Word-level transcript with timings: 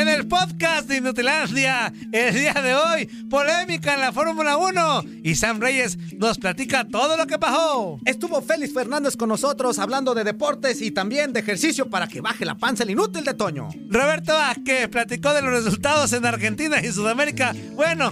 En 0.00 0.08
el 0.08 0.26
podcast 0.26 0.88
de 0.88 0.96
Inutilandia, 0.96 1.92
el 2.10 2.34
día 2.34 2.54
de 2.54 2.74
hoy, 2.74 3.06
polémica 3.28 3.92
en 3.92 4.00
la 4.00 4.12
Fórmula 4.12 4.56
1 4.56 5.04
y 5.22 5.34
Sam 5.34 5.60
Reyes 5.60 5.98
nos 6.16 6.38
platica 6.38 6.88
todo 6.88 7.18
lo 7.18 7.26
que 7.26 7.38
pasó. 7.38 7.98
Estuvo 8.06 8.40
Félix 8.40 8.72
Fernández 8.72 9.14
con 9.14 9.28
nosotros 9.28 9.78
hablando 9.78 10.14
de 10.14 10.24
deportes 10.24 10.80
y 10.80 10.90
también 10.90 11.34
de 11.34 11.40
ejercicio 11.40 11.90
para 11.90 12.06
que 12.08 12.22
baje 12.22 12.46
la 12.46 12.54
panza 12.54 12.84
el 12.84 12.90
inútil 12.92 13.24
de 13.24 13.34
Toño. 13.34 13.68
Roberto 13.90 14.32
Vázquez 14.32 14.88
platicó 14.88 15.34
de 15.34 15.42
los 15.42 15.64
resultados 15.64 16.14
en 16.14 16.24
Argentina 16.24 16.80
y 16.82 16.90
Sudamérica. 16.92 17.54
Bueno, 17.74 18.10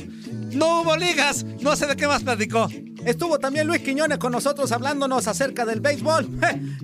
no 0.52 0.82
hubo 0.82 0.96
ligas, 0.96 1.44
no 1.60 1.76
sé 1.76 1.86
de 1.86 1.96
qué 1.96 2.06
más 2.06 2.22
platicó. 2.22 2.68
Estuvo 3.04 3.38
también 3.38 3.66
Luis 3.66 3.82
Quiñones 3.82 4.18
con 4.18 4.32
nosotros 4.32 4.72
hablándonos 4.72 5.28
acerca 5.28 5.64
del 5.64 5.80
béisbol. 5.80 6.28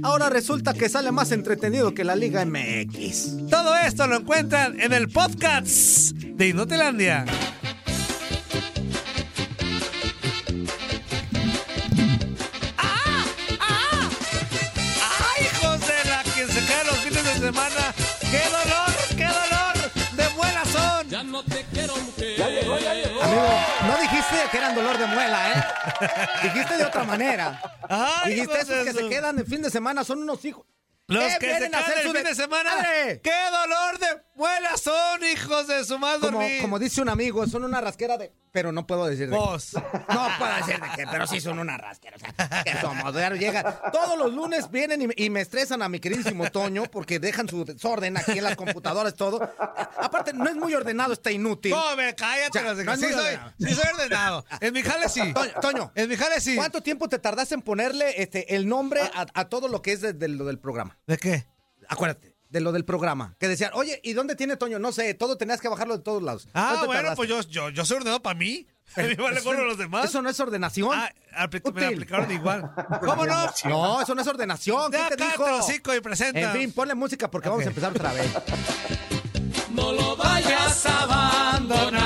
Ahora 0.02 0.30
resulta 0.30 0.74
que 0.74 0.88
sale 0.88 1.12
más 1.12 1.32
entretenido 1.32 1.92
que 1.94 2.04
la 2.04 2.16
Liga 2.16 2.44
MX. 2.44 3.48
Todo 3.50 3.74
esto 3.76 4.06
lo 4.06 4.16
encuentran 4.16 4.80
en 4.80 4.92
el 4.92 5.08
podcast 5.08 6.12
de 6.12 6.48
Inutilandia. 6.48 7.24
Dijiste 24.34 24.50
que 24.50 24.58
eran 24.58 24.74
dolor 24.74 24.98
de 24.98 25.06
muela, 25.06 25.52
¿eh? 25.52 25.64
dijiste 26.42 26.77
de 26.77 26.84
otra 26.84 27.04
manera. 27.04 27.60
¡Ay, 27.88 28.34
dijiste 28.34 28.60
esos 28.60 28.84
que 28.84 28.92
se 28.92 29.08
quedan 29.08 29.38
el 29.38 29.46
fin 29.46 29.62
de 29.62 29.70
semana 29.70 30.04
son 30.04 30.22
unos 30.22 30.44
hijos. 30.44 30.66
Los 31.06 31.22
¿Qué 31.34 31.38
que 31.38 31.47
se 31.55 31.58
caen 31.70 31.74
hacer 31.74 31.98
el 31.98 32.02
fin 32.05 32.12
de- 32.14 32.22
de 32.22 32.34
semana. 32.34 32.70
¡Qué 33.22 33.30
dolor 33.50 33.98
de 33.98 34.06
muelas 34.36 34.80
son, 34.80 35.22
hijos 35.24 35.66
de 35.66 35.84
su 35.84 35.98
madre! 35.98 36.30
Como, 36.30 36.41
como 36.62 36.78
dice 36.78 37.02
un 37.02 37.10
amigo, 37.10 37.47
son 37.47 37.62
una 37.64 37.80
rasquera 37.83 38.16
de. 38.16 38.33
Pero 38.52 38.70
no 38.72 38.86
puedo 38.86 39.05
decir 39.06 39.28
de. 39.28 39.36
qué. 39.36 39.42
Vos. 39.42 39.72
No 39.75 40.28
puedo 40.38 40.55
decir 40.56 40.80
de 40.80 40.88
qué, 40.97 41.04
pero 41.10 41.26
sí 41.26 41.41
son 41.42 41.59
una 41.59 41.76
rasquera. 41.76 42.16
O 42.16 42.20
sea, 42.20 42.62
que 42.65 42.72
somos. 42.81 43.15
Ya 43.15 43.31
Llega. 43.31 43.82
Todos 43.92 44.16
los 44.16 44.32
lunes 44.32 44.70
vienen 44.70 45.03
y, 45.03 45.06
me- 45.09 45.15
y 45.16 45.28
me 45.28 45.41
estresan 45.42 45.82
a 45.82 45.88
mi 45.91 46.00
queridísimo 46.00 46.50
Toño 46.50 46.84
porque 46.84 47.19
dejan 47.19 47.48
su 47.48 47.65
desorden 47.66 48.16
aquí 48.16 48.38
en 48.38 48.44
las 48.44 48.56
computadoras, 48.56 49.15
todo. 49.15 49.41
Aparte, 49.98 50.32
no 50.32 50.48
es 50.48 50.56
muy 50.56 50.72
ordenado, 50.75 51.12
está 51.12 51.31
inútil. 51.32 51.72
Come, 51.75 52.15
cállate. 52.15 52.48
O 52.59 52.62
sea, 52.62 52.62
los 52.62 52.78
de- 52.78 52.84
no 52.84 52.97
sí, 52.97 53.12
soy, 53.12 53.38
sí 53.59 53.75
soy 53.75 53.91
ordenado. 53.92 54.47
En 54.60 54.72
mi 54.72 54.82
jale 54.82 55.09
sí. 55.10 55.34
Toño, 55.34 55.53
Toño, 55.60 55.92
En 55.97 56.09
mi 56.09 56.16
jale 56.16 56.41
sí. 56.41 56.56
¿cuánto 56.56 56.81
tiempo 56.82 57.09
te 57.10 57.19
tardaste 57.19 57.54
en 57.56 57.60
ponerle 57.62 58.22
este, 58.22 58.54
el 58.56 58.66
nombre 58.69 59.03
a, 59.03 59.26
a 59.34 59.48
todo 59.50 59.69
lo 59.69 59.82
que 59.82 59.92
es 59.92 60.00
de, 60.00 60.12
de 60.15 60.28
lo 60.28 60.44
del 60.47 60.59
programa? 60.60 60.94
¿De 61.06 61.16
qué? 61.19 61.47
Acuérdate, 61.88 62.34
de 62.49 62.60
lo 62.60 62.72
del 62.72 62.84
programa. 62.84 63.37
Que 63.38 63.49
decían, 63.49 63.71
oye, 63.75 64.00
¿y 64.05 64.12
dónde 64.12 64.37
tiene 64.37 64.56
Toño? 64.56 64.78
No 64.78 64.93
sé, 64.93 65.15
todo 65.15 65.37
tenías 65.37 65.60
que 65.60 65.69
bajarlo 65.69 65.97
de 65.99 66.03
todos 66.03 66.22
lados. 66.22 66.49
Ah, 66.55 66.69
¿Cuánto 66.71 66.87
bueno, 66.87 67.00
tardaste? 67.03 67.16
pues 67.16 67.28
yo, 67.28 67.41
yo, 67.43 67.69
yo 67.71 67.84
soy 67.84 67.97
ordenado 67.99 68.22
para 68.22 68.38
mí. 68.38 68.66
A 68.97 69.03
mí 69.03 69.15
vale 69.15 69.38
Eso- 69.38 69.44
gorro 69.49 69.65
los 69.65 69.78
demás. 69.78 70.04
Eso 70.06 70.21
no 70.22 70.28
es 70.28 70.38
ordenación. 70.41 70.91
Ah, 70.93 71.10
me 71.75 71.87
aplicaron 71.87 72.31
igual. 72.31 72.71
¿Cómo 73.00 73.25
no? 73.27 73.47
No, 73.65 74.03
eso 74.03 74.15
no 74.15 74.21
es 74.22 74.28
ordenación. 74.28 74.93
Ya 74.93 75.09
¿Qué 75.09 75.16
te 75.16 75.25
dijo? 75.25 75.47
el 75.49 75.54
hocico 75.54 75.94
y 75.94 76.00
presenta. 76.00 76.41
En 76.41 76.53
fin, 76.53 76.72
ponle 76.72 76.94
música 76.94 77.31
porque 77.31 77.49
vamos 77.49 77.65
a 77.65 77.69
empezar 77.69 77.91
otra 77.93 78.12
vez. 78.12 78.31
No 79.71 79.93
lo 79.93 80.16
vayas 80.16 80.87
a 80.87 81.03
abandonar. 81.03 82.03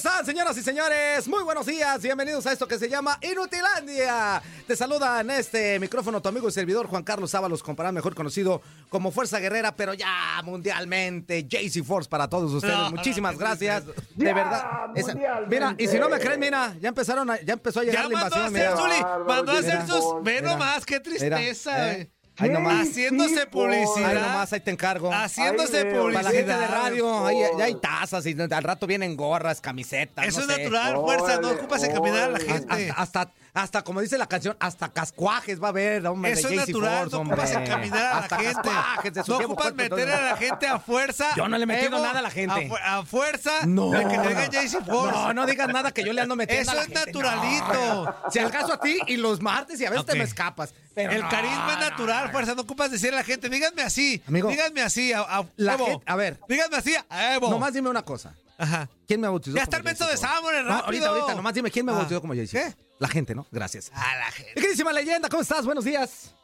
Están, 0.00 0.24
señoras 0.24 0.56
y 0.56 0.62
señores? 0.62 1.28
Muy 1.28 1.42
buenos 1.42 1.66
días. 1.66 2.00
Bienvenidos 2.00 2.46
a 2.46 2.52
esto 2.52 2.66
que 2.66 2.78
se 2.78 2.88
llama 2.88 3.18
Inutilandia. 3.20 4.40
Te 4.66 4.74
saluda 4.74 5.20
en 5.20 5.30
este 5.30 5.78
micrófono 5.78 6.22
tu 6.22 6.28
amigo 6.30 6.48
y 6.48 6.52
servidor 6.52 6.86
Juan 6.86 7.02
Carlos 7.02 7.34
Ábalos, 7.34 7.62
comparado 7.62 7.92
mejor 7.92 8.14
conocido 8.14 8.62
como 8.88 9.10
Fuerza 9.12 9.38
Guerrera, 9.40 9.76
pero 9.76 9.92
ya 9.92 10.40
mundialmente, 10.42 11.44
JC 11.46 11.84
Force 11.84 12.08
para 12.08 12.28
todos 12.28 12.50
ustedes. 12.50 12.74
No, 12.74 12.90
Muchísimas 12.92 13.34
no, 13.34 13.40
gracias. 13.40 13.84
no, 13.84 13.92
De 14.14 14.32
verdad. 14.32 14.64
Esa- 14.94 15.14
mira, 15.48 15.74
y 15.76 15.86
si 15.86 15.98
no 15.98 16.08
me 16.08 16.18
creen, 16.18 16.40
mira, 16.40 16.74
ya 16.80 16.88
empezaron 16.88 17.28
a- 17.28 17.40
ya 17.42 17.52
empezó 17.52 17.80
a 17.80 17.84
llegar 17.84 18.04
Ya 18.04 18.08
la 18.08 18.20
mandó 18.20 18.36
a 18.36 18.48
invasión. 18.48 18.74
hacer, 18.76 18.88
Mira. 18.88 19.04
Zuli. 19.04 19.24
Mandó 19.28 19.52
a 19.52 19.58
hacer 19.58 19.86
sus. 19.86 20.04
Ve 20.22 20.40
nomás, 20.40 20.86
qué 20.86 21.00
tristeza. 21.00 21.72
Mira, 21.72 21.84
güey. 21.92 22.00
¿eh? 22.00 22.10
Ahí 22.40 22.50
nomás. 22.50 22.88
Haciéndose 22.88 23.46
publicidad. 23.46 24.08
Ahí 24.10 24.14
nomás, 24.14 24.52
ahí 24.52 24.60
te 24.60 24.70
encargo. 24.70 25.12
Haciéndose 25.12 25.84
Para 25.84 26.22
la 26.22 26.30
gente 26.30 26.52
de 26.52 26.54
publicidad. 26.54 26.70
radio, 26.70 27.26
ahí, 27.26 27.38
ya 27.58 27.64
hay 27.64 27.74
tazas 27.74 28.26
y 28.26 28.36
al 28.40 28.62
rato 28.62 28.86
vienen 28.86 29.16
gorras, 29.16 29.60
camisetas. 29.60 30.26
Eso 30.26 30.40
no 30.40 30.50
es 30.50 30.56
sé. 30.56 30.62
natural, 30.64 30.96
fuerza. 30.96 31.40
No 31.40 31.50
ocupas 31.50 31.82
en 31.84 31.92
caminar 31.92 32.22
a 32.22 32.28
la 32.28 32.38
gente. 32.40 32.90
Hasta, 32.96 33.20
hasta, 33.20 33.32
hasta, 33.54 33.82
como 33.82 34.00
dice 34.00 34.16
la 34.18 34.26
canción, 34.26 34.56
hasta 34.60 34.88
cascuajes 34.90 35.60
va 35.62 35.66
a 35.66 35.70
haber, 35.70 36.06
hombre. 36.06 36.32
Eso 36.32 36.48
de 36.48 36.54
es 36.56 36.66
natural, 36.68 37.08
no 37.10 37.18
ocupas 37.20 37.50
encaminar 37.52 38.02
a 38.24 38.28
la 38.28 38.36
gente. 38.38 39.20
No 39.26 39.36
ocupas 39.38 39.74
meter 39.74 40.08
a 40.10 40.20
la 40.30 40.36
gente 40.36 40.66
a 40.66 40.78
fuerza. 40.78 41.26
Yo 41.36 41.48
no 41.48 41.56
le 41.56 41.64
he 41.64 41.66
metido 41.66 41.98
nada 42.00 42.18
a 42.18 42.22
la 42.22 42.30
gente. 42.30 42.66
A, 42.66 42.68
fu- 42.68 42.76
a 42.76 43.04
fuerza 43.06 43.50
No. 43.66 43.90
de 43.90 44.06
que 44.08 44.18
te 44.18 44.28
diga 44.28 44.46
JC 44.46 44.84
Force. 44.84 45.12
No, 45.16 45.32
no 45.34 45.46
digas 45.46 45.68
nada 45.68 45.92
que 45.92 46.04
yo 46.04 46.12
le 46.12 46.20
ando 46.20 46.36
metiendo 46.36 46.62
Eso 46.62 46.70
a 46.72 46.74
la 46.74 46.80
es 46.82 46.86
gente, 46.88 47.06
naturalito. 47.06 48.04
no. 48.24 48.30
Si 48.30 48.38
acaso 48.38 48.72
a 48.74 48.80
ti 48.80 48.98
y 49.06 49.16
los 49.16 49.40
martes 49.40 49.80
y 49.80 49.86
a 49.86 49.90
veces 49.90 50.06
te 50.06 50.14
me 50.14 50.24
escapas. 50.24 50.72
Pero 50.94 51.12
El 51.12 51.22
no, 51.22 51.28
carisma 51.28 51.72
es 51.74 51.78
natural, 51.90 52.30
fuerza. 52.30 52.54
No 52.54 52.62
ocupas 52.62 52.90
decirle 52.90 53.16
a 53.16 53.20
la 53.20 53.24
gente, 53.24 53.48
díganme 53.48 53.82
así. 53.82 54.22
Amigo, 54.26 54.48
díganme 54.48 54.82
así. 54.82 55.12
A, 55.12 55.20
a, 55.22 55.44
la 55.56 55.74
Evo. 55.74 55.86
gente- 55.86 56.04
a 56.06 56.16
ver. 56.16 56.38
Díganme 56.48 56.76
así 56.76 56.94
a 57.08 57.34
Evo. 57.34 57.48
Nomás 57.50 57.72
dime 57.72 57.88
una 57.88 58.02
cosa. 58.02 58.34
Ajá. 58.60 58.88
¿Quién 59.06 59.20
me 59.20 59.28
bautizó? 59.28 59.56
Ya 59.56 59.62
está 59.64 59.78
el 59.78 59.82
JC 59.82 60.06
de 60.06 60.16
No, 60.62 60.68
rápido. 60.68 60.84
ahorita, 60.86 61.08
ahorita, 61.08 61.34
nomás 61.34 61.54
dime 61.54 61.70
quién 61.70 61.86
me 61.86 61.92
Ah. 61.92 61.96
bautizó 61.96 62.20
como 62.20 62.34
JC. 62.34 62.50
¿Qué? 62.52 62.76
La 62.98 63.08
gente, 63.08 63.34
¿no? 63.34 63.46
Gracias. 63.50 63.90
A 63.94 64.16
la 64.18 64.30
gente. 64.30 64.54
Queridísima 64.54 64.92
leyenda, 64.92 65.28
¿cómo 65.28 65.42
estás? 65.42 65.64
Buenos 65.64 65.84
días. 65.84 66.34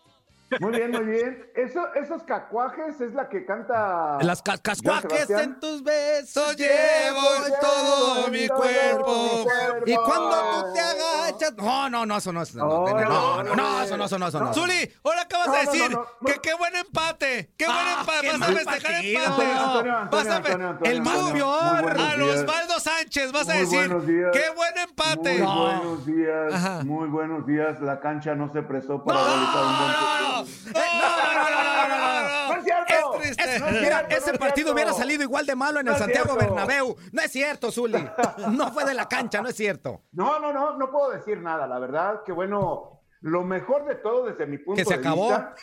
Muy 0.61 0.71
bien, 0.73 0.91
muy 0.93 1.05
bien. 1.05 1.51
Eso, 1.55 1.93
esos 1.95 2.23
cacuajes 2.23 3.01
es 3.01 3.12
la 3.15 3.29
que 3.29 3.45
canta. 3.45 4.19
Las 4.23 4.43
ca- 4.43 4.57
Sebastián. 4.75 5.41
en 5.41 5.61
tus 5.61 5.83
besos 5.83 6.31
Eso 6.37 6.53
llevo 6.53 7.47
en 7.47 7.53
todo 7.61 8.29
mi 8.29 8.47
cuerpo. 8.49 9.47
Y 9.87 9.95
cuando 9.97 10.37
tú 10.65 10.73
te 10.75 10.81
agachas. 10.81 11.53
No, 11.57 11.91
no, 11.91 12.07
no, 12.07 12.17
eso 12.17 12.33
no 12.33 12.43
es. 12.43 12.55
No, 12.55 12.65
no, 12.67 12.87
no, 12.87 13.43
no, 13.43 13.43
no, 13.45 13.57
no, 13.57 13.83
eso 13.83 13.97
no, 13.97 14.05
eso 14.07 14.19
no, 14.19 14.29
eso 14.29 14.41
no. 14.41 14.55
Zuli, 14.55 14.91
ahora 15.05 15.23
acabas 15.23 15.53
de 15.53 15.65
no, 15.65 15.73
decir 15.73 15.91
no, 15.91 16.07
no, 16.21 16.27
que 16.27 16.41
qué 16.41 16.55
buen 16.55 16.77
empate. 16.77 17.53
Qué 17.57 17.66
buen 17.66 17.77
Ah, 17.78 17.97
empate. 18.01 18.27
Vas 18.39 18.42
a 18.49 18.53
festejar 18.53 19.04
empate. 19.04 19.27
Antonio, 19.27 19.66
Antonio, 19.66 20.09
Vas 20.10 20.27
a 20.27 20.42
fe- 20.42 20.53
Antonio, 20.53 20.78
el 20.84 21.03
más 21.03 21.33
peor. 21.33 22.01
A 22.01 22.25
Osvaldo 22.25 22.81
Sánchez 22.81 23.33
vas 23.33 23.49
a 23.49 23.54
Muy 23.54 23.63
decir 23.63 23.91
qué 24.33 24.51
buen 24.54 24.78
empate. 24.78 25.39
Muy 25.39 25.42
No. 25.42 25.63
buenos 25.65 26.07
días, 26.07 26.54
Ajá. 26.54 26.81
muy 26.84 27.09
buenos 27.09 27.47
días. 27.47 27.81
La 27.81 28.01
cancha 28.01 28.34
no 28.34 28.53
se 28.53 28.63
prestó 28.63 29.03
para 29.04 29.19
No, 29.21 29.27
realizar 29.27 29.63
un 29.63 29.77
buen 29.78 30.35
no, 30.44 30.72
no, 30.74 31.50
no, 31.50 31.88
no, 31.88 32.48
no, 32.48 32.56
¡No 32.56 33.22
es 33.22 33.36
triste. 33.36 33.60
Mira, 33.80 34.00
ese 34.09 34.33
es 34.33 34.38
partido 34.38 34.72
hubiera 34.72 34.92
salido 34.92 35.22
igual 35.22 35.47
de 35.47 35.56
malo 35.56 35.80
en 35.80 35.88
el 35.88 35.97
Santiago. 35.97 36.36
Bernabéu. 36.36 36.97
No 37.12 37.22
es 37.22 37.30
cierto, 37.33 37.71
Zuli. 37.71 38.04
No 38.50 38.72
fue 38.72 38.84
de 38.84 38.94
la 38.94 39.09
cancha, 39.09 39.41
no 39.42 39.48
es 39.48 39.56
cierto. 39.56 40.03
No, 40.12 40.38
no, 40.41 40.53
no, 40.53 40.77
no 40.77 40.91
puedo 40.91 41.10
decir 41.10 41.41
nada. 41.41 41.66
La 41.66 41.78
verdad 41.78 42.22
que 42.24 42.33
bueno, 42.33 43.03
lo 43.21 43.42
mejor 43.44 43.84
de 43.86 43.97
todo 43.97 44.27
desde 44.27 44.47
mi 44.47 44.59
punto 44.59 44.78
Que 44.78 44.84
se 44.84 44.94
de 44.94 45.00
acabó. 45.00 45.28
vista 45.28 45.54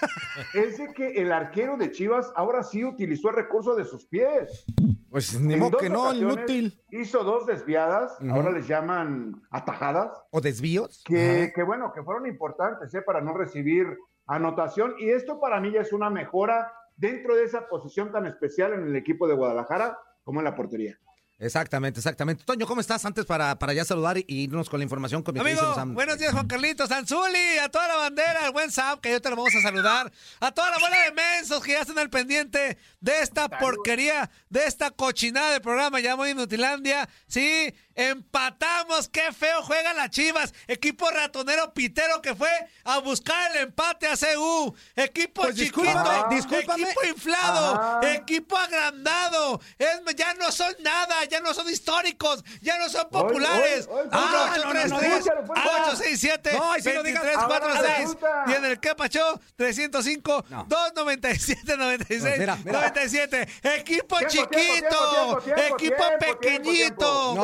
es 0.53 0.77
de 0.77 0.93
que 0.93 1.21
el 1.21 1.31
arquero 1.31 1.77
de 1.77 1.91
Chivas 1.91 2.31
ahora 2.35 2.63
sí 2.63 2.83
utilizó 2.83 3.29
el 3.29 3.35
recurso 3.35 3.75
de 3.75 3.85
sus 3.85 4.05
pies. 4.07 4.65
Pues 5.09 5.39
ni 5.39 5.55
modo 5.55 5.77
que 5.77 5.89
no, 5.89 6.11
inútil. 6.13 6.81
Hizo 6.89 7.23
dos 7.23 7.45
desviadas, 7.45 8.17
Ujú. 8.19 8.31
ahora 8.31 8.51
les 8.51 8.67
llaman 8.67 9.41
atajadas, 9.51 10.11
¿O 10.31 10.41
desvíos? 10.41 11.03
que, 11.05 11.51
que 11.55 11.61
bueno, 11.63 11.91
que 11.93 12.01
fueron 12.01 12.25
importantes 12.25 12.91
¿eh? 12.95 13.01
para 13.03 13.21
no 13.21 13.33
recibir 13.37 13.85
anotación, 14.25 14.95
y 14.99 15.09
esto 15.09 15.39
para 15.39 15.59
mí 15.59 15.71
ya 15.71 15.81
es 15.81 15.93
una 15.93 16.09
mejora 16.09 16.71
dentro 16.95 17.35
de 17.35 17.43
esa 17.43 17.67
posición 17.67 18.11
tan 18.11 18.25
especial 18.25 18.73
en 18.73 18.87
el 18.87 18.95
equipo 18.95 19.27
de 19.27 19.35
Guadalajara 19.35 19.97
como 20.23 20.39
en 20.39 20.45
la 20.45 20.55
portería. 20.55 20.97
Exactamente, 21.39 21.99
exactamente. 21.99 22.43
Toño, 22.45 22.65
¿cómo 22.65 22.79
estás? 22.79 23.03
Antes 23.03 23.25
para, 23.25 23.57
para 23.59 23.73
ya 23.73 23.83
saludar 23.83 24.17
y 24.17 24.25
irnos 24.27 24.69
con 24.69 24.79
la 24.79 24.85
información 24.85 25.23
con 25.23 25.33
mi 25.33 25.41
Amigo, 25.41 25.75
buenos 25.87 26.17
días, 26.17 26.31
Juan 26.31 26.47
Carlitos, 26.47 26.89
Anzuli, 26.91 27.57
a 27.61 27.69
toda 27.69 27.87
la 27.87 27.95
bandera, 27.95 28.45
al 28.45 28.53
buen 28.53 28.71
Sam, 28.71 28.99
que 29.01 29.11
yo 29.11 29.21
te 29.21 29.29
lo 29.29 29.35
vamos 29.35 29.53
a 29.53 29.61
saludar, 29.61 30.11
a 30.39 30.51
toda 30.51 30.69
la 30.71 30.77
bola 30.77 30.95
de 31.03 31.11
mensos 31.11 31.61
que 31.61 31.73
ya 31.73 31.81
están 31.81 31.99
al 31.99 32.09
pendiente 32.09 32.77
de 33.01 33.19
esta 33.21 33.49
porquería, 33.49 34.29
de 34.49 34.65
esta 34.65 34.91
cochinada 34.91 35.51
de 35.51 35.59
programa 35.59 35.99
llamado 35.99 36.29
Inutilandia. 36.29 37.09
Sí, 37.27 37.73
empatamos, 37.95 39.09
qué 39.09 39.31
feo 39.33 39.61
juegan 39.63 39.95
las 39.97 40.09
Chivas, 40.09 40.53
equipo 40.67 41.09
ratonero 41.09 41.73
pitero 41.73 42.21
que 42.21 42.35
fue 42.35 42.49
a 42.83 42.99
buscar 42.99 43.51
el 43.55 43.63
empate 43.63 44.07
a 44.07 44.15
CU, 44.17 44.75
equipo 44.95 45.41
Pues 45.43 45.55
chiquito, 45.55 45.81
discúlpame, 45.81 46.35
discúlpame. 46.35 46.83
equipo 46.83 47.03
inflado, 47.05 47.75
Ajá. 47.75 48.11
equipo 48.13 48.57
agrandado, 48.57 49.59
es, 49.77 50.15
ya 50.15 50.33
no 50.35 50.51
son 50.51 50.73
nada, 50.81 51.23
ya 51.25 51.39
no 51.39 51.53
son 51.53 51.69
históricos, 51.69 52.43
ya 52.61 52.77
no 52.77 52.89
son 52.89 53.09
populares. 53.09 53.87
hoy, 53.89 54.01
hoy, 54.01 54.09
Ah, 54.11 54.55
no, 54.57 54.73
no, 54.73 54.83
no, 54.85 54.97
833 54.97 55.25
no, 55.25 55.35
no, 55.35 55.41
no, 55.41 55.53
no. 55.55 55.71
867 55.71 56.53
No, 56.57 56.77
y 56.77 56.81
si 56.81 56.93
lo 56.93 57.03
digas, 57.03 57.23
2346 57.23 57.41
ahora 57.43 57.97
resulta. 57.97 58.43
y 58.47 58.53
en 58.53 58.65
el 58.65 58.79
que 58.79 58.95
pachó 58.95 59.39
305 59.55 60.45
No. 60.49 60.65
297 60.65 61.77
96 61.77 62.39
Mira, 62.39 62.55
mira. 62.57 62.71
97 62.73 63.47
equipo 63.63 64.17
Tiempo, 64.17 64.19
chiquito 64.27 64.49
tiempo, 64.49 65.41
tiempo, 65.41 65.41
tiempo, 65.41 65.61
equipo 65.75 65.95
tiempo, 65.95 66.19
pequeñito. 66.19 67.35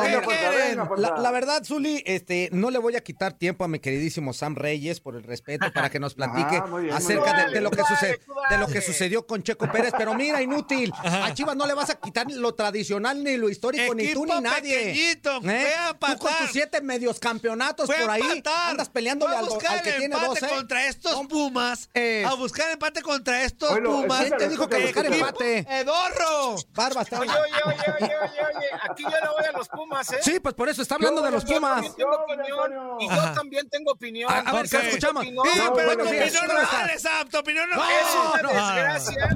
Venga, 0.48 0.88
pues, 0.88 1.00
La, 1.00 1.30
verdad, 1.30 1.62
Zuli, 1.64 2.02
este, 2.06 2.48
no 2.52 2.70
le 2.70 2.78
voy 2.78 2.96
a 2.96 3.00
quitar 3.02 3.32
tiempo 3.34 3.64
a 3.64 3.68
mi 3.68 3.78
queridísimo 3.80 4.32
Sam 4.32 4.54
Reyes 4.56 5.00
por 5.00 5.14
el 5.16 5.22
respeto 5.22 5.66
para 5.72 5.90
que 5.90 6.00
nos 6.00 6.14
platique 6.20 6.56
Ah, 6.56 6.60
bien, 6.66 6.70
muy 6.70 6.90
acerca 6.90 7.46
de, 7.46 7.50
de 7.54 7.60
lo 7.60 7.70
que 7.70 7.82
sucede, 7.84 8.20
de 8.50 8.58
lo 8.58 8.66
que 8.66 8.80
sucedió 8.80 9.26
con 9.26 9.42
Checo 9.42 9.70
Pérez. 9.70 9.92
Pero 9.96 10.14
mira, 10.14 10.40
inútil, 10.42 10.92
a 11.02 11.32
Chivas 11.34 11.56
no 11.56 11.66
le 11.66 11.74
vas 11.74 11.90
a 11.90 11.94
quitar 11.96 12.26
lo 12.30 12.54
tradicional 12.54 13.22
ni 13.22 13.36
lo 13.36 13.48
histórico, 13.48 13.94
ni 13.94 14.12
tú 14.12 14.24
ni 14.26 14.40
nadie. 14.40 14.90
¿Eh? 15.12 15.20
Tú 15.22 16.18
con 16.18 16.32
tus 16.40 16.50
siete 16.52 16.80
medios 16.80 17.18
campeonatos 17.18 17.86
Fue 17.86 17.96
por 17.96 18.10
ahí 18.10 18.20
empatar. 18.22 18.70
andas 18.70 18.88
peleándole 18.88 19.36
al, 19.36 19.46
buscar 19.46 19.78
al 19.78 19.82
que 19.82 19.92
tiene 19.92 20.14
empate 20.14 20.40
12. 20.40 20.48
contra 20.48 20.86
estos 20.86 21.12
No, 21.12 21.28
Pumas 21.28 21.88
a 21.94 22.34
buscar 22.34 22.70
empate 22.70 23.02
contra 23.02 23.42
estos 23.44 23.78
Pumas 23.80 24.20
¿Quién 24.26 24.36
te 24.38 24.48
dijo 24.48 24.68
que 24.68 24.78
buscar 24.78 25.06
empate? 25.06 25.58
Edorro 25.68 26.56
Barba, 26.74 27.02
está- 27.02 27.20
Oye, 27.20 27.30
oye, 27.30 27.40
oye, 27.66 27.74
oye, 28.00 28.14
oye, 28.16 28.56
oye, 28.56 28.66
aquí 28.90 29.02
yo 29.02 29.10
le 29.10 29.28
voy 29.36 29.44
a 29.48 29.52
los 29.56 29.68
Pumas, 29.68 30.10
¿eh? 30.12 30.18
Sí, 30.30 30.40
pues 30.40 30.54
por 30.54 30.68
eso 30.68 30.82
está 30.82 30.94
hablando 30.94 31.22
de 31.22 31.30
los 31.30 31.44
Yo- 31.44 31.54
Pumas. 31.56 31.84
Yo 31.86 31.94
tengo 31.96 32.16
opinión 32.16 33.00
y 33.00 33.08
yo 33.08 33.32
también 33.34 33.68
tengo 33.68 33.92
opinión. 33.92 34.30
A- 34.32 34.38
a 34.40 34.52
ver. 34.52 34.68
¿qué 34.68 34.76
escuchamos? 34.88 35.24
Sí, 35.24 35.30
No, 35.32 35.42
pero 35.74 35.96
tu 35.96 36.02
opinión 36.04 36.28
¿Cómo 36.46 36.52
no 36.60 36.68
vale, 36.72 36.98
Sam, 36.98 37.28
tu 37.28 37.38
opinión 37.38 37.70
no. 37.70 37.82
Es 37.90 38.14
una 38.14 38.52
desgracia, 38.52 39.28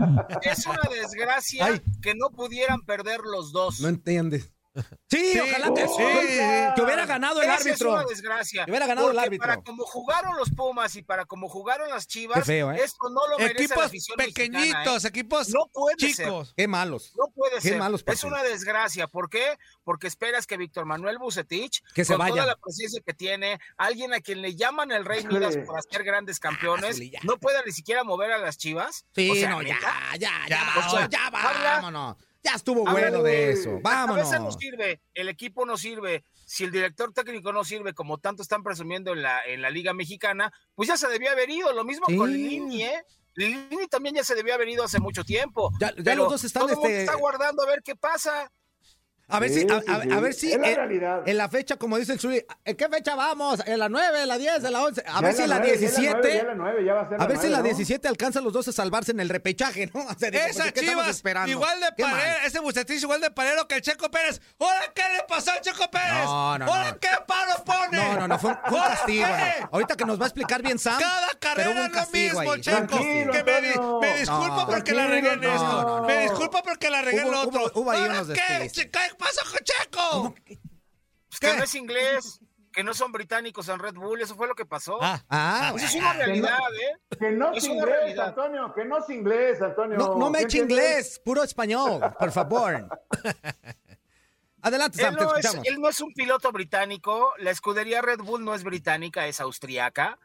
es 0.42 0.66
una 0.66 0.80
desgracia 0.90 1.64
Ay. 1.66 1.82
que 2.02 2.14
no 2.14 2.30
pudieran 2.30 2.80
perder 2.82 3.20
los 3.20 3.52
dos. 3.52 3.80
No 3.80 3.88
entiendes. 3.88 4.50
Sí, 5.08 5.32
Sí, 5.34 5.38
ojalá 5.40 5.72
que, 5.74 5.86
sí. 5.86 6.74
que 6.74 6.82
hubiera 6.82 7.06
ganado 7.06 7.40
el 7.40 7.48
Esa 7.48 7.54
árbitro. 7.54 7.90
Es 7.90 7.94
una 7.94 8.04
desgracia. 8.04 8.64
Que 8.64 8.70
hubiera 8.72 8.86
ganado 8.86 9.10
el 9.10 9.18
árbitro. 9.18 9.46
Para 9.48 9.62
como 9.62 9.84
jugaron 9.84 10.36
los 10.36 10.50
Pumas 10.50 10.96
y 10.96 11.02
para 11.02 11.24
como 11.24 11.48
jugaron 11.48 11.88
las 11.90 12.06
Chivas, 12.08 12.38
Qué 12.40 12.44
feo, 12.44 12.72
¿eh? 12.72 12.80
esto 12.82 13.08
no 13.10 13.26
lo 13.28 13.38
merece 13.38 13.54
la 13.54 13.64
Equipos 13.64 13.84
afición 13.84 14.16
mexicana, 14.18 14.58
pequeñitos, 14.60 15.04
¿eh? 15.04 15.08
equipos 15.08 15.48
No 15.50 15.66
puede 15.72 15.96
chicos. 15.96 16.54
Qué 16.56 16.66
malos. 16.66 17.12
No 17.16 17.26
puede 17.32 17.54
Qué 17.56 17.60
ser. 17.68 17.78
malos 17.78 18.02
es 18.06 18.24
una 18.24 18.42
desgracia. 18.42 19.06
¿Por 19.06 19.28
qué? 19.30 19.58
Porque 19.84 20.06
esperas 20.08 20.46
que 20.46 20.56
Víctor 20.56 20.84
Manuel 20.86 21.18
Bucetich, 21.18 21.82
Que 21.94 22.04
se 22.04 22.12
con 22.14 22.18
vaya. 22.18 22.34
toda 22.34 22.46
la 22.46 22.56
presencia 22.56 23.00
que 23.06 23.14
tiene, 23.14 23.58
alguien 23.76 24.12
a 24.14 24.20
quien 24.20 24.42
le 24.42 24.56
llaman 24.56 24.90
el 24.90 25.04
Rey. 25.04 25.24
Midas 25.24 25.56
por 25.66 25.78
hacer 25.78 26.02
grandes 26.04 26.38
campeones, 26.40 26.98
ya. 27.10 27.20
no 27.22 27.38
pueda 27.38 27.62
ni 27.64 27.72
siquiera 27.72 28.04
mover 28.04 28.32
a 28.32 28.38
las 28.38 28.58
Chivas. 28.58 29.06
Sí, 29.14 29.30
O 29.30 29.34
sea, 29.34 29.50
no, 29.50 29.62
ya, 29.62 29.78
ya, 29.80 30.16
ya, 30.18 30.30
Ya, 30.48 30.64
vámonos, 30.64 30.92
o 30.92 30.96
sea, 30.98 31.08
ya, 31.08 31.26
habla- 31.26 31.70
vámonos. 31.76 32.16
Ya 32.44 32.52
estuvo 32.56 32.84
bueno 32.84 33.22
de- 33.22 33.30
de 33.30 33.50
eso. 33.52 33.80
La 33.82 34.06
cabeza 34.06 34.32
no 34.38 34.44
Vámonos. 34.44 34.56
sirve, 34.60 35.00
el 35.14 35.28
equipo 35.30 35.64
no 35.64 35.78
sirve, 35.78 36.24
si 36.44 36.64
el 36.64 36.70
director 36.70 37.12
técnico 37.12 37.52
no 37.54 37.64
sirve, 37.64 37.94
como 37.94 38.18
tanto 38.18 38.42
están 38.42 38.62
presumiendo 38.62 39.12
en 39.14 39.22
la, 39.22 39.42
en 39.46 39.62
la 39.62 39.70
Liga 39.70 39.94
Mexicana, 39.94 40.52
pues 40.74 40.88
ya 40.88 40.96
se 40.98 41.08
debió 41.08 41.30
haber 41.30 41.48
ido. 41.48 41.72
Lo 41.72 41.84
mismo 41.84 42.04
Sí. 42.06 42.16
con 42.16 42.30
Lini, 42.30 42.82
¿eh? 42.82 43.02
Lini 43.34 43.88
también 43.88 44.14
ya 44.14 44.22
se 44.24 44.34
debió 44.34 44.54
haber 44.54 44.68
ido 44.68 44.84
hace 44.84 45.00
mucho 45.00 45.24
tiempo. 45.24 45.72
Ya- 45.80 45.92
ya 45.96 46.14
los 46.14 46.28
dos 46.30 46.44
están, 46.44 46.68
todo 46.68 46.72
este- 46.72 47.00
está 47.00 47.14
guardando 47.16 47.62
a 47.62 47.66
ver 47.66 47.82
qué 47.82 47.96
pasa. 47.96 48.52
A 49.26 49.40
ver 49.40 49.48
si, 49.50 49.60
Sí, 49.60 49.66
a, 49.70 49.80
sí, 49.80 49.86
a- 49.90 50.02
sí. 50.02 50.12
a 50.12 50.20
ver 50.20 50.34
si 50.34 50.52
Es 50.52 50.60
la 50.60 50.68
en, 50.70 51.22
en 51.26 51.36
la 51.38 51.48
fecha, 51.48 51.76
como 51.76 51.96
dice 51.98 52.12
el 52.12 52.20
Zuli, 52.20 52.44
¿en 52.64 52.76
qué 52.76 52.88
fecha 52.90 53.14
vamos? 53.14 53.60
¿En 53.66 53.78
la 53.78 53.88
9, 53.88 54.22
en 54.22 54.28
la 54.28 54.36
10, 54.36 54.64
en 54.64 54.72
la 54.72 54.82
11? 54.82 55.02
A 55.06 55.14
Ya 55.14 55.20
ver 55.22 55.34
si 55.34 55.42
en 55.42 55.48
la 55.50 55.58
nueve, 55.60 55.68
ya 55.68 55.74
es 55.74 55.80
17. 55.80 56.12
nueve, 56.12 56.34
ya 56.34 56.40
es 56.40 56.46
la 56.46 56.54
nueve, 56.54 56.84
ya 56.84 56.92
va 56.94 57.00
a 57.18 57.26
ver 57.26 57.38
si 57.38 57.46
en 57.46 57.52
la 57.52 57.58
¿no? 57.58 57.64
17 57.64 58.06
alcanzan 58.08 58.44
los 58.44 58.52
dos 58.52 58.68
a 58.68 58.72
salvarse 58.72 59.12
en 59.12 59.20
el 59.20 59.28
repechaje, 59.30 59.90
¿no? 59.94 60.00
O 60.08 60.14
sea, 60.18 60.30
digo, 60.30 60.44
Esa 60.44 60.62
pues, 60.64 60.72
¿qué 60.74 60.80
estamos 60.80 61.04
Chivas, 61.04 61.16
esperando? 61.16 61.50
igual 61.50 61.80
de 61.80 62.02
palero, 62.02 62.38
ese 62.46 62.60
Bucetich 62.60 63.02
igual 63.02 63.20
de 63.22 63.30
palero 63.30 63.66
que 63.66 63.76
el 63.76 63.80
Checo 63.82 64.10
Pérez. 64.10 64.40
¿Ahora 64.60 64.92
qué 64.94 65.02
le 65.16 65.22
pasó 65.26 65.52
al 65.52 65.60
Checo 65.62 65.90
Pérez? 65.90 66.24
No, 66.24 66.58
no, 66.58 66.66
¿Ahora 66.66 66.90
no. 66.92 66.98
qué 67.00 67.08
paro 67.26 67.64
pone? 67.64 67.96
No, 67.96 68.20
no, 68.20 68.28
no, 68.28 68.38
fue 68.38 68.50
un, 68.50 68.56
fue 68.66 68.72
un 68.76 68.82
¿Ahora 68.84 68.94
castigo. 68.94 69.26
Ahorita 69.72 69.96
que 69.96 70.04
nos 70.04 70.20
va 70.20 70.24
a 70.24 70.28
explicar 70.28 70.60
bien 70.62 70.78
Sam. 70.78 70.98
Cada 71.00 71.28
carrera 71.40 71.86
es 71.86 71.92
lo 71.92 72.06
mismo, 72.10 72.40
ahí. 72.40 72.60
Checo. 72.60 72.76
Tranquilo, 72.86 73.32
Que 73.32 73.42
me, 73.42 73.60
me 74.00 74.18
disculpo 74.18 74.56
No, 74.56 74.66
porque 74.66 74.92
la 74.92 75.06
regué 75.06 75.32
en 75.32 75.44
esto. 75.44 75.64
no, 75.64 76.00
no, 76.00 76.06
Me 76.06 76.18
disculpo 76.18 76.62
porque 76.62 76.90
la 76.90 77.00
regué 77.02 77.22
en 77.22 77.30
lo 77.30 77.40
otro. 77.40 77.70
hubo- 77.74 77.90
ahí 77.90 78.00
¿Ahora 78.02 78.14
unos 78.22 78.28
qué? 79.16 79.24
despistes. 79.24 79.38
¿Qué 79.38 79.42
pasó 79.42 79.50
con 79.50 79.60
Checo? 79.64 80.34
Pues 81.28 81.40
que 81.40 81.56
no 81.56 81.64
es 81.64 81.74
inglés, 81.74 82.40
que 82.72 82.84
no 82.84 82.94
son 82.94 83.12
británicos 83.12 83.68
en 83.68 83.78
Red 83.78 83.94
Bull, 83.94 84.20
eso 84.20 84.34
fue 84.36 84.46
lo 84.48 84.54
que 84.54 84.66
pasó. 84.66 84.98
Ah, 85.00 85.22
Ah, 85.28 85.72
Eso 85.76 85.86
es 85.86 85.94
una 85.96 86.12
realidad, 86.12 86.58
¿eh? 86.74 87.16
Que 87.18 87.30
no 87.32 87.52
Es 87.52 87.64
inglés, 87.64 87.84
realidad. 87.86 88.28
Antonio, 88.28 88.72
que 88.74 88.84
no 88.84 88.98
es 88.98 89.10
inglés, 89.10 89.62
Antonio. 89.62 89.96
No, 89.98 90.16
no 90.16 90.30
me 90.30 90.40
¿Sí 90.40 90.44
eche 90.44 90.58
inglés, 90.58 91.20
puro 91.24 91.42
español, 91.42 92.00
por 92.18 92.30
favor. 92.32 92.88
Adelante, 94.62 94.98
Sam, 95.02 95.12
Él 95.12 95.18
te 95.18 95.24
no, 95.24 95.30
es, 95.36 95.44
escuchamos. 95.44 95.66
él 95.66 95.80
no 95.80 95.88
es 95.90 96.00
un 96.00 96.12
piloto 96.14 96.50
británico, 96.50 97.34
la 97.38 97.50
escudería 97.50 98.00
Red 98.00 98.20
Bull 98.20 98.44
no 98.44 98.54
es 98.54 98.64
británica, 98.64 99.26
es 99.26 99.40
austriaca. 99.40 100.18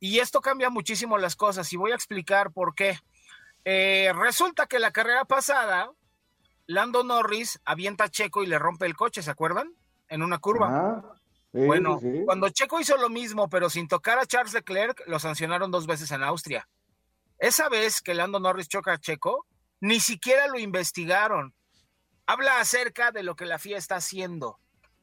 Y 0.00 0.18
esto 0.18 0.40
cambia 0.40 0.70
muchísimo 0.70 1.18
las 1.18 1.36
cosas 1.36 1.72
y 1.72 1.76
voy 1.76 1.92
a 1.92 1.94
explicar 1.94 2.50
por 2.50 2.74
qué. 2.74 2.98
Eh, 3.64 4.12
resulta 4.14 4.66
que 4.66 4.78
la 4.80 4.90
carrera 4.90 5.24
pasada, 5.24 5.90
Lando 6.66 7.04
Norris 7.04 7.60
avienta 7.64 8.04
a 8.04 8.08
Checo 8.08 8.42
y 8.42 8.46
le 8.46 8.58
rompe 8.58 8.86
el 8.86 8.96
coche, 8.96 9.22
¿se 9.22 9.30
acuerdan? 9.30 9.72
En 10.08 10.22
una 10.22 10.38
curva. 10.38 10.68
Ah, 10.70 11.14
sí, 11.52 11.64
Bueno, 11.64 11.98
sí, 12.00 12.22
cuando 12.24 12.48
Checo 12.48 12.80
hizo 12.80 12.96
lo 12.96 13.08
mismo, 13.08 13.48
pero 13.48 13.70
sin 13.70 13.88
tocar 13.88 14.18
a 14.18 14.26
Charles 14.26 14.54
Leclerc, 14.54 15.02
lo 15.06 15.18
sancionaron 15.18 15.70
dos 15.70 15.86
veces 15.86 16.10
en 16.10 16.22
Austria. 16.22 16.68
Esa 17.38 17.68
vez 17.68 18.00
que 18.00 18.14
Lando 18.14 18.40
Norris 18.40 18.68
choca 18.68 18.92
a 18.92 18.98
Checo, 18.98 19.46
ni 19.80 20.00
siquiera 20.00 20.46
lo 20.48 20.58
investigaron. 20.58 21.54
Habla 22.26 22.60
acerca 22.60 23.12
de 23.12 23.22
lo 23.22 23.36
que 23.36 23.46
la 23.46 23.58
FIA 23.58 23.78
está 23.78 23.96
haciendo. 23.96 24.58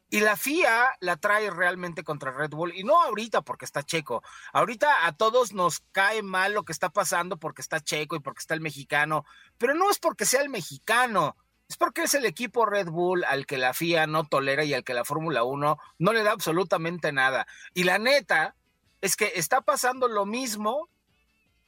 Y 0.09 0.19
la 0.19 0.35
FIA 0.35 0.95
la 0.99 1.17
trae 1.17 1.49
realmente 1.49 2.03
contra 2.03 2.31
Red 2.31 2.51
Bull. 2.51 2.73
Y 2.75 2.83
no 2.83 3.01
ahorita 3.01 3.41
porque 3.41 3.65
está 3.65 3.81
Checo. 3.81 4.21
Ahorita 4.51 5.07
a 5.07 5.13
todos 5.13 5.53
nos 5.53 5.79
cae 5.91 6.21
mal 6.21 6.53
lo 6.53 6.65
que 6.65 6.71
está 6.71 6.89
pasando 6.89 7.37
porque 7.37 7.63
está 7.63 7.79
Checo 7.79 8.15
y 8.15 8.19
porque 8.19 8.41
está 8.41 8.53
el 8.53 8.61
mexicano. 8.61 9.25
Pero 9.57 9.73
no 9.73 9.89
es 9.89 9.97
porque 9.97 10.25
sea 10.25 10.41
el 10.41 10.49
mexicano. 10.49 11.35
Es 11.73 11.77
porque 11.77 12.03
es 12.03 12.13
el 12.13 12.25
equipo 12.25 12.67
Red 12.67 12.89
Bull 12.89 13.23
al 13.23 13.47
que 13.47 13.57
la 13.57 13.73
FIA 13.73 14.05
no 14.05 14.25
tolera 14.25 14.63
y 14.63 14.75
al 14.75 14.83
que 14.83 14.93
la 14.93 15.03
Fórmula 15.03 15.43
1 15.43 15.79
no 15.97 16.13
le 16.13 16.21
da 16.21 16.31
absolutamente 16.31 17.11
nada. 17.11 17.47
Y 17.73 17.83
la 17.83 17.97
neta 17.97 18.55
es 19.01 19.15
que 19.15 19.31
está 19.37 19.61
pasando 19.61 20.07
lo 20.07 20.27
mismo 20.27 20.87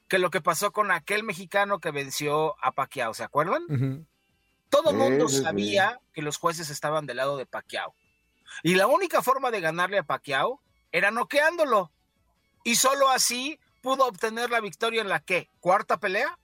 que 0.06 0.20
lo 0.20 0.30
que 0.30 0.40
pasó 0.40 0.70
con 0.70 0.92
aquel 0.92 1.24
mexicano 1.24 1.80
que 1.80 1.90
venció 1.90 2.54
a 2.64 2.70
Pacquiao, 2.70 3.14
¿se 3.14 3.24
acuerdan? 3.24 4.06
Todo 4.68 4.90
Sí, 4.90 4.96
mundo 4.96 5.28
sabía 5.28 5.98
que 6.12 6.22
los 6.22 6.36
jueces 6.36 6.70
estaban 6.70 7.06
del 7.06 7.16
lado 7.16 7.36
de 7.36 7.46
Pacquiao. 7.46 7.92
Y 8.62 8.76
la 8.76 8.86
única 8.86 9.22
forma 9.22 9.50
de 9.50 9.60
ganarle 9.60 9.98
a 9.98 10.04
Pacquiao 10.04 10.60
era 10.92 11.10
noqueándolo. 11.10 11.90
Y 12.62 12.76
solo 12.76 13.08
así 13.08 13.58
pudo 13.82 14.06
obtener 14.06 14.50
la 14.50 14.60
victoria 14.60 15.02
en 15.02 15.08
la 15.08 15.18
que 15.18 15.50
cuarta 15.58 15.98
pelea. 15.98 16.38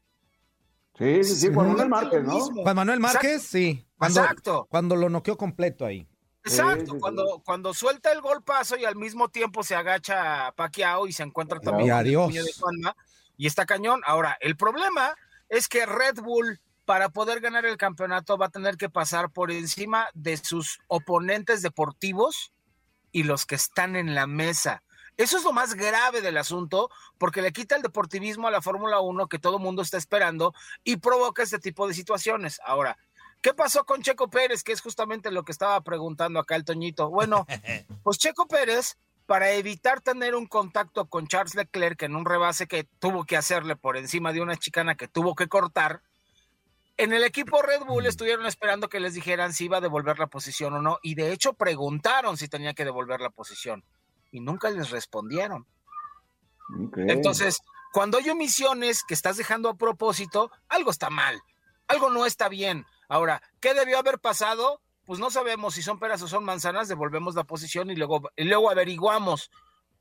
Sí, 0.99 1.25
sí, 1.25 1.37
sí, 1.37 1.55
Juan 1.55 1.69
Manuel 1.69 1.89
Márquez, 1.89 2.23
¿no? 2.23 2.39
Juan 2.39 2.77
Manuel 2.77 3.01
Márquez, 3.01 3.43
sí. 3.43 3.87
Cuando, 3.97 4.21
Exacto. 4.21 4.67
cuando 4.71 4.97
lo 4.97 5.09
noqueó 5.09 5.37
completo 5.37 5.87
ahí. 5.87 6.07
Exacto, 6.45 6.85
Sí, 6.85 6.93
sí, 6.93 6.99
cuando, 6.99 7.43
cuando 7.45 7.73
suelta 7.73 8.13
el 8.13 8.21
golpazo 8.21 8.77
y 8.77 8.85
al 8.85 8.97
mismo 8.97 9.29
tiempo 9.29 9.63
se 9.63 9.75
agacha 9.75 10.49
a 10.49 10.53
Pacquiao 10.53 11.07
y 11.07 11.13
se 11.13 11.23
encuentra 11.23 11.61
también 11.61 11.89
Y 11.89 11.91
con 11.91 12.07
el 12.07 12.15
puño 12.15 12.45
de 12.45 12.53
Juanma, 12.53 12.97
y 13.37 13.47
está 13.47 13.65
cañón. 13.65 14.01
Ahora, 14.05 14.37
el 14.41 14.57
problema 14.57 15.15
es 15.49 15.69
que 15.69 15.87
Red 15.87 16.21
Bull, 16.23 16.61
para 16.85 17.11
poder 17.11 17.41
ganar 17.41 17.65
el 17.65 17.77
campeonato, 17.77 18.37
va 18.37 18.47
a 18.47 18.51
tener 18.51 18.77
que 18.77 18.91
pasar 18.91 19.31
por 19.31 19.51
encima 19.51 20.09
de 20.15 20.37
sus 20.37 20.81
oponentes 20.89 21.63
deportivos 21.63 22.53
y 23.13 23.23
los 23.23 23.47
que 23.47 23.55
están 23.55 23.97
en 23.97 24.15
la 24.15 24.27
mesa. 24.27 24.83
Eso 25.16 25.37
es 25.37 25.45
lo 25.45 25.52
más 25.52 25.75
grave 25.75 26.21
del 26.21 26.37
asunto, 26.37 26.90
porque 27.19 27.42
le 27.42 27.52
quita 27.52 27.76
el 27.76 27.83
deportivismo 27.83 28.49
a 28.49 28.50
la 28.50 28.62
Fórmula 28.62 29.00
1 29.00 29.28
que 29.28 29.38
todo 29.38 29.59
mundo 29.59 29.83
está 29.83 29.99
esperando 29.99 30.54
y 30.85 30.97
provoca 30.97 31.42
este 31.42 31.59
tipo 31.59 31.87
de 31.87 31.95
situaciones. 31.95 32.61
Ahora, 32.64 32.97
¿qué 33.40 33.54
pasó 33.54 33.85
con 33.85 34.02
Checo 34.02 34.31
Pérez? 34.31 34.62
Que 34.62 34.73
es 34.73 34.81
justamente 34.81 35.31
lo 35.31 35.45
que 35.45 35.52
estaba 35.52 35.81
preguntando 35.83 36.40
acá 36.40 36.57
el 36.57 36.64
Toñito. 36.64 37.11
Bueno, 37.11 37.47
pues 38.02 38.19
Checo 38.19 38.47
Pérez 38.47 38.97
para 39.26 39.52
evitar 39.52 40.00
tener 40.00 40.35
un 40.35 40.47
contacto 40.47 41.07
con 41.07 41.26
Charles 41.26 41.54
Leclerc 41.54 42.02
en 42.02 42.16
un 42.16 42.25
rebase 42.25 42.66
que 42.66 42.85
tuvo 42.85 43.25
que 43.25 43.37
hacerle 43.37 43.76
por 43.76 43.97
encima 43.97 44.33
de 44.33 44.40
una 44.40 44.57
chicana 44.57 44.95
que 44.95 45.09
tuvo 45.09 45.35
que 45.35 45.49
cortar, 45.49 46.02
en 46.99 47.12
el 47.12 47.25
equipo 47.25 47.62
Red 47.62 47.85
Bull 47.85 48.07
estuvieron 48.07 48.47
esperando 48.47 48.88
que 48.88 49.00
les 49.00 49.14
dijeran 49.14 49.52
si 49.52 49.64
iba 49.64 49.78
a 49.78 49.81
devolver 49.81 50.19
la 50.19 50.26
posición 50.26 50.75
o 50.75 50.83
no, 50.83 50.99
y 51.02 51.14
de 51.14 51.33
hecho 51.33 51.54
preguntaron 51.54 52.37
si 52.37 52.49
tenía 52.49 52.75
que 52.75 52.85
devolver 52.85 53.21
la 53.21 53.31
posición, 53.31 53.85
y 54.33 54.41
nunca 54.41 54.71
les 54.71 54.91
respondieron. 54.91 55.67
Entonces, 56.97 57.61
cuando 57.93 58.19
hay 58.19 58.31
omisiones 58.31 59.05
que 59.05 59.15
estás 59.15 59.37
dejando 59.37 59.69
a 59.69 59.77
propósito, 59.77 60.51
algo 60.69 60.91
está 60.91 61.11
mal, 61.11 61.41
algo 61.87 62.11
no 62.11 62.27
está 62.27 62.49
bien. 62.49 62.87
Ahora, 63.09 63.43
¿qué 63.61 63.75
debió 63.75 63.99
haber 63.99 64.19
pasado? 64.19 64.81
Pues 65.05 65.21
no 65.21 65.31
sabemos 65.31 65.75
si 65.75 65.83
son 65.83 65.99
peras 65.99 66.23
o 66.23 66.29
son 66.29 66.45
manzanas, 66.45 66.89
devolvemos 66.89 67.35
la 67.35 67.45
posición 67.45 67.91
y 67.91 67.97
luego, 67.97 68.31
y 68.35 68.45
luego 68.45 68.71
averiguamos. 68.71 69.51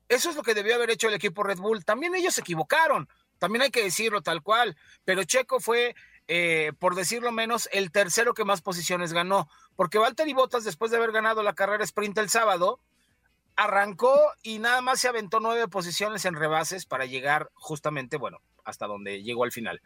Eso 0.08 0.30
es 0.30 0.36
lo 0.36 0.42
que 0.42 0.54
debió 0.54 0.74
haber 0.74 0.90
hecho 0.90 1.08
el 1.08 1.14
equipo 1.14 1.42
Red 1.42 1.58
Bull. 1.58 1.84
También 1.84 2.14
ellos 2.14 2.34
se 2.34 2.40
equivocaron, 2.40 3.08
también 3.38 3.62
hay 3.62 3.70
que 3.70 3.82
decirlo 3.82 4.22
tal 4.22 4.42
cual, 4.42 4.76
pero 5.04 5.24
Checo 5.24 5.60
fue, 5.60 5.94
eh, 6.28 6.72
por 6.78 6.94
decirlo 6.94 7.32
menos, 7.32 7.68
el 7.72 7.90
tercero 7.90 8.32
que 8.32 8.44
más 8.44 8.62
posiciones 8.62 9.12
ganó, 9.12 9.48
porque 9.76 9.98
Valtteri 9.98 10.32
Bottas, 10.32 10.64
después 10.64 10.90
de 10.90 10.96
haber 10.96 11.12
ganado 11.12 11.42
la 11.42 11.54
carrera 11.54 11.84
sprint 11.84 12.16
el 12.18 12.30
sábado, 12.30 12.80
arrancó 13.56 14.18
y 14.42 14.58
nada 14.58 14.80
más 14.80 15.00
se 15.00 15.08
aventó 15.08 15.40
nueve 15.40 15.68
posiciones 15.68 16.24
en 16.24 16.34
rebases 16.34 16.86
para 16.86 17.06
llegar 17.06 17.50
justamente, 17.54 18.16
bueno, 18.16 18.38
hasta 18.64 18.86
donde 18.86 19.22
llegó 19.22 19.44
al 19.44 19.52
final. 19.52 19.82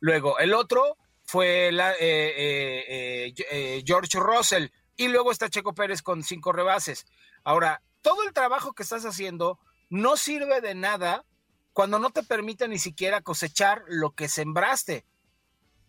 Luego, 0.00 0.38
el 0.38 0.54
otro 0.54 0.96
fue 1.24 1.70
la, 1.72 1.92
eh, 1.92 1.96
eh, 2.00 2.84
eh, 2.88 3.34
eh, 3.50 3.82
George 3.84 4.18
Russell 4.18 4.68
y 4.96 5.08
luego 5.08 5.30
está 5.30 5.48
Checo 5.50 5.74
Pérez 5.74 6.02
con 6.02 6.22
cinco 6.22 6.52
rebases. 6.52 7.06
Ahora, 7.44 7.82
todo 8.02 8.22
el 8.24 8.32
trabajo 8.32 8.72
que 8.72 8.82
estás 8.82 9.04
haciendo 9.04 9.58
no 9.90 10.16
sirve 10.16 10.60
de 10.60 10.74
nada 10.74 11.24
cuando 11.72 11.98
no 11.98 12.10
te 12.10 12.22
permite 12.22 12.66
ni 12.68 12.78
siquiera 12.78 13.20
cosechar 13.20 13.82
lo 13.86 14.12
que 14.12 14.28
sembraste. 14.28 15.04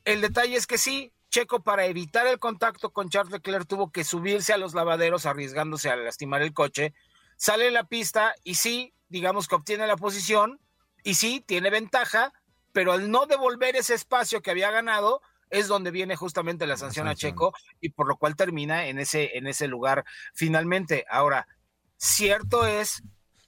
El 0.06 0.22
detalle 0.22 0.56
es 0.56 0.68
que 0.68 0.78
sí, 0.78 1.12
Checo 1.30 1.62
para 1.62 1.86
evitar 1.86 2.28
el 2.28 2.40
contacto 2.40 2.92
con 2.92 3.10
Charles 3.10 3.32
Leclerc 3.32 3.68
tuvo 3.68 3.92
que 3.92 4.04
subirse 4.04 4.54
a 4.54 4.58
los 4.58 4.74
lavaderos 4.74 5.26
arriesgándose 5.26 5.90
a 5.90 5.96
lastimar 5.96 6.42
el 6.42 6.54
coche, 6.54 6.94
sale 7.40 7.68
en 7.68 7.74
la 7.74 7.86
pista 7.86 8.36
y 8.44 8.56
sí, 8.56 8.94
digamos 9.08 9.48
que 9.48 9.56
obtiene 9.56 9.88
la 9.88 9.96
posición 9.96 10.60
y 11.04 11.16
sí, 11.16 11.42
tiene 11.48 11.70
ventaja, 11.70 12.34
pero 12.74 12.92
al 12.92 13.10
no 13.10 13.26
devolver 13.26 13.78
ese 13.78 13.94
espacio 13.94 14.42
que 14.42 14.52
había 14.52 14.70
ganado 14.72 15.22
es 15.50 15.70
donde 15.70 15.90
viene 15.90 16.18
justamente 16.18 16.68
la 16.68 16.76
sanción 16.76 17.08
a 17.08 17.16
Checo 17.16 17.54
y 17.80 17.90
por 17.90 18.08
lo 18.08 18.18
cual 18.18 18.36
termina 18.36 18.88
en 18.88 19.00
ese, 19.00 19.38
en 19.38 19.48
ese 19.48 19.68
lugar 19.70 20.04
finalmente. 20.34 21.06
Ahora, 21.10 21.48
cierto 21.96 22.68
es 22.68 23.04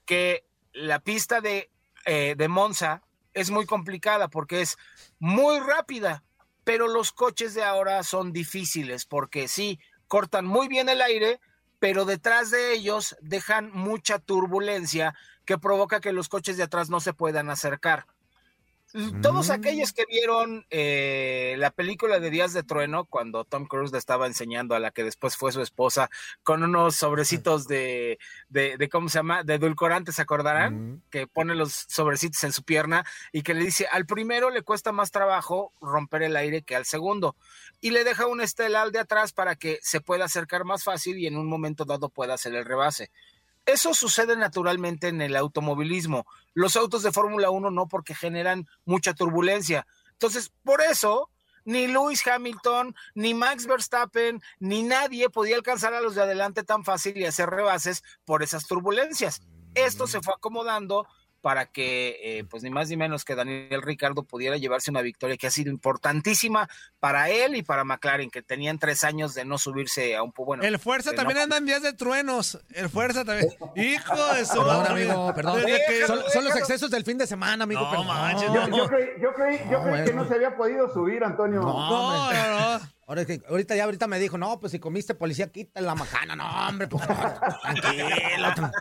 que 0.05 0.45
la 0.71 0.99
pista 0.99 1.41
de, 1.41 1.69
eh, 2.05 2.35
de 2.37 2.47
Monza 2.47 3.03
es 3.33 3.51
muy 3.51 3.65
complicada 3.65 4.29
porque 4.29 4.61
es 4.61 4.77
muy 5.19 5.59
rápida, 5.59 6.23
pero 6.63 6.87
los 6.87 7.11
coches 7.11 7.53
de 7.55 7.63
ahora 7.63 8.03
son 8.03 8.31
difíciles 8.31 9.05
porque 9.05 9.49
sí, 9.49 9.79
cortan 10.07 10.45
muy 10.45 10.69
bien 10.69 10.87
el 10.87 11.01
aire, 11.01 11.41
pero 11.81 12.05
detrás 12.05 12.51
de 12.51 12.73
ellos 12.73 13.17
dejan 13.21 13.71
mucha 13.73 14.19
turbulencia 14.19 15.15
que 15.45 15.57
provoca 15.57 15.99
que 15.99 16.13
los 16.13 16.29
coches 16.29 16.55
de 16.55 16.61
atrás 16.61 16.91
no 16.91 16.99
se 16.99 17.11
puedan 17.11 17.49
acercar. 17.49 18.05
Todos 19.21 19.47
Mm. 19.47 19.51
aquellos 19.51 19.93
que 19.93 20.05
vieron 20.05 20.65
eh, 20.69 21.55
la 21.57 21.71
película 21.71 22.19
de 22.19 22.29
Días 22.29 22.53
de 22.53 22.63
Trueno, 22.63 23.05
cuando 23.05 23.45
Tom 23.45 23.65
Cruise 23.65 23.91
le 23.91 23.97
estaba 23.97 24.27
enseñando 24.27 24.75
a 24.75 24.79
la 24.79 24.91
que 24.91 25.03
después 25.03 25.37
fue 25.37 25.51
su 25.51 25.61
esposa, 25.61 26.09
con 26.43 26.63
unos 26.63 26.95
sobrecitos 26.95 27.67
de, 27.67 28.19
de, 28.49 28.77
de 28.77 28.89
¿cómo 28.89 29.09
se 29.09 29.19
llama? 29.19 29.43
De 29.43 29.55
edulcorante, 29.55 30.11
¿se 30.11 30.21
acordarán? 30.21 30.93
Mm. 30.93 31.01
Que 31.09 31.27
pone 31.27 31.55
los 31.55 31.85
sobrecitos 31.87 32.43
en 32.43 32.51
su 32.51 32.63
pierna 32.63 33.05
y 33.31 33.43
que 33.43 33.53
le 33.53 33.63
dice, 33.63 33.87
al 33.91 34.05
primero 34.05 34.49
le 34.49 34.61
cuesta 34.61 34.91
más 34.91 35.11
trabajo 35.11 35.73
romper 35.81 36.23
el 36.23 36.35
aire 36.35 36.63
que 36.63 36.75
al 36.75 36.85
segundo. 36.85 37.35
Y 37.79 37.91
le 37.91 38.03
deja 38.03 38.27
un 38.27 38.41
estelal 38.41 38.91
de 38.91 38.99
atrás 38.99 39.31
para 39.31 39.55
que 39.55 39.79
se 39.81 40.01
pueda 40.01 40.25
acercar 40.25 40.65
más 40.65 40.83
fácil 40.83 41.17
y 41.17 41.27
en 41.27 41.37
un 41.37 41.47
momento 41.47 41.85
dado 41.85 42.09
pueda 42.09 42.33
hacer 42.33 42.53
el 42.55 42.65
rebase. 42.65 43.09
Eso 43.65 43.93
sucede 43.93 44.35
naturalmente 44.35 45.07
en 45.07 45.21
el 45.21 45.35
automovilismo. 45.35 46.25
Los 46.53 46.75
autos 46.75 47.03
de 47.03 47.11
Fórmula 47.11 47.49
1 47.49 47.71
no 47.71 47.87
porque 47.87 48.15
generan 48.15 48.67
mucha 48.85 49.13
turbulencia. 49.13 49.85
Entonces, 50.13 50.51
por 50.63 50.81
eso, 50.81 51.29
ni 51.63 51.87
Lewis 51.87 52.25
Hamilton, 52.25 52.95
ni 53.13 53.33
Max 53.33 53.67
Verstappen, 53.67 54.41
ni 54.59 54.83
nadie 54.83 55.29
podía 55.29 55.55
alcanzar 55.55 55.93
a 55.93 56.01
los 56.01 56.15
de 56.15 56.23
adelante 56.23 56.63
tan 56.63 56.83
fácil 56.83 57.17
y 57.17 57.25
hacer 57.25 57.49
rebases 57.49 58.03
por 58.25 58.43
esas 58.43 58.67
turbulencias. 58.67 59.41
Esto 59.75 60.07
se 60.07 60.21
fue 60.21 60.33
acomodando 60.33 61.07
para 61.41 61.65
que, 61.65 62.19
eh, 62.23 62.43
pues 62.49 62.61
ni 62.63 62.69
más 62.69 62.89
ni 62.89 62.97
menos 62.97 63.25
que 63.25 63.33
Daniel 63.35 63.81
Ricardo 63.81 64.23
pudiera 64.23 64.57
llevarse 64.57 64.91
una 64.91 65.01
victoria 65.01 65.37
que 65.37 65.47
ha 65.47 65.51
sido 65.51 65.71
importantísima 65.71 66.69
para 66.99 67.29
él 67.29 67.55
y 67.55 67.63
para 67.63 67.83
McLaren, 67.83 68.29
que 68.29 68.41
tenían 68.43 68.77
tres 68.77 69.03
años 69.03 69.33
de 69.33 69.43
no 69.43 69.57
subirse 69.57 70.15
a 70.15 70.21
un 70.23 70.31
poco 70.31 70.47
bueno. 70.47 70.63
El 70.63 70.77
Fuerza 70.77 71.13
también 71.13 71.37
no- 71.37 71.43
anda 71.43 71.57
en 71.57 71.65
días 71.65 71.81
de 71.81 71.93
truenos. 71.93 72.59
El 72.75 72.89
Fuerza 72.89 73.25
también. 73.25 73.49
Hijo 73.75 74.33
de 74.35 74.45
su 74.45 74.53
Perdón, 74.53 74.77
madre. 74.83 74.91
amigo, 75.11 75.33
perdón. 75.33 75.61
Que- 75.65 76.05
Son, 76.07 76.19
son 76.31 76.45
los 76.45 76.55
excesos 76.55 76.91
del 76.91 77.03
fin 77.03 77.17
de 77.17 77.25
semana, 77.27 77.63
amigo. 77.63 77.81
No, 77.81 77.89
perdón. 77.89 78.07
manches, 78.07 78.47
Yo, 78.53 78.67
yo 78.77 78.87
creí, 78.87 79.07
yo 79.21 79.33
creí, 79.33 79.57
yo 79.69 79.71
No, 79.79 79.83
creí 79.83 79.95
que 80.05 80.11
bueno. 80.11 80.23
no 80.23 80.27
se 80.27 80.35
había 80.35 80.55
podido 80.55 80.93
subir, 80.93 81.23
Antonio. 81.23 81.61
No, 81.61 82.31
no, 82.31 82.77
no. 82.77 82.79
Ahora 83.11 83.23
es 83.23 83.27
que 83.27 83.41
ahorita 83.49 83.75
ya 83.75 83.83
ahorita 83.83 84.07
me 84.07 84.19
dijo, 84.19 84.37
no, 84.37 84.57
pues 84.61 84.71
si 84.71 84.79
comiste 84.79 85.13
policía, 85.15 85.51
quita 85.51 85.81
la 85.81 85.95
macana. 85.95 86.33
No, 86.33 86.45
hombre, 86.69 86.87
pues 86.87 87.05
tranquilo, 87.05 88.47
tran- 88.55 88.71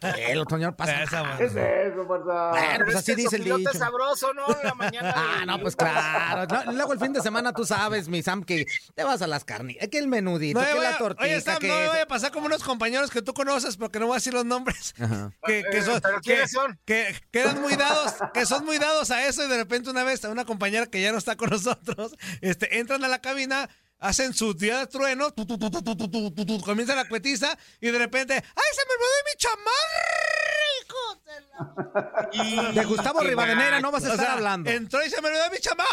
tranquilo, 0.00 0.44
señor, 0.50 0.76
pasa. 0.76 1.02
Esa, 1.02 1.22
nada. 1.22 1.38
¿Qué 1.38 1.44
es 1.46 1.56
eso, 1.56 2.06
fuerza? 2.06 2.50
Bueno, 2.50 2.84
pues 2.84 2.88
es 2.90 2.94
así 2.96 3.12
que 3.12 3.16
dice 3.22 3.36
el 3.36 3.44
dicho. 3.44 3.72
sabroso, 3.72 4.34
¿no? 4.34 4.44
En 4.60 4.66
la 4.68 4.74
mañana. 4.74 5.14
Ah, 5.16 5.44
no, 5.46 5.58
pues 5.58 5.74
claro. 5.74 6.46
No, 6.66 6.72
luego 6.72 6.92
el 6.92 6.98
fin 6.98 7.14
de 7.14 7.22
semana 7.22 7.54
tú 7.54 7.64
sabes, 7.64 8.08
mi 8.08 8.22
Sam, 8.22 8.44
que 8.44 8.66
te 8.94 9.04
vas 9.04 9.22
a 9.22 9.26
las 9.26 9.44
carnitas, 9.44 9.88
que 9.88 9.96
el 9.98 10.06
menudito, 10.06 10.60
No 10.60 10.66
que 10.66 10.74
la 10.78 10.98
tortilla, 10.98 11.24
oye, 11.36 11.40
Sam, 11.40 11.58
que 11.58 11.68
no 11.68 11.74
me 11.76 11.86
vaya 11.88 12.02
a 12.02 12.06
pasar 12.06 12.30
como 12.30 12.44
unos 12.46 12.62
compañeros 12.62 13.10
que 13.10 13.22
tú 13.22 13.32
conoces, 13.32 13.78
porque 13.78 13.98
no 13.98 14.06
voy 14.06 14.14
a 14.14 14.18
decir 14.18 14.34
los 14.34 14.44
nombres. 14.44 14.94
Ajá. 15.00 15.32
Que, 15.46 15.62
que 15.70 15.78
Eh, 15.78 15.82
son, 15.82 15.98
¿pero 16.02 16.16
que, 16.16 16.20
quiénes 16.20 16.50
son? 16.50 16.78
que 16.84 17.16
quedan 17.30 17.62
muy 17.62 17.76
dados, 17.76 18.16
que 18.34 18.44
son 18.44 18.66
muy 18.66 18.76
dados 18.76 19.10
a 19.10 19.26
eso 19.26 19.42
y 19.44 19.48
de 19.48 19.56
repente 19.56 19.88
una 19.88 20.04
vez 20.04 20.22
una 20.24 20.44
compañera 20.44 20.84
que 20.86 21.00
ya 21.00 21.10
no 21.10 21.16
está 21.16 21.36
con 21.36 21.48
nosotros, 21.48 22.14
este, 22.42 22.78
entran 22.78 23.02
a 23.04 23.08
la 23.08 23.20
cabina, 23.20 23.61
hacen 23.98 24.34
sus 24.34 24.56
días 24.58 24.80
de 24.80 24.86
truenos, 24.86 25.32
comienza 26.64 26.94
la 26.94 27.08
cuetiza 27.08 27.56
y 27.80 27.90
de 27.90 27.98
repente, 27.98 28.34
¡ay, 28.34 28.42
se 28.42 28.82
me 28.86 28.94
olvidó 28.94 29.16
mi 29.24 29.38
chamarra! 29.38 30.42
Hijo 32.32 32.72
de, 32.72 32.84
Gustavo 32.84 33.20
Rivadeneira 33.20 33.80
no 33.80 33.90
vas 33.90 34.04
a 34.04 34.12
estar 34.12 34.30
hablando. 34.30 34.70
Entró 34.70 35.04
y 35.04 35.10
se 35.10 35.20
me 35.22 35.28
olvidó 35.28 35.50
mi 35.50 35.58
chamarra. 35.58 35.88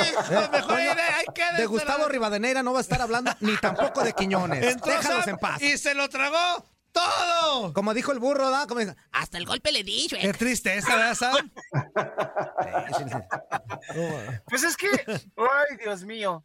Eh, 0.00 0.48
mejor 0.50 0.76
hay 0.76 1.56
de 1.56 1.66
Gustavo 1.66 2.08
Rivadeneira 2.08 2.62
no 2.62 2.72
vas 2.72 2.80
a 2.80 2.82
estar 2.82 3.02
hablando 3.02 3.32
ni 3.40 3.56
tampoco 3.58 4.02
de 4.02 4.12
Quiñones. 4.12 4.64
Entró 4.64 4.92
Déjalos 4.92 5.26
en 5.28 5.36
paz. 5.36 5.60
Y 5.62 5.78
se 5.78 5.94
lo 5.94 6.08
tragó 6.08 6.64
todo. 6.92 7.72
Como 7.72 7.94
dijo 7.94 8.12
el 8.12 8.18
burro, 8.18 8.50
¿da? 8.50 8.66
Como 8.66 8.80
dijo, 8.80 8.94
hasta 9.12 9.38
el 9.38 9.46
golpe 9.46 9.72
le 9.72 9.84
di, 9.84 10.08
güey. 10.10 10.22
Qué 10.22 10.32
tristeza, 10.32 10.96
¿verdad, 10.96 11.14
Sam? 11.14 11.50
pues 14.48 14.62
es 14.64 14.76
que, 14.76 14.88
ay, 15.06 15.76
Dios 15.82 16.04
mío. 16.04 16.44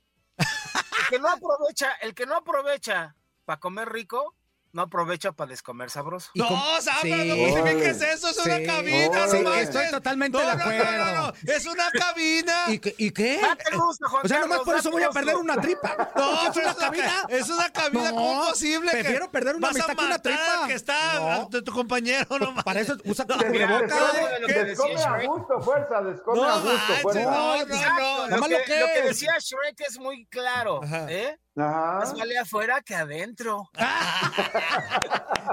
El 0.75 1.07
que 1.09 1.19
no 1.19 1.29
aprovecha, 1.29 1.93
el 2.01 2.13
que 2.13 2.25
no 2.25 2.35
aprovecha 2.35 3.15
para 3.45 3.59
comer 3.59 3.89
rico, 3.89 4.35
no 4.75 4.81
aprovecha 4.81 5.31
para 5.31 5.51
descomer 5.51 5.89
sabroso. 5.89 6.31
No, 6.35 6.49
Sam, 6.81 6.95
Sí. 7.01 7.09
no 7.11 7.35
justifiques 7.47 8.01
eso, 8.01 8.27
es 8.27 8.37
una 8.45 8.61
cabina, 8.61 9.27
Sí, 9.29 9.37
no 9.39 9.49
manches. 9.49 9.69
estoy 9.69 9.89
totalmente 9.89 10.37
No, 10.37 10.43
de 10.43 10.49
no, 10.51 10.57
no, 10.57 10.63
acuerdo. 10.63 11.05
no, 11.15 11.27
no, 11.27 11.33
es 11.53 11.65
una 11.65 11.91
cabina. 11.91 12.63
¿Y, 12.67 12.79
qué- 12.79 12.95
y 12.97 13.11
qué? 13.11 13.39
Date 13.41 13.77
gusto, 13.77 14.09
Juan 14.09 14.25
O 14.25 14.27
sea, 14.27 14.39
nomás 14.41 14.57
Carlos, 14.57 14.65
por 14.65 14.75
eso 14.75 14.91
voy 14.91 15.03
a 15.03 15.09
perder 15.11 15.35
una 15.37 15.55
tripa. 15.61 16.11
No, 16.17 16.49
es 16.49 16.57
una 16.57 16.75
cabina. 16.75 17.25
es 17.29 17.49
una 17.49 17.69
cabina, 17.71 18.11
No, 18.11 18.15
¿cómo 18.17 18.43
es 18.43 18.49
posible? 18.49 18.91
que 18.91 18.97
prefiero 18.97 19.31
perder 19.31 19.55
una 19.55 19.69
amistad 19.69 19.95
que 19.95 20.05
una 20.05 20.19
tripa. 20.21 20.67
que 20.67 20.73
está 20.73 21.19
No. 21.19 21.47
de 21.49 21.61
tu 21.61 21.71
compañero, 21.71 22.27
no 22.37 22.47
manches. 22.47 22.63
Para 22.65 22.79
eso 22.81 22.97
usa 23.05 23.25
¿Qué? 23.25 23.35
decía 23.49 24.63
Descome 24.65 25.01
a 25.03 25.25
gusto, 25.25 25.61
fuerza, 25.61 26.01
descome 26.01 26.41
No 26.41 26.49
a 26.49 26.59
gusto, 26.59 26.77
fuerza. 27.01 27.21
no, 27.23 27.65
no, 27.65 28.27
no. 28.27 28.37
Más 28.37 28.49
lo, 28.49 28.57
que, 28.65 29.01
decía 29.05 29.35
Shrek 29.39 29.79
es 29.87 29.97
muy 29.99 30.25
claro. 30.27 30.81
¿eh? 31.07 31.39
Ajá. 31.57 31.99
Más 31.99 32.13
vale 32.17 32.37
afuera 32.37 32.81
que 32.81 32.95
adentro. 32.95 33.69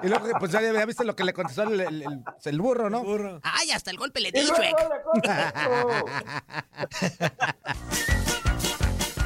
Y 0.03 0.09
luego, 0.09 0.27
pues 0.41 0.51
ya, 0.51 0.61
ya 0.61 0.85
viste 0.87 1.05
lo 1.05 1.15
que 1.15 1.23
le 1.23 1.33
contestó 1.35 1.63
el, 1.65 1.79
el- 1.81 2.03
el- 2.03 2.25
el 2.45 2.61
burro, 2.61 2.89
¿no? 2.91 3.05
Burro. 3.05 3.41
Ay, 3.45 3.71
hasta 3.73 3.91
el 3.93 3.99
golpe 3.99 4.21
le 4.21 4.33
di. 4.33 4.41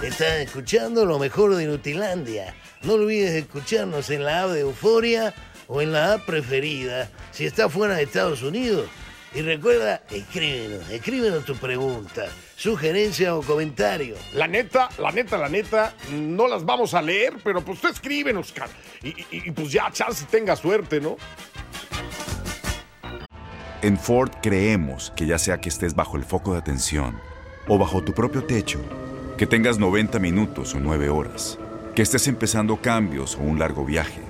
Estás 0.03 0.39
escuchando 0.41 1.05
lo 1.05 1.19
mejor 1.19 1.55
de 1.55 1.67
Nutilandia. 1.67 2.55
No 2.83 2.95
olvides 2.95 3.33
escucharnos 3.33 4.11
en 4.11 4.25
la 4.25 4.43
app 4.43 4.51
de 4.51 4.61
Euforia 4.61 5.35
o 5.69 5.81
en 5.83 5.93
la 5.93 6.15
app 6.15 6.27
preferida 6.27 7.09
si 7.33 7.47
estás 7.47 7.73
fuera 7.73 7.95
de 7.97 8.03
Estados 8.05 8.43
Unidos. 8.43 8.89
Y 9.35 9.43
recuerda, 9.43 10.03
escríbenos, 10.11 10.89
escríbenos 10.91 11.45
tu 11.45 11.57
pregunta, 11.57 12.27
sugerencia 12.57 13.35
o 13.37 13.43
comentario. 13.43 14.17
La 14.33 14.47
neta, 14.47 14.89
la 14.99 15.11
neta, 15.13 15.37
la 15.37 15.49
neta, 15.49 15.95
no 16.13 16.49
las 16.49 16.65
vamos 16.65 16.95
a 16.95 17.03
leer, 17.03 17.35
pero 17.45 17.61
pues 17.63 17.81
tú 17.81 17.89
escríbenos. 17.89 18.55
Y, 19.03 19.09
y- 19.09 19.27
y, 19.31 19.51
pues 19.51 19.71
ya, 19.73 19.91
chance 19.93 20.25
tenga 20.31 20.57
suerte, 20.57 21.01
¿no? 21.01 21.17
En 23.83 23.99
Ford 23.99 24.31
creemos 24.43 25.13
que 25.15 25.27
ya 25.27 25.39
sea 25.39 25.59
que 25.61 25.69
estés 25.69 25.95
bajo 25.95 26.17
el 26.17 26.25
foco 26.25 26.53
de 26.53 26.59
atención 26.59 27.21
o 27.69 27.79
bajo 27.79 28.03
tu 28.03 28.15
propio 28.15 28.43
techo, 28.45 28.81
que 29.37 29.47
tengas 29.47 29.79
90 29.79 30.19
minutos 30.19 30.75
o 30.75 30.81
9 30.81 31.11
horas, 31.11 31.59
que 31.95 32.01
estés 32.03 32.27
empezando 32.27 32.77
cambios 32.81 33.35
o 33.37 33.41
un 33.41 33.59
largo 33.59 33.85
viaje, 33.85 34.21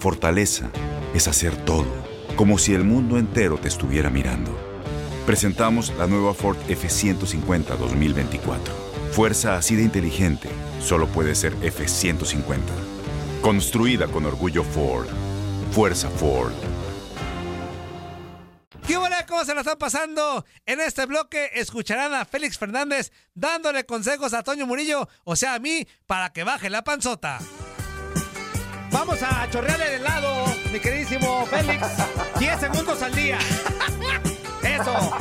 fortaleza 0.00 0.70
es 1.14 1.28
hacer 1.28 1.56
todo, 1.64 1.86
como 2.36 2.58
si 2.58 2.74
el 2.74 2.84
mundo 2.84 3.18
entero 3.18 3.58
te 3.58 3.68
estuviera 3.68 4.10
mirando. 4.10 4.56
Presentamos 5.26 5.92
la 5.96 6.06
nueva 6.06 6.34
Ford 6.34 6.56
F150 6.68 7.76
2024. 7.76 8.74
Fuerza 9.12 9.56
así 9.56 9.76
de 9.76 9.82
inteligente 9.82 10.48
solo 10.80 11.06
puede 11.08 11.34
ser 11.34 11.54
F150. 11.60 12.58
Construida 13.42 14.06
con 14.08 14.26
orgullo 14.26 14.64
Ford. 14.64 15.08
Fuerza 15.72 16.08
Ford. 16.10 16.52
¿Qué 18.86 18.96
hola? 18.96 19.24
¿Cómo 19.26 19.44
se 19.44 19.54
la 19.54 19.60
están 19.60 19.78
pasando? 19.78 20.44
En 20.66 20.80
este 20.80 21.06
bloque 21.06 21.50
escucharán 21.54 22.12
a 22.12 22.24
Félix 22.24 22.58
Fernández 22.58 23.12
dándole 23.34 23.86
consejos 23.86 24.34
a 24.34 24.42
Toño 24.42 24.66
Murillo, 24.66 25.08
o 25.22 25.36
sea, 25.36 25.54
a 25.54 25.58
mí, 25.60 25.86
para 26.06 26.32
que 26.32 26.42
baje 26.42 26.70
la 26.70 26.82
panzota. 26.82 27.38
Vamos 28.90 29.22
a 29.22 29.48
chorrear 29.50 29.80
el 29.80 29.92
helado, 30.00 30.44
mi 30.72 30.80
queridísimo 30.80 31.46
Félix. 31.46 31.86
10 32.38 32.60
segundos 32.60 33.02
al 33.02 33.14
día. 33.14 33.38
Eso. 34.62 35.12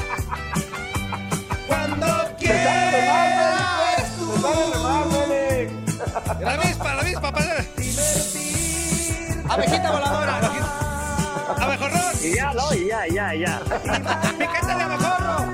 Cuando 1.67 2.07
quieras 2.37 4.15
tú. 4.17 4.33
La 6.41 6.57
misma, 6.57 6.93
la 6.95 7.31
para... 7.31 7.65
Abejita 9.49 9.91
voladora. 9.91 10.39
¡Abejorrón! 11.59 12.13
Y 12.23 12.35
ya, 12.35 12.53
no, 12.53 12.73
y 12.73 12.87
ya, 12.87 13.07
ya, 13.07 13.33
ya. 13.33 13.59
¡Piquete 14.37 14.65
de 14.67 14.71
abejorro! 14.83 15.45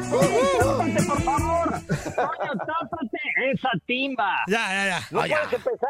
Por 1.07 1.21
favor. 1.23 1.69
Tápate 2.15 3.19
esa 3.53 3.69
timba. 3.85 4.35
Ya, 4.47 4.67
ya, 4.69 4.85
ya. 4.85 4.99
No 5.11 5.19
Oh, 5.21 5.25
ya. 5.25 5.37
puedes 5.41 5.53
empezar 5.53 5.84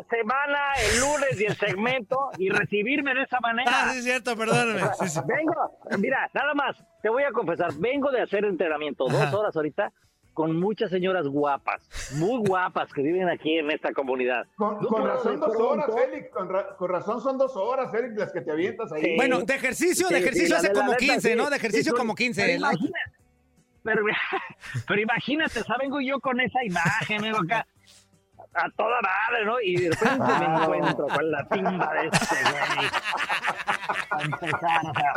la 0.00 0.06
semana, 0.08 0.58
el 0.90 1.00
lunes 1.00 1.40
y 1.40 1.44
el 1.44 1.56
segmento 1.56 2.30
y 2.38 2.48
recibirme 2.50 3.14
de 3.14 3.22
esa 3.22 3.40
manera. 3.40 3.70
Ah, 3.72 3.88
sí, 3.92 3.98
es 3.98 4.04
cierto, 4.04 4.36
perdóname. 4.36 4.80
Sí, 5.00 5.08
sí. 5.08 5.20
Vengo, 5.26 5.78
mira, 5.98 6.30
nada 6.34 6.54
más, 6.54 6.76
te 7.02 7.08
voy 7.08 7.22
a 7.22 7.30
confesar, 7.32 7.72
vengo 7.78 8.10
de 8.10 8.22
hacer 8.22 8.44
entrenamiento 8.44 9.04
dos 9.04 9.20
Ajá. 9.20 9.36
horas 9.36 9.56
ahorita 9.56 9.92
con 10.32 10.58
muchas 10.58 10.90
señoras 10.90 11.28
guapas, 11.28 11.88
muy 12.16 12.38
guapas 12.44 12.92
que 12.92 13.02
viven 13.02 13.28
aquí 13.28 13.56
en 13.56 13.70
esta 13.70 13.92
comunidad. 13.92 14.44
Con, 14.56 14.80
No 14.80 14.88
con 14.88 15.06
razón 15.06 15.38
dos 15.38 15.54
horas, 15.56 15.86
Félix. 15.94 16.28
Con, 16.30 16.48
ra- 16.48 16.74
con 16.76 16.90
razón 16.90 17.20
son 17.20 17.38
dos 17.38 17.54
horas, 17.56 17.92
Félix, 17.92 18.16
las 18.16 18.32
que 18.32 18.40
te 18.40 18.50
avientas 18.50 18.90
ahí. 18.90 19.02
Sí. 19.02 19.12
Bueno, 19.16 19.42
de 19.42 19.54
ejercicio, 19.54 20.08
de 20.08 20.16
Sí, 20.16 20.20
sí, 20.22 20.28
ejercicio 20.28 20.56
hace 20.56 20.68
de- 20.68 20.74
como 20.74 20.86
neta, 20.90 20.98
15, 20.98 21.28
sí. 21.30 21.36
¿no? 21.36 21.48
De 21.50 21.56
ejercicio 21.56 21.92
Sí, 21.92 21.96
como 21.98 22.14
Pero 22.16 22.26
15. 22.26 22.46
La- 22.58 22.68
imagínate, 22.72 23.10
pero, 23.84 24.02
pero 24.88 25.00
imagínate, 25.00 25.60
o 25.60 25.64
sea, 25.64 25.76
vengo 25.78 26.00
yo 26.00 26.18
con 26.18 26.40
esa 26.40 26.64
imagen, 26.64 27.22
vengo 27.22 27.38
acá 27.38 27.64
a 28.54 28.70
toda 28.70 29.00
madre, 29.00 29.44
¿no? 29.44 29.60
Y 29.60 29.76
de 29.76 29.90
repente 29.90 30.32
me 30.38 30.44
encuentro 30.62 31.06
con 31.08 31.30
la 31.30 31.44
timba 31.48 31.92
de 31.94 32.06
este 32.12 32.36
güey. 32.42 32.88
Para 34.08 34.22
empezar, 34.24 34.80
o 34.84 34.92
sea, 34.94 35.12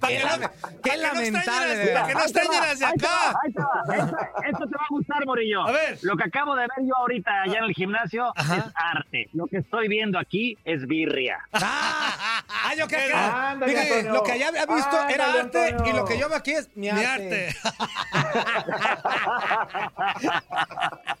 Para 0.00 0.12
que 0.12 0.18
no- 0.24 0.50
Qué 0.82 0.90
que 0.90 0.96
lamentable, 0.98 1.86
Para 1.94 2.06
que 2.06 2.14
no 2.14 2.20
extrañen 2.20 2.62
hacia 2.62 2.88
acá. 2.88 3.34
Esto, 3.46 4.66
te 4.68 4.76
va 4.76 4.82
a 4.84 4.88
gustar, 4.90 5.24
Morillo. 5.26 5.66
A 5.66 5.72
ver. 5.72 5.98
Lo 6.02 6.16
que 6.16 6.24
acabo 6.24 6.54
de 6.54 6.62
ver 6.62 6.86
yo 6.86 6.94
ahorita 6.96 7.42
allá 7.42 7.58
en 7.58 7.64
el 7.64 7.72
gimnasio 7.72 8.32
Ajá. 8.36 8.56
es 8.56 8.64
arte. 8.74 9.28
Lo 9.32 9.46
que 9.46 9.58
estoy 9.58 9.88
viendo 9.88 10.18
aquí 10.18 10.58
es 10.64 10.86
birria. 10.86 11.38
Ah, 11.52 12.42
ah, 12.48 12.74
yo 12.76 12.86
que. 12.86 12.96
Ándale, 13.12 13.72
Dije, 13.72 13.92
Antonio. 13.94 14.12
lo 14.12 14.22
que 14.22 14.32
allá 14.32 14.48
había 14.48 14.66
visto 14.66 14.96
era 15.08 15.24
Ándale, 15.26 15.40
arte 15.40 15.66
Antonio. 15.68 15.92
y 15.92 15.96
lo 15.96 16.04
que 16.04 16.18
yo 16.18 16.28
veo 16.28 16.38
aquí 16.38 16.52
es 16.52 16.68
mi 16.76 16.88
arte. 16.90 17.00
Mi 17.00 17.04
arte. 17.06 17.56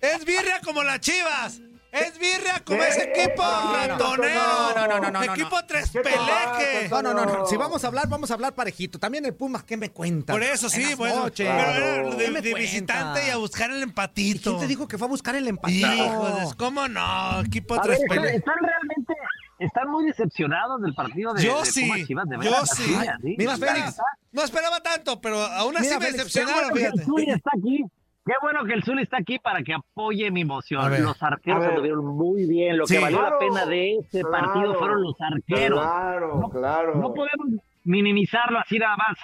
es 0.00 0.24
birria 0.24 0.60
como 0.64 0.82
las 0.82 1.00
chivas. 1.00 1.60
Es 1.94 2.18
birria 2.18 2.60
como 2.64 2.80
¿Qué? 2.80 2.88
ese 2.88 3.02
equipo 3.04 3.42
No, 3.42 3.72
ratonero. 3.86 4.34
no, 4.34 4.74
no, 4.74 4.86
no, 4.88 5.00
no, 5.00 5.10
no, 5.10 5.22
Equipo 5.22 5.64
tres 5.66 5.90
¿Qué 5.90 6.00
te 6.00 6.10
peleque. 6.10 6.88
pasa, 6.90 7.02
No, 7.02 7.14
no, 7.14 7.14
no, 7.14 7.26
no. 7.32 7.38
No. 7.38 7.46
Si 7.46 7.56
vamos 7.56 7.84
a 7.84 7.86
hablar, 7.86 8.08
vamos 8.08 8.30
a 8.30 8.34
hablar 8.34 8.54
parejito. 8.54 8.98
También 8.98 9.24
el 9.26 9.34
Pumas, 9.34 9.62
¿qué 9.64 9.76
me 9.76 9.90
cuenta? 9.90 10.32
Por 10.32 10.42
eso 10.42 10.68
sí, 10.68 10.94
bueno. 10.94 11.26
Pero 11.36 12.16
de, 12.16 12.30
de 12.40 12.54
visitante 12.54 13.26
y 13.26 13.30
a 13.30 13.36
buscar 13.36 13.70
el 13.70 13.78
¿Y 13.78 13.82
empatito. 13.82 14.50
quién 14.50 14.60
te 14.60 14.66
dijo 14.66 14.88
que 14.88 14.98
fue 14.98 15.06
a 15.06 15.10
buscar 15.10 15.34
el 15.36 15.46
empate? 15.46 15.74
Híjoles, 15.74 16.54
¿cómo 16.56 16.88
no? 16.88 17.40
Equipo 17.42 17.74
A 17.74 17.82
tres 17.82 17.98
ver, 18.00 18.06
¿están, 18.08 18.18
peleque. 18.22 18.36
están 18.38 18.54
realmente, 18.60 19.14
están 19.58 19.90
muy 19.90 20.04
decepcionados 20.06 20.82
del 20.82 20.94
partido 20.94 21.32
de, 21.34 21.42
Yo 21.44 21.60
de 21.60 21.66
sí, 21.70 21.82
Pumas 21.86 22.06
Chivas, 22.06 22.28
de 22.28 22.36
yo 22.42 22.66
sí. 22.66 22.96
Mira, 23.38 23.56
Félix, 23.56 23.96
No 24.32 24.42
esperaba 24.42 24.80
tanto, 24.80 25.20
pero 25.20 25.40
aún 25.44 25.76
así 25.76 25.86
Mira, 25.86 25.98
me 26.00 26.06
Félix, 26.06 26.24
decepcionaron, 26.24 26.70
bueno 26.70 26.74
que 26.74 26.84
el 26.86 26.92
fíjate. 26.92 27.04
Zuli 27.04 27.30
está 27.30 27.50
aquí. 27.56 27.84
Qué 28.26 28.32
bueno 28.40 28.64
que 28.64 28.72
el 28.72 28.82
Zuli 28.82 29.02
está 29.02 29.18
aquí 29.18 29.38
para 29.38 29.62
que 29.62 29.74
apoye 29.74 30.30
mi 30.30 30.40
emoción. 30.42 30.90
Los 31.02 31.22
arqueros 31.22 31.64
anduvieron 31.66 32.04
muy 32.06 32.46
bien. 32.46 32.78
Lo 32.78 32.86
Sí. 32.86 32.94
que 32.94 33.00
valió 33.00 33.18
Claro, 33.18 33.34
la 33.34 33.38
pena 33.38 33.66
de 33.66 33.96
este 33.98 34.20
claro. 34.22 34.46
partido 34.46 34.74
fueron 34.78 35.02
los 35.02 35.20
arqueros. 35.20 35.80
Claro, 35.80 36.36
No- 36.40 36.48
claro. 36.50 36.94
No 36.94 37.12
podemos 37.12 37.48
minimizarlo 37.84 38.58
así 38.58 38.78
nada 38.78 38.96
más. 38.96 39.18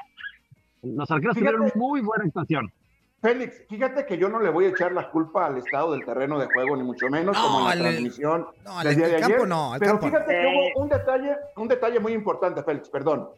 Los 0.82 1.10
arqueros 1.10 1.36
Fíjate. 1.36 1.56
tuvieron 1.56 1.72
muy 1.80 2.00
buena 2.02 2.24
actuación. 2.24 2.70
Félix, 3.22 3.66
fíjate 3.68 4.06
que 4.06 4.16
yo 4.16 4.28
no 4.30 4.40
le 4.40 4.48
voy 4.50 4.64
a 4.66 4.68
echar 4.68 4.92
la 4.92 5.10
culpa 5.10 5.46
al 5.46 5.58
estado 5.58 5.92
del 5.92 6.04
terreno 6.06 6.38
de 6.38 6.46
juego, 6.46 6.74
ni 6.76 6.82
mucho 6.82 7.06
menos, 7.10 7.36
No, 7.36 7.42
como 7.42 7.70
en 7.70 7.78
la 7.78 7.84
transmisión 7.84 8.46
no, 8.64 8.78
al- 8.78 8.96
campo 8.96 9.04
ayer. 9.04 9.48
no, 9.48 9.72
al 9.74 9.78
Pero 9.80 9.92
campo 9.92 10.06
no. 10.06 10.12
fíjate 10.12 10.32
que 10.40 10.46
hubo 10.46 10.82
un 10.82 10.88
detalle, 10.88 11.36
un 11.56 11.68
detalle 11.68 12.00
muy 12.00 12.12
importante, 12.14 12.62
Félix, 12.62 12.88
perdón. 12.88 13.28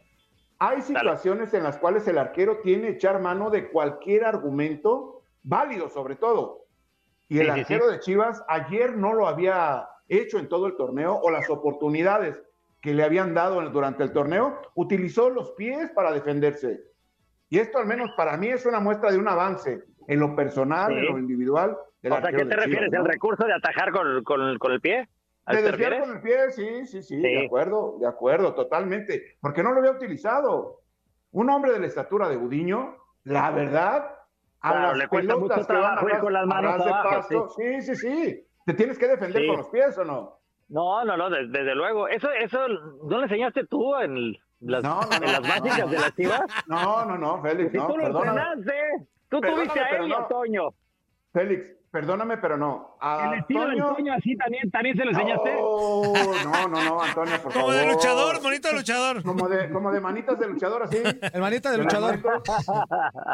Hay 0.59 0.81
situaciones 0.81 1.53
en 1.53 1.63
las 1.63 1.77
cuales 1.79 2.07
el 2.07 2.17
arquero 2.17 2.59
tiene 2.63 2.83
que 2.83 2.93
echar 2.93 3.19
mano 3.21 3.49
de 3.49 3.69
cualquier 3.69 4.23
argumento 4.23 5.12
válido, 5.43 5.89
sobre 5.89 6.15
todo. 6.15 6.65
Y 7.29 7.39
el 7.39 7.47
Sí, 7.47 7.53
sí, 7.53 7.59
arquero 7.61 7.87
de 7.89 7.99
Chivas 7.99 8.43
ayer 8.47 8.95
no 8.97 9.13
lo 9.13 9.27
había 9.27 9.87
hecho 10.07 10.37
en 10.39 10.47
todo 10.49 10.67
el 10.67 10.75
torneo 10.75 11.15
o 11.21 11.29
las 11.31 11.49
oportunidades 11.49 12.41
que 12.81 12.93
le 12.93 13.03
habían 13.03 13.33
dado 13.33 13.61
durante 13.69 14.03
el 14.03 14.11
torneo, 14.11 14.59
utilizó 14.75 15.29
los 15.29 15.51
pies 15.51 15.89
para 15.91 16.11
defenderse. 16.11 16.81
Y 17.49 17.59
esto 17.59 17.77
al 17.77 17.85
menos 17.85 18.11
para 18.17 18.35
mí 18.35 18.47
es 18.49 18.65
una 18.65 18.79
muestra 18.81 19.09
de 19.11 19.17
un 19.17 19.27
avance 19.29 19.83
en 20.07 20.19
lo 20.19 20.35
personal, 20.35 20.91
en 20.91 21.05
lo 21.05 21.17
individual. 21.17 21.71
O 21.71 21.79
sea, 22.01 22.21
¿qué 22.21 22.31
te 22.37 22.37
Chivas, 22.43 22.55
refieres? 22.65 22.91
¿no? 22.91 22.99
¿El 22.99 23.05
recurso 23.05 23.45
de 23.45 23.53
atajar 23.53 23.91
con, 23.93 24.23
con- 24.25 24.57
con 24.57 24.71
el 24.73 24.81
pie? 24.81 25.07
¿A 25.45 25.55
De 25.55 25.61
desviar 25.61 25.99
con 26.01 26.11
el 26.17 26.21
pie, 26.21 26.51
sí, 26.51 26.85
sí, 26.85 27.01
sí, 27.03 27.15
Sí. 27.15 27.21
de 27.21 27.45
acuerdo, 27.45 27.97
de 27.99 28.07
acuerdo, 28.07 28.53
totalmente. 28.53 29.37
Porque 29.39 29.63
no 29.63 29.71
lo 29.71 29.79
había 29.79 29.91
utilizado. 29.91 30.81
Un 31.31 31.49
hombre 31.49 31.71
de 31.71 31.79
la 31.79 31.87
estatura 31.87 32.27
de 32.27 32.35
Gudiño, 32.35 32.97
la 33.23 33.49
verdad, 33.51 34.09
a 34.63 34.71
Claro, 34.71 34.95
le 34.95 35.07
cuesta 35.07 35.35
mucho 35.35 35.65
trabajo 35.65 36.09
ir 36.09 36.17
con 36.19 36.33
las 36.33 36.45
manos 36.47 36.73
abajo, 36.81 37.09
pasto, 37.09 37.49
sí, 37.49 37.81
sí, 37.81 37.95
sí. 37.95 38.47
Te 38.65 38.73
tienes 38.73 38.97
que 38.97 39.07
defender 39.07 39.41
Sí. 39.41 39.47
con 39.47 39.57
los 39.57 39.67
pies 39.67 39.97
o 39.97 40.05
no. 40.05 40.39
No, 40.69 41.03
no, 41.03 41.17
no, 41.17 41.29
de- 41.29 41.47
desde 41.47 41.75
luego. 41.75 42.07
Eso, 42.07 42.31
eso, 42.31 42.67
¿no 42.69 43.17
le 43.17 43.23
enseñaste 43.23 43.65
tú 43.67 43.93
en 43.97 44.31
las, 44.61 44.81
No, 44.83 45.01
no, 45.01 45.13
en 45.15 45.21
no, 45.21 45.27
las 45.27 45.41
no, 45.41 45.47
básicas 45.49 45.79
no. 45.79 45.87
de 45.87 45.99
las 45.99 46.15
chivas? 46.15 46.41
No, 46.67 47.05
no, 47.05 47.17
no, 47.17 47.41
Félix, 47.41 47.71
Si 47.71 47.77
no, 47.77 47.87
tú 47.87 47.97
lo 47.97 48.03
perdóname. 48.05 48.41
entrenaste, 48.41 49.07
tú 49.29 49.41
tuviste 49.41 49.79
a 49.79 49.89
él 49.89 50.07
y 50.07 50.13
a 50.13 50.19
no. 50.19 50.27
Toño. 50.27 50.69
Félix, 51.33 51.75
perdóname, 51.93 52.37
pero 52.37 52.57
no. 52.57 52.97
A 52.99 53.27
El 53.33 53.39
estilo 53.41 53.67
del 53.67 53.77
Toño- 53.79 53.95
Toño 53.95 54.13
así 54.13 54.35
también, 54.35 54.71
también 54.71 54.97
se 54.97 55.05
lo 55.05 55.11
enseñaste. 55.11 55.55
Oh, 55.59 56.13
no, 56.43 56.67
no, 56.67 56.83
no, 56.83 57.01
Antonio, 57.03 57.35
por 57.35 57.53
Como 57.53 57.67
favor. 57.67 57.75
de 57.75 57.85
luchador, 57.85 58.41
bonito 58.41 58.67
de 58.69 58.73
luchador. 58.73 59.23
Como 59.23 59.47
de, 59.47 59.69
como 59.71 59.91
de 59.91 60.01
manitas 60.01 60.39
de 60.39 60.47
luchador, 60.49 60.83
así. 60.83 60.97
El 61.31 61.39
manita 61.39 61.69
de 61.69 61.77
¿De 61.77 61.83
luchador. 61.83 62.19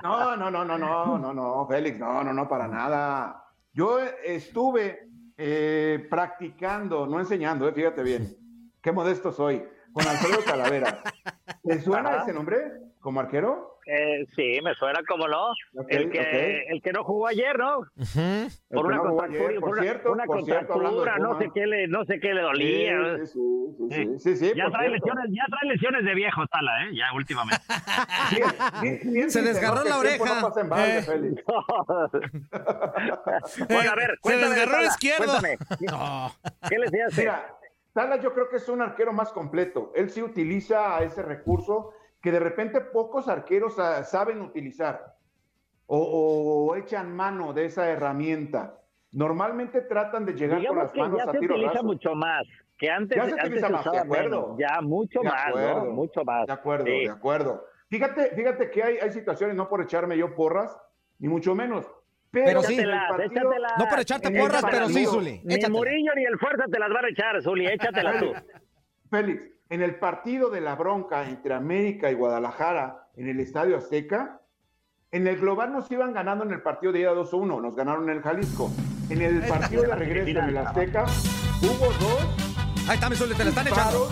No, 0.03 0.35
no, 0.35 0.51
no, 0.51 0.65
no, 0.65 0.77
no, 0.77 1.17
no, 1.17 1.33
no, 1.33 1.67
Félix, 1.67 1.97
no, 1.97 2.21
no, 2.21 2.33
no, 2.33 2.49
para 2.49 2.67
nada. 2.67 3.45
Yo 3.71 3.99
estuve 4.25 5.07
eh, 5.37 6.05
practicando, 6.09 7.07
no 7.07 7.17
enseñando, 7.19 7.65
eh, 7.67 7.71
fíjate 7.71 8.03
bien, 8.03 8.27
qué 8.81 8.91
modesto 8.91 9.31
soy, 9.31 9.63
con 9.93 10.05
Alfredo 10.05 10.39
Talavera. 10.45 11.01
¿Te 11.63 11.79
suena 11.81 12.09
Ajá. 12.09 12.23
ese 12.23 12.33
nombre 12.33 12.57
como 12.99 13.21
arquero? 13.21 13.68
Eh, 13.91 14.23
sí, 14.35 14.59
me 14.61 14.75
suena 14.75 14.99
como 15.07 15.27
no. 15.27 15.47
El, 15.87 16.11
que, 16.11 16.63
el 16.67 16.79
que 16.79 16.93
no 16.93 17.03
jugó 17.03 17.25
ayer, 17.25 17.57
¿no? 17.57 17.79
Por 18.69 18.85
una 18.85 18.97
no 18.97 19.03
contractura, 19.03 19.47
ayer, 19.49 19.59
por 19.59 19.69
una, 19.71 19.81
cierto, 19.81 20.11
una 20.11 20.25
por 20.25 20.45
cierto, 20.45 20.73
hablando 20.73 21.03
de 21.03 21.11
contractura, 21.11 21.17
no 21.17 21.39
sé 21.39 21.49
qué 21.55 21.65
le, 21.65 21.87
no 21.87 22.05
sé 22.05 22.19
qué 22.19 22.33
le 22.35 22.41
dolía. 22.41 23.17
Sí, 23.17 23.25
sí, 23.25 23.33
sí, 23.33 23.39
sí, 23.89 24.05
sí, 24.05 24.19
sí, 24.19 24.35
sí, 24.35 24.53
ya 24.55 24.69
trae 24.69 24.89
cierto. 24.89 25.07
lesiones, 25.07 25.25
ya 25.35 25.43
trae 25.49 25.71
lesiones 25.71 26.05
de 26.05 26.13
viejo, 26.13 26.45
Tala, 26.47 26.85
eh, 26.85 26.91
ya 26.93 27.05
últimamente. 27.15 27.63
Se 29.31 29.41
desgarró 29.41 29.83
la 29.83 29.97
oreja. 29.97 30.35
No 30.35 30.41
pasa 30.47 30.61
en 30.61 30.69
balde, 30.69 30.97
Eh. 30.99 31.01
Félix. 31.01 31.43
bueno, 33.69 33.91
a 33.91 33.95
ver, 33.95 34.11
Se 34.11 34.17
cuéntame, 34.21 34.53
desgarró 34.55 34.77
el 34.81 34.85
izquierdo. 34.85 35.33
¿qué 36.69 36.77
le 36.77 36.85
enseñaste? 36.85 37.21
Mira, 37.21 37.55
Tala 37.93 38.17
yo 38.21 38.35
creo 38.35 38.49
que 38.49 38.57
es 38.57 38.69
un 38.69 38.83
arquero 38.83 39.13
más 39.13 39.31
completo. 39.31 39.91
Él 39.95 40.11
sí 40.11 40.21
utiliza 40.21 41.01
ese 41.03 41.23
recurso 41.23 41.91
que 42.21 42.31
de 42.31 42.39
repente 42.39 42.81
pocos 42.81 43.27
arqueros 43.27 43.77
ah, 43.79 44.03
saben 44.03 44.41
utilizar 44.41 45.15
o, 45.87 46.67
o 46.69 46.75
echan 46.75 47.15
mano 47.15 47.53
de 47.53 47.65
esa 47.65 47.89
herramienta. 47.89 48.75
normalmente 49.11 49.81
tratan 49.81 50.25
de 50.25 50.33
llegar 50.33 50.57
con 50.57 50.61
Digamos 50.61 50.83
las 50.83 50.91
que 50.91 50.99
manos 50.99 51.17
ya 51.17 51.23
a 51.23 51.31
se 51.31 51.39
tiro 51.39 51.55
utiliza 51.55 51.73
raso. 51.73 51.85
mucho 51.85 52.15
más. 52.15 52.43
Que 52.77 52.89
antes, 52.89 53.15
Ya 53.17 53.25
se 53.25 53.31
antes 53.31 53.45
utiliza 53.45 53.69
más, 53.69 53.83
de 53.91 53.97
acuerdo. 53.97 54.41
menos, 54.55 54.57
Ya, 54.59 54.81
mucho 54.81 55.19
De 55.21 55.29
más, 55.29 55.47
acuerdo. 55.47 55.85
¿no? 55.85 55.91
Mucho 55.91 56.23
más. 56.23 56.47
De 56.47 56.53
acuerdo, 56.53 56.85
Sí. 56.85 56.91
de 57.05 57.09
acuerdo. 57.09 57.65
Fíjate, 57.89 58.35
fíjate 58.35 58.69
que 58.71 58.83
hay, 58.83 58.97
hay 58.99 59.11
situaciones, 59.11 59.55
no 59.55 59.67
por 59.67 59.81
echarme 59.81 60.15
yo 60.17 60.35
porras, 60.35 60.77
ni 61.17 61.27
mucho 61.27 61.55
menos. 61.55 61.85
Pero, 62.31 62.45
Pero 62.45 62.61
sí. 62.61 62.73
Échatelas, 62.75 63.09
partido- 63.09 63.31
échatelas. 63.41 63.71
No 63.79 63.85
por 63.87 63.99
echarte 63.99 64.31
porras, 64.31 64.63
pero 64.69 64.87
sí, 64.89 65.05
Zuli. 65.07 65.31
Ni 65.43 65.53
el 65.55 65.59
Échatela. 65.59 65.69
Murillo 65.69 66.11
ni 66.15 66.23
el 66.25 66.37
Fuerza 66.37 66.65
te 66.71 66.77
las 66.79 66.89
van 66.91 67.05
a 67.05 67.09
echar, 67.09 67.41
Zuli. 67.41 67.65
Échatelas 67.65 68.19
tú. 68.19 68.31
Félix, 69.09 69.43
en 69.69 69.83
el 69.83 69.95
partido 69.95 70.49
de 70.49 70.61
la 70.61 70.75
bronca 70.75 71.29
entre 71.29 71.53
América 71.53 72.09
y 72.11 72.15
Guadalajara 72.15 73.07
en 73.15 73.29
el 73.29 73.39
Estadio 73.39 73.77
Azteca, 73.77 74.41
en 75.11 75.27
el 75.27 75.37
global 75.37 75.71
nos 75.71 75.89
iban 75.91 76.13
ganando 76.13 76.43
en 76.43 76.51
el 76.51 76.61
partido 76.61 76.91
de 76.91 77.01
ida 77.01 77.13
2-1, 77.13 77.61
nos 77.61 77.75
ganaron 77.75 78.09
en 78.09 78.17
el 78.17 78.23
Jalisco. 78.23 78.71
En 79.09 79.21
el 79.21 79.41
partido 79.47 79.83
de 79.83 79.95
regreso 79.95 80.39
en 80.39 80.49
el 80.49 80.57
Azteca 80.57 81.05
hubo 81.61 81.85
dos 81.99 82.49
Ahí 82.87 82.95
está, 82.95 83.09
mi 83.09 83.15
Zuli, 83.15 83.35
te 83.35 83.43
la 83.43 83.49
están 83.49 83.67
echando. 83.67 84.09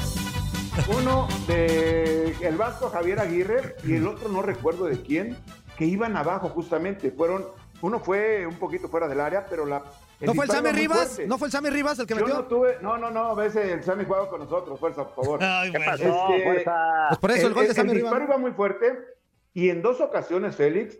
uno 1.00 1.28
de 1.48 2.36
el 2.42 2.56
Vasco 2.56 2.90
Javier 2.90 3.20
Aguirre 3.20 3.76
y 3.84 3.96
el 3.96 4.08
otro 4.08 4.30
no 4.30 4.44
recuerdo 4.44 4.86
de 4.86 5.02
quién, 5.02 5.36
que 5.78 5.86
iban 5.86 6.16
abajo 6.16 6.50
justamente. 6.50 7.10
Fueron, 7.10 7.46
uno 7.82 8.00
fue 8.00 8.46
un 8.46 8.56
poquito 8.56 8.88
fuera 8.88 9.08
del 9.08 9.20
área, 9.20 9.48
pero 9.50 9.66
la 9.66 9.82
¿No 10.20 10.34
fue 10.34 10.46
el 10.46 10.50
disparo 10.50 10.68
Sammy 10.68 10.80
Rivas? 10.80 11.20
¿No 11.28 11.38
fue 11.38 11.48
el 11.48 11.52
Sammy 11.52 11.70
Rivas 11.70 12.00
el 12.00 12.08
que 12.08 12.16
Yo 12.16 12.22
metió? 12.22 12.36
no 12.36 12.44
tuve, 12.46 12.78
no, 12.82 12.98
no, 12.98 13.12
no, 13.12 13.26
a 13.26 13.36
veces 13.36 13.72
el 13.72 13.84
Sammy 13.84 14.04
jugaba 14.06 14.30
con 14.30 14.40
nosotros, 14.40 14.80
fuerza, 14.80 15.08
por 15.08 15.24
favor. 15.26 15.40
Ay, 15.44 15.72
¿Qué 15.72 15.80
pasó, 15.80 16.04
Este, 16.04 16.44
Fuerza? 16.44 17.06
Pues 17.10 17.20
por 17.20 17.32
eso 17.32 17.48
el, 17.48 17.54
gol 17.54 17.68
de 17.68 17.74
Sammy 17.74 17.94
disparo 17.94 18.16
Rivas. 18.16 18.30
iba 18.30 18.38
muy 18.38 18.52
fuerte 18.52 18.98
y 19.54 19.70
en 19.70 19.82
dos 19.82 20.02
ocasiones, 20.02 20.56
Félix, 20.56 20.98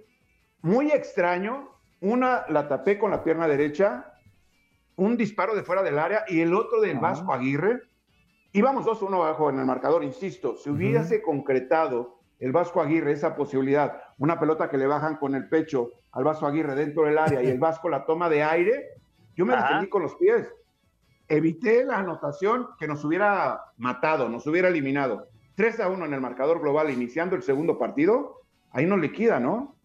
muy 0.62 0.92
extraño. 0.92 1.70
Una 2.00 2.46
la 2.50 2.68
tapé 2.68 3.00
con 3.00 3.10
la 3.10 3.24
pierna 3.24 3.48
derecha, 3.48 4.14
un 4.98 5.18
disparo 5.18 5.56
de 5.56 5.64
fuera 5.64 5.82
del 5.82 5.98
área 5.98 6.26
y 6.28 6.42
el 6.42 6.54
otro 6.54 6.80
del 6.80 7.00
Vasco 7.00 7.34
Aguirre. 7.34 7.82
Íbamos 8.54 8.86
2-1 8.86 9.16
abajo 9.16 9.50
en 9.50 9.58
el 9.60 9.66
marcador, 9.66 10.04
insisto. 10.04 10.56
Si 10.58 10.70
hubiese 10.70 11.24
concretado 11.24 12.20
el 12.40 12.52
Vasco 12.52 12.82
Aguirre 12.82 13.14
esa 13.14 13.36
posibilidad, 13.36 14.00
una 14.20 14.40
pelota 14.40 14.70
que 14.70 14.78
le 14.78 14.86
bajan 14.86 15.16
con 15.18 15.34
el 15.34 15.50
pecho 15.50 15.92
al 16.12 16.24
Vasco 16.24 16.46
Aguirre 16.46 16.76
dentro 16.76 17.04
del 17.06 17.18
área 17.18 17.42
y 17.42 17.48
el 17.48 17.58
Vasco 17.60 17.90
la 17.90 18.06
toma 18.06 18.30
de 18.30 18.44
aire, 18.44 18.90
yo 19.38 19.46
me 19.46 19.54
Ajá. 19.54 19.64
defendí 19.68 19.88
con 19.90 20.02
los 20.02 20.16
pies. 20.16 20.52
Evité 21.30 21.84
la 21.86 22.00
anotación 22.00 22.68
que 22.80 22.88
nos 22.88 23.04
hubiera 23.06 23.62
matado, 23.78 24.30
nos 24.30 24.48
hubiera 24.48 24.70
eliminado. 24.70 25.28
3 25.56 25.80
a 25.82 25.90
1 25.90 26.06
en 26.06 26.14
el 26.14 26.22
marcador 26.22 26.60
global, 26.62 26.90
iniciando 26.90 27.36
el 27.36 27.42
segundo 27.44 27.78
partido, 27.78 28.42
ahí 28.72 28.86
nos 28.86 29.00
liquida, 29.00 29.40
¿no? 29.40 29.76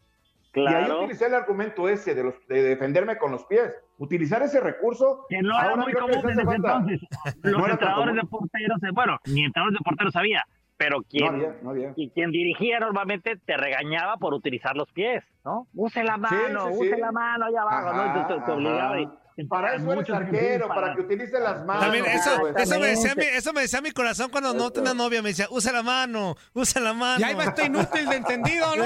Y 0.54 0.60
ahí 0.60 0.66
Claro. 0.66 1.00
utilicé 1.00 1.26
el 1.26 1.34
argumento 1.34 1.88
ese 1.88 2.14
de, 2.14 2.24
los, 2.24 2.34
de 2.46 2.62
defenderme 2.62 3.16
con 3.16 3.32
los 3.32 3.44
pies. 3.46 3.74
Utilizar 3.98 4.42
ese 4.42 4.60
recurso. 4.60 5.24
Que 5.28 5.40
no 5.42 5.58
era 5.58 5.76
muy 5.76 5.92
común 5.94 6.22
falta. 6.22 6.42
entonces. 6.54 7.00
No 7.42 7.50
Los 7.50 7.62
tan 7.62 7.70
entrenadores 7.70 8.14
de 8.16 8.22
porteros, 8.24 8.82
eh, 8.82 8.88
bueno, 8.92 9.18
ni 9.26 9.44
entrenadores 9.44 9.78
de 9.78 9.84
porteros 9.84 10.14
había, 10.16 10.44
pero 10.76 10.98
No 10.98 11.04
quien, 11.08 11.34
había, 11.34 11.56
no 11.62 11.70
había. 11.70 11.92
y 11.96 12.10
quien 12.10 12.30
dirigía 12.32 12.78
normalmente 12.80 13.36
te 13.38 13.56
regañaba 13.56 14.18
por 14.18 14.34
utilizar 14.34 14.76
los 14.76 14.92
pies, 14.92 15.24
¿no? 15.44 15.66
Use 15.74 16.04
la 16.04 16.18
mano, 16.18 16.66
sí, 16.68 16.72
use 16.80 16.94
sí. 16.96 17.00
la 17.00 17.12
mano 17.12 17.46
allá 17.46 17.62
abajo, 17.62 17.92
¿no? 17.94 18.06
Y 18.06 18.26
te, 18.26 18.34
te- 18.34 18.40
te 18.42 18.50
obligaba. 18.52 19.00
y- 19.00 19.08
Para 19.48 19.74
eso 19.74 19.92
eres 19.92 20.10
arquero, 20.10 20.68
para 20.68 20.94
que 20.94 21.00
utilice 21.02 21.38
las 21.40 21.64
manos. 21.64 21.82
También 21.84 22.04
eso, 22.06 22.48
eso, 22.56 22.78
me 22.80 22.86
decía 22.88 23.14
mi, 23.14 23.22
Exactamente. 23.22 23.36
eso 23.36 23.52
me 23.52 23.60
decía 23.62 23.80
mi 23.80 23.90
corazón 23.92 24.30
cuando 24.30 24.54
no 24.54 24.70
tenía 24.70 24.94
novia. 24.94 25.22
Me 25.22 25.30
decía, 25.30 25.46
usa 25.50 25.72
la 25.72 25.82
mano, 25.82 26.36
usa 26.54 26.80
la 26.80 26.92
mano. 26.92 27.20
Y 27.20 27.24
ahí 27.24 27.34
va 27.34 27.44
este 27.44 27.66
inútil 27.66 28.08
de 28.08 28.16
entendido, 28.16 28.74
¿no? 28.76 28.84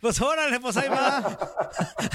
Pues 0.00 0.20
órale, 0.20 0.60
pues 0.60 0.76
ahí 0.76 0.88
va. 0.88 1.22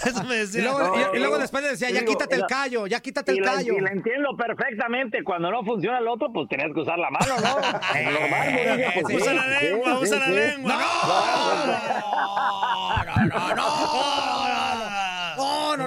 Eso 0.06 0.24
me 0.24 0.36
Y 0.36 0.40
decía. 0.40 0.62
luego, 0.64 0.80
No, 0.80 0.96
y- 1.14 1.18
y 1.18 1.20
luego 1.20 1.38
después 1.40 1.64
le 1.64 1.70
decía, 1.72 1.90
ya 1.90 2.00
digo, 2.02 2.12
quítate 2.12 2.36
el 2.36 2.46
callo, 2.46 2.88
ya 2.88 3.00
quítate 3.00 3.32
el 3.32 3.42
callo. 3.44 3.74
y 3.78 3.82
la 3.82 3.92
entiendo 3.92 4.30
perfectamente. 4.38 5.24
Cuando 5.24 5.52
no 5.52 5.64
funciona 5.64 6.00
el 6.00 6.08
otro, 6.08 6.32
pues 6.34 6.48
tenías 6.50 6.70
que 6.74 6.80
usar 6.82 6.98
la 7.00 7.10
mano, 7.10 7.36
¿no? 7.42 7.56
Normal, 8.12 8.94
pues, 9.02 9.16
Usa 9.18 9.32
sí, 9.32 9.36
la 9.38 9.48
lengua, 9.48 9.92
sí, 9.98 10.04
usa 10.04 10.20
la 10.20 10.26
sí. 10.28 10.32
lengua. 10.34 10.74
No, 13.08 13.26
no, 13.26 13.56
no, 13.56 13.56
no, 13.56 14.67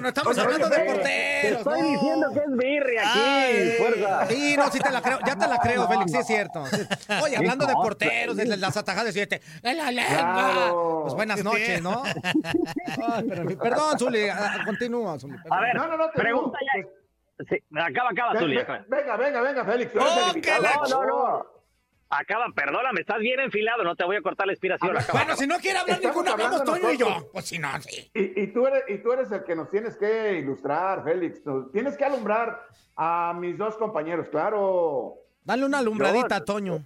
no, 0.00 0.08
estamos 0.08 0.32
Oye, 0.32 0.40
hablando 0.40 0.68
de 0.68 0.76
te- 0.76 0.82
Te 0.82 0.90
porteros. 0.92 1.58
estoy 1.58 1.80
no. 1.82 1.88
diciendo 1.88 2.26
que 2.32 2.38
es 2.38 2.56
birria 2.56 3.00
aquí, 3.10 3.18
Ay. 3.20 3.74
fuerza. 3.78 4.26
Sí, 4.26 4.56
no, 4.56 4.70
sí 4.70 4.78
te 4.80 4.90
la 4.90 5.02
creo, 5.02 5.18
ya 5.26 5.36
te 5.36 5.46
la 5.48 5.58
creo, 5.58 5.88
Félix, 5.88 6.10
sí 6.12 6.18
es 6.18 6.26
cierto. 6.26 6.64
Oye, 7.22 7.36
hablando 7.36 7.66
de 7.66 7.74
porteros, 7.74 8.36
de 8.36 8.56
las 8.56 8.76
atajadas, 8.76 9.14
y 9.16 9.20
este, 9.20 9.40
la 9.62 9.90
lengua. 9.90 10.16
Claro. 10.18 11.00
Pues 11.02 11.14
buenas 11.14 11.42
noches, 11.44 11.82
¿no? 11.82 12.02
Ay, 13.12 13.24
pero- 13.28 13.58
perdón, 13.58 13.98
Zuli, 13.98 14.28
ah, 14.28 14.62
continúa, 14.64 15.18
Zuli. 15.18 15.36
perdón. 15.38 15.58
A 15.58 15.60
ver, 15.60 15.74
No, 15.76 15.86
no, 15.88 15.96
no, 15.96 16.10
te 16.10 16.20
pregunta 16.20 16.58
ya. 16.60 16.86
Sí, 17.48 17.56
acaba, 17.74 18.10
acaba, 18.10 18.38
Zuli. 18.38 18.56
Venga, 18.88 19.16
venga, 19.16 19.40
venga, 19.40 19.64
Félix. 19.64 19.92
Oh, 19.96 19.98
No, 20.00 20.88
no, 20.88 21.04
no. 21.06 21.59
Acaba, 22.12 22.46
perdóname, 22.54 23.00
estás 23.02 23.18
bien 23.20 23.38
enfilado, 23.38 23.84
no 23.84 23.94
te 23.94 24.02
voy 24.04 24.16
a 24.16 24.22
cortar 24.22 24.46
la 24.48 24.52
inspiración. 24.52 24.90
A 24.90 24.94
ver, 24.94 25.02
acaba. 25.02 25.20
Bueno, 25.20 25.36
si 25.36 25.46
no 25.46 25.58
quiere 25.58 25.78
hablar 25.78 25.96
Estamos 25.98 26.16
ninguno, 26.16 26.32
hablamos 26.32 26.60
hablando 26.60 26.80
Toño 26.88 26.92
y 26.92 26.98
yo. 26.98 27.30
Pues 27.32 27.44
si 27.44 27.58
no, 27.58 27.68
sí. 27.82 28.10
Y, 28.14 28.40
y 28.42 28.46
tú 28.48 28.66
eres, 28.66 28.82
y 28.88 28.98
tú 28.98 29.12
eres 29.12 29.30
el 29.30 29.44
que 29.44 29.54
nos 29.54 29.70
tienes 29.70 29.96
que 29.96 30.32
ilustrar, 30.38 31.04
Félix. 31.04 31.46
Nos- 31.46 31.70
Tienes 31.70 31.96
que 31.96 32.04
alumbrar 32.04 32.66
a 32.96 33.32
mis 33.38 33.56
dos 33.56 33.76
compañeros, 33.76 34.28
claro. 34.28 35.14
Dale 35.44 35.64
una 35.64 35.78
alumbradita, 35.78 36.38
Yo- 36.38 36.44
Toño. 36.46 36.84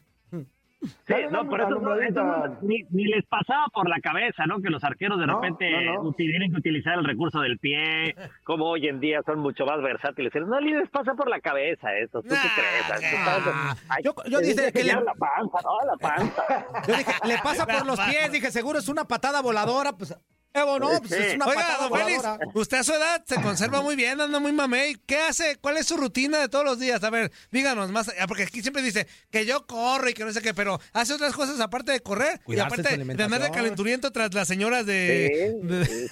Sí, 1.06 1.14
no, 1.30 1.48
por 1.48 1.60
eso, 1.60 1.70
no, 1.70 1.94
eso 1.96 2.22
no- 2.22 2.58
ni, 2.62 2.82
ni 2.90 3.04
les 3.04 3.24
pasaba 3.26 3.66
por 3.72 3.88
la 3.88 4.00
cabeza, 4.00 4.46
¿no? 4.46 4.60
Que 4.60 4.70
los 4.70 4.82
arqueros 4.84 5.18
de 5.18 5.26
No, 5.26 5.40
repente 5.40 5.70
no, 5.86 5.94
no. 5.94 6.02
uti- 6.10 6.28
tienen 6.28 6.50
que 6.52 6.58
utilizar 6.58 6.98
el 6.98 7.04
recurso 7.04 7.40
del 7.40 7.58
pie, 7.58 8.14
como 8.44 8.66
hoy 8.66 8.88
en 8.88 9.00
día 9.00 9.20
son 9.24 9.38
mucho 9.40 9.64
más 9.66 9.80
versátiles. 9.82 10.32
No 10.46 10.60
ni 10.60 10.72
les 10.72 10.88
pasa 10.90 11.14
por 11.14 11.28
la 11.28 11.40
cabeza 11.40 11.94
eso, 11.96 12.20
¿tú 12.22 12.28
qué 12.28 12.36
crees? 12.54 13.12
nah. 13.24 13.74
Ay, 13.88 14.02
Yo- 14.04 14.14
yo 14.28 14.38
dije 14.40 14.72
que 14.72 14.84
le- 14.84 14.92
la 14.94 15.14
panza, 15.14 15.58
¿no? 15.62 15.86
La 15.86 15.96
panza. 15.98 16.42
Yo 16.88 16.96
dije, 16.96 17.12
le 17.26 17.38
pasa 17.38 17.66
por 17.66 17.86
los 17.86 18.00
pies, 18.00 18.32
dije, 18.32 18.50
seguro 18.50 18.78
es 18.78 18.88
una 18.88 19.04
patada 19.04 19.40
voladora, 19.42 19.92
pues, 19.92 20.14
Evo, 20.56 20.78
no, 20.78 21.00
pues 21.00 21.10
es 21.10 21.34
una 21.34 21.46
Oiga, 21.46 21.60
patada 21.62 21.88
don 21.88 21.98
Félix, 21.98 22.22
usted 22.54 22.78
a 22.78 22.84
su 22.84 22.92
edad 22.92 23.24
se 23.26 23.42
conserva 23.42 23.82
muy 23.82 23.96
bien, 23.96 24.20
anda 24.20 24.38
muy 24.38 24.52
mamey. 24.52 24.94
¿Qué 25.04 25.18
hace? 25.18 25.56
¿Cuál 25.60 25.78
es 25.78 25.86
su 25.88 25.96
rutina 25.96 26.38
de 26.38 26.48
todos 26.48 26.64
los 26.64 26.78
días? 26.78 27.02
A 27.02 27.10
ver, 27.10 27.32
díganos 27.50 27.90
más, 27.90 28.12
ah, 28.20 28.26
porque 28.28 28.44
aquí 28.44 28.62
siempre 28.62 28.80
dice 28.80 29.08
que 29.32 29.46
yo 29.46 29.66
corro 29.66 30.08
y 30.08 30.14
que 30.14 30.24
no 30.24 30.32
sé 30.32 30.40
qué, 30.42 30.54
pero 30.54 30.78
hace 30.92 31.12
otras 31.12 31.32
cosas 31.34 31.58
aparte 31.58 31.90
de 31.90 31.98
correr 32.00 32.40
Cuidarse 32.44 32.76
y 32.76 32.80
aparte 32.84 33.04
de 33.04 33.22
andar 33.24 33.42
de 33.42 33.50
calenturiento 33.50 34.12
tras 34.12 34.32
las 34.32 34.46
señoras 34.46 34.86
de... 34.86 35.56
Sí, 35.60 35.66
de- 35.66 35.86
sí. 35.86 36.06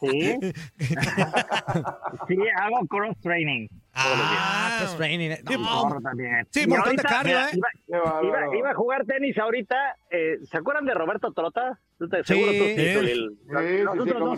Sí. 0.00 0.38
Sí, 2.28 2.36
hago 2.56 2.86
cross 2.88 3.16
training. 3.22 3.68
Ah, 3.96 4.76
cross 4.80 4.96
training. 4.96 5.30
eh. 5.30 5.40
Sí, 5.46 5.54
No, 5.56 6.00
también. 6.02 6.46
Sí, 6.50 6.60
Y 6.60 6.62
importante 6.64 7.02
ahorita, 7.02 7.08
cardio, 7.08 7.36
mira, 7.36 7.50
¿eh? 7.50 8.58
Iba, 8.58 8.70
a 8.70 8.74
jugar 8.74 9.04
tenis 9.06 9.38
ahorita. 9.38 9.76
eh, 10.10 10.38
¿Se 10.44 10.58
acuerdan 10.58 10.84
de 10.84 10.94
Roberto 10.94 11.32
Trota? 11.32 11.78
Sí. 11.98 12.06
seguro 12.24 12.52
tú 12.52 12.64
Sí. 12.64 13.84
Nosotros 13.84 14.18
no, 14.20 14.34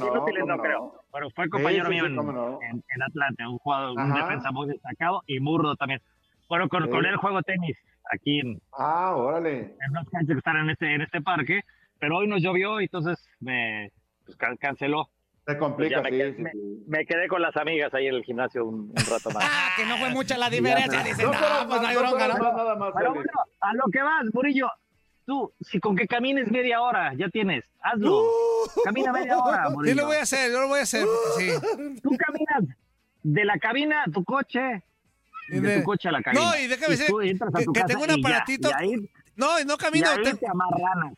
no 0.47 0.59
creo. 0.63 1.03
Pero 1.13 1.31
fue 1.31 1.49
compañero 1.49 1.87
Sí, 1.87 1.93
sí, 1.93 1.95
mío 1.95 2.05
sí, 2.05 2.13
en, 2.61 2.71
en, 2.71 2.85
en 2.95 3.03
Atlante, 3.03 3.47
un 3.47 3.59
jugador, 3.59 3.99
un 3.99 4.15
defensa 4.15 4.51
muy 4.53 4.69
destacado 4.69 5.23
y 5.27 5.41
Murdo 5.41 5.75
también. 5.77 6.03
Bueno, 6.49 6.69
con, 6.69 6.85
Sí. 6.85 6.91
con 6.91 7.05
él 7.07 7.17
juego 7.17 7.43
tenis 7.43 7.77
aquí 8.13 8.41
en, 8.41 8.61
Ah, 8.77 9.15
órale. 9.17 9.75
en 9.81 9.91
unas 9.91 10.09
canchas 10.11 10.35
que 10.35 10.39
están 10.39 10.59
en 10.59 10.71
este, 10.71 10.95
en 10.95 11.01
este 11.01 11.21
parque, 11.23 11.63
pero 11.99 12.19
hoy 12.19 12.29
nos 12.29 12.43
llovió 12.43 12.81
y 12.81 12.85
entonces 12.85 13.27
me 13.41 13.91
pues, 14.27 14.37
can- 14.37 14.57
canceló. 14.59 15.09
Se 15.47 15.59
complica, 15.59 16.03
me, 16.03 16.11
sí, 16.11 16.17
quedé, 16.17 16.35
sí, 16.35 16.43
me- 16.43 16.51
sí. 16.53 16.85
me 16.89 17.07
quedé 17.07 17.29
con 17.29 17.41
las 17.41 17.57
amigas 17.57 17.95
ahí 17.95 18.09
en 18.09 18.15
el 18.17 18.25
gimnasio 18.25 18.65
un, 18.65 18.91
un 18.91 18.95
rato 19.09 19.31
más. 19.31 19.45
Ah, 19.49 19.69
que 19.77 19.87
no 19.87 19.97
fue 19.99 20.11
mucha 20.11 20.37
la 20.37 20.51
diferencia. 20.51 21.03
Dice, 21.05 21.23
No 21.23 21.33
no, 21.33 21.39
fueron 21.39 21.69
pues 21.69 21.69
no 21.69 21.83
más, 21.83 21.87
hay 21.89 21.95
no 21.95 22.01
bronca, 22.01 22.19
fueron 22.19 22.39
¿no? 22.39 22.45
más, 22.45 22.55
nada 22.57 22.75
más, 22.77 22.93
Pero 22.97 23.15
bueno, 23.15 23.31
a 23.61 23.75
lo 23.75 23.85
que 23.93 24.03
vas, 24.03 24.25
Murillo. 24.35 24.69
Tú, 25.25 25.53
si 25.61 25.81
con 25.81 25.97
que 25.97 26.07
camines 26.07 26.51
media 26.53 26.81
hora, 26.83 27.13
ya 27.15 27.29
tienes, 27.29 27.65
hazlo. 27.81 28.23
Camina 28.85 29.13
media 29.13 29.39
hora, 29.39 29.67
Sí 29.69 29.73
Murillo. 29.75 29.95
lo 29.97 30.07
voy 30.07 30.17
a 30.17 30.23
hacer, 30.23 30.51
yo 30.53 30.61
lo 30.61 30.69
voy 30.69 30.81
a 30.81 30.83
hacer. 30.83 31.05
Tú 32.03 32.11
caminas 32.17 32.77
de 33.23 33.45
la 33.45 33.59
cabina 33.59 34.03
a 34.07 34.11
tu 34.11 34.25
coche, 34.25 34.83
de 35.49 35.61
de- 35.61 35.79
tu 35.79 35.85
coche 35.85 36.09
a 36.09 36.13
la 36.13 36.23
cabina. 36.23 36.43
No, 36.45 36.59
y 36.59 36.67
déjame 36.69 36.91
decir 36.93 37.07
tú 37.09 37.21
entras 37.21 37.55
a 37.55 37.59
que- 37.59 37.65
tu 37.65 37.73
que 37.73 37.81
casa 37.81 37.87
tengo 37.99 38.05
un 38.05 38.11
y 38.19 38.23
ya, 38.23 38.29
aparatito- 38.29 38.69
Y 38.71 38.73
ahí, 38.85 39.11
No, 39.37 39.61
y 39.61 39.65
no 39.67 39.77
camino, 39.77 40.09
te- 40.25 40.39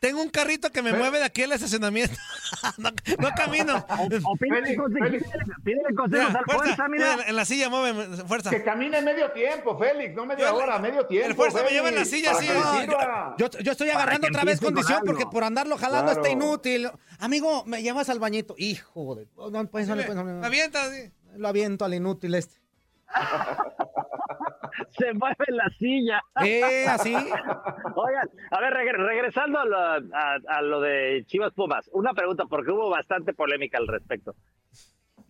tengo 0.01 0.21
un 0.21 0.29
carrito 0.29 0.71
que 0.71 0.83
me 0.83 0.93
mueve 0.93 1.19
de 1.21 1.25
aquí 1.25 1.45
al 1.45 1.53
estacionamiento. 1.53 2.17
no, 2.79 2.91
no 3.19 3.31
camino. 3.37 3.87
O 4.25 4.37
pídele, 4.37 4.77
Félix, 4.77 5.27
pídele- 5.65 5.95
consejos 5.95 6.29
Mira, 6.29 6.39
al 6.41 6.45
fuerza, 6.45 6.65
fuerza, 6.65 6.89
mira. 6.89 7.17
en 7.29 7.37
la 7.37 7.45
silla 7.45 7.69
mueve, 7.69 8.17
fuerza. 8.27 8.51
Que 8.51 8.65
camine 8.65 9.01
medio 9.03 9.31
tiempo, 9.31 9.79
Félix, 9.79 10.15
no 10.15 10.27
media 10.27 10.53
hora, 10.53 10.79
medio 10.81 11.07
tiempo. 11.07 11.29
el 11.29 11.35
fuerza 11.37 11.63
me 11.63 11.71
lleva 11.71 11.89
en 11.91 11.95
la 11.95 12.05
silla, 12.05 12.35
sí, 12.35 12.49
no. 12.53 13.37
Yo, 13.39 13.49
yo 13.63 13.73
estoy 13.73 13.91
agarrando 13.91 14.27
otra 14.27 14.45
vez 14.45 14.61
condición 14.61 15.03
porque 15.07 15.25
por 15.27 15.45
andarlo 15.45 15.77
jalando 15.79 16.13
Claro. 16.13 16.21
está 16.23 16.33
inútil. 16.33 16.91
Amigo, 17.21 17.65
me 17.67 17.83
llevas 17.83 18.09
al 18.09 18.19
bañito. 18.19 18.55
Hijo 18.59 19.15
de. 19.15 19.27
No, 19.37 19.65
pues, 19.67 19.87
no, 19.89 19.95
pues, 19.95 20.15
no, 20.15 20.25
no, 20.25 20.33
no. 20.41 20.45
Avienta, 20.47 20.91
sí. 20.91 21.13
Lo 21.37 21.49
aviento 21.49 21.85
al 21.85 21.95
inútil 21.95 22.35
este. 22.35 22.59
Se 24.99 25.13
mueve 25.15 25.45
la 25.49 25.69
silla. 25.79 26.23
Eh, 26.45 26.87
así. 26.89 27.15
Oigan, 27.15 28.29
a 28.51 28.61
ver, 28.61 28.73
regre- 28.75 29.07
regresando 29.07 29.59
a 29.59 29.65
lo, 29.65 29.77
a- 29.79 30.39
a 30.49 30.63
lo 30.63 30.81
de 30.81 31.25
Chivas 31.27 31.53
Pumas, 31.55 31.89
una 31.93 32.13
pregunta, 32.15 32.45
porque 32.47 32.71
hubo 32.73 32.89
bastante 32.91 33.33
polémica 33.35 33.79
al 33.79 33.87
respecto. 33.89 34.35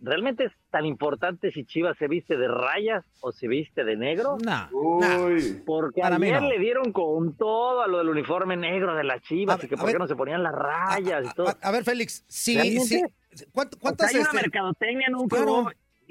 ¿realmente 0.01 0.45
es 0.45 0.53
tan 0.69 0.85
importante 0.85 1.51
si 1.51 1.65
Chivas 1.65 1.97
se 1.97 2.07
viste 2.07 2.37
de 2.37 2.47
rayas 2.47 3.03
o 3.19 3.33
se 3.33 3.49
viste 3.49 3.83
de 3.83 3.97
negro? 3.97 4.37
No. 4.45 4.69
Uy. 4.71 5.61
Porque 5.65 5.99
Para 5.99 6.17
mí 6.17 6.27
ayer 6.27 6.41
no. 6.41 6.47
le 6.47 6.57
dieron 6.57 6.93
con 6.93 7.35
todo 7.35 7.81
a 7.81 7.87
lo 7.87 7.97
del 7.97 8.07
uniforme 8.07 8.55
negro 8.55 8.95
de 8.95 9.03
las 9.03 9.21
Chivas 9.23 9.61
A- 9.61 9.65
y 9.65 9.67
que 9.67 9.75
a 9.75 9.77
por 9.77 9.87
ver. 9.87 9.95
qué 9.95 9.99
no 9.99 10.07
se 10.07 10.15
ponían 10.15 10.41
las 10.41 10.53
rayas 10.53 11.25
y 11.29 11.33
todo. 11.35 11.49
A, 11.49 11.57
a 11.61 11.71
ver, 11.71 11.83
Félix, 11.83 12.23
sí, 12.29 12.55
¿Realmente? 12.55 12.85
sí. 13.33 13.45
¿Cuánto- 13.51 13.75
O 13.75 13.79
sea, 13.79 13.81
¿Cuántas 13.81 14.09
hay 14.09 14.15
una 14.21 14.23
este, 14.29 14.37
mercadotecnia 14.37 15.07
en 15.07 15.15
un 15.15 15.27
Claro. 15.27 15.45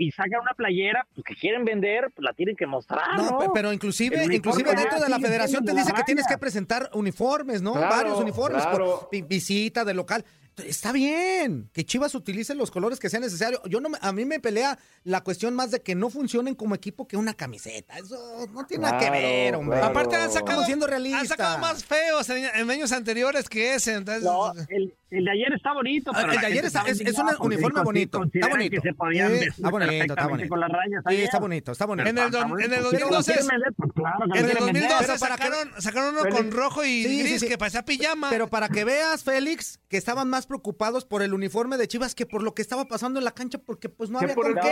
Y 0.00 0.12
sacan 0.12 0.40
una 0.40 0.54
playera 0.54 1.06
pues, 1.14 1.24
que 1.24 1.34
quieren 1.34 1.64
vender, 1.64 2.10
pues 2.14 2.24
la 2.24 2.32
tienen 2.32 2.54
que 2.56 2.66
mostrar, 2.66 3.16
No, 3.16 3.30
¿no? 3.32 3.38
pe- 3.38 3.46
pero 3.52 3.72
inclusive, 3.72 4.24
inclusive 4.32 4.72
dentro 4.74 5.00
de 5.00 5.08
la 5.08 5.18
federación 5.18 5.64
te 5.64 5.74
dice 5.74 5.92
que 5.92 6.04
tienes 6.04 6.26
que 6.26 6.38
presentar 6.38 6.88
uniformes, 6.94 7.60
¿no? 7.62 7.72
Claro, 7.72 7.88
Varios 7.96 8.18
uniformes 8.20 8.64
por 8.66 8.76
claro. 8.76 9.08
visita 9.28 9.84
de 9.84 9.94
local. 9.94 10.24
Está 10.66 10.92
bien 10.92 11.70
que 11.72 11.84
Chivas 11.84 12.14
utilice 12.14 12.54
los 12.54 12.70
colores 12.70 12.98
que 12.98 13.08
sea 13.10 13.20
necesario. 13.20 13.60
Yo 13.66 13.80
no, 13.80 13.88
me- 13.88 13.98
a 14.00 14.12
mí 14.12 14.24
me 14.24 14.40
pelea 14.40 14.78
la 15.04 15.22
cuestión 15.22 15.54
más 15.54 15.70
de 15.70 15.80
que 15.82 15.94
no 15.94 16.10
funcionen 16.10 16.54
como 16.54 16.74
equipo 16.74 17.06
que 17.08 17.16
una 17.16 17.34
camiseta. 17.34 17.96
Eso 17.98 18.46
no 18.52 18.66
tiene 18.66 18.82
nada 18.84 18.98
que 18.98 19.06
Claro, 19.06 19.20
ver, 19.20 19.54
hombre. 19.56 19.78
claro. 19.78 19.90
Aparte 19.92 20.16
han 20.16 20.30
sacado, 20.30 20.64
siendo 20.64 20.84
han 20.86 20.90
realistas. 20.90 21.28
sacado 21.28 21.58
más 21.58 21.84
feos 21.84 22.28
en, 22.30 22.44
en 22.44 22.70
años 22.70 22.92
anteriores 22.92 23.48
que 23.48 23.74
ese. 23.74 23.94
Entonces, 23.94 24.22
No, 24.24 24.52
el, 24.68 24.94
el 25.10 25.24
de 25.24 25.30
ayer 25.30 25.52
está 25.54 25.72
bonito. 25.72 26.10
Ah, 26.14 26.18
pero 26.20 26.32
el 26.32 26.40
de 26.40 26.46
ayer 26.46 26.64
está- 26.64 26.82
es- 26.86 27.00
es 27.00 27.18
un 27.18 27.28
uniforme 27.40 27.82
bonito, 27.82 28.22
está 28.32 28.48
bonito. 28.48 28.82
que 28.82 28.88
se 28.88 28.94
podían 28.94 29.30
Sí, 29.38 29.44
está 29.48 29.70
bonito, 29.70 30.12
está 30.14 30.26
bonito. 30.26 30.48
con 30.48 30.60
las 30.60 30.70
rayas 30.70 31.02
Sí, 31.08 31.16
está 31.22 31.38
bonito, 31.38 31.72
está 31.72 31.86
bonito. 31.86 32.08
En 32.08 32.18
el 32.18 32.30
do- 32.30 32.38
en 32.58 32.72
el 32.72 32.80
pues, 32.82 32.90
si 32.90 32.98
lo 32.98 33.08
2012 33.08 33.32
quieren 33.32 33.46
vender, 33.48 33.72
pues 33.76 33.92
claro 33.94 34.18
que 34.20 34.26
lo 34.28 34.34
en 34.34 34.40
el 34.40 34.46
quieren 34.50 34.66
vender. 34.66 34.82
2012 34.82 35.06
Pero 35.06 35.18
para 35.20 35.36
que- 35.36 35.42
sacaron, 35.44 35.82
sacaron 35.82 36.08
uno 36.14 36.22
Félix. 36.22 36.36
con 36.36 36.50
rojo 36.52 36.84
y 36.84 37.02
Sí, 37.02 37.08
sí, 37.08 37.22
gris 37.22 37.40
sí. 37.40 37.48
que 37.48 37.58
parecía 37.58 37.84
pijama. 37.84 38.30
Pero 38.30 38.48
para 38.48 38.68
que 38.68 38.84
veas, 38.84 39.24
Félix, 39.24 39.78
que 39.88 39.96
estaban 39.96 40.28
más 40.28 40.46
preocupados 40.48 41.04
por 41.04 41.22
el 41.22 41.32
uniforme 41.34 41.76
de 41.76 41.86
Chivas 41.86 42.14
que 42.16 42.26
por 42.26 42.42
lo 42.42 42.54
que 42.54 42.62
estaba 42.62 42.86
pasando 42.86 43.20
en 43.20 43.24
la 43.24 43.30
cancha, 43.32 43.58
porque 43.64 43.88
pues 43.88 44.10
no 44.10 44.18
había 44.18 44.34
por 44.34 44.46
con 44.46 44.58
el 44.58 44.64
qué. 44.64 44.68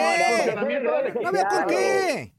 del 0.46 0.54
No 1.22 1.28
había 1.28 1.46
con 1.46 1.66
qué. 1.68 2.32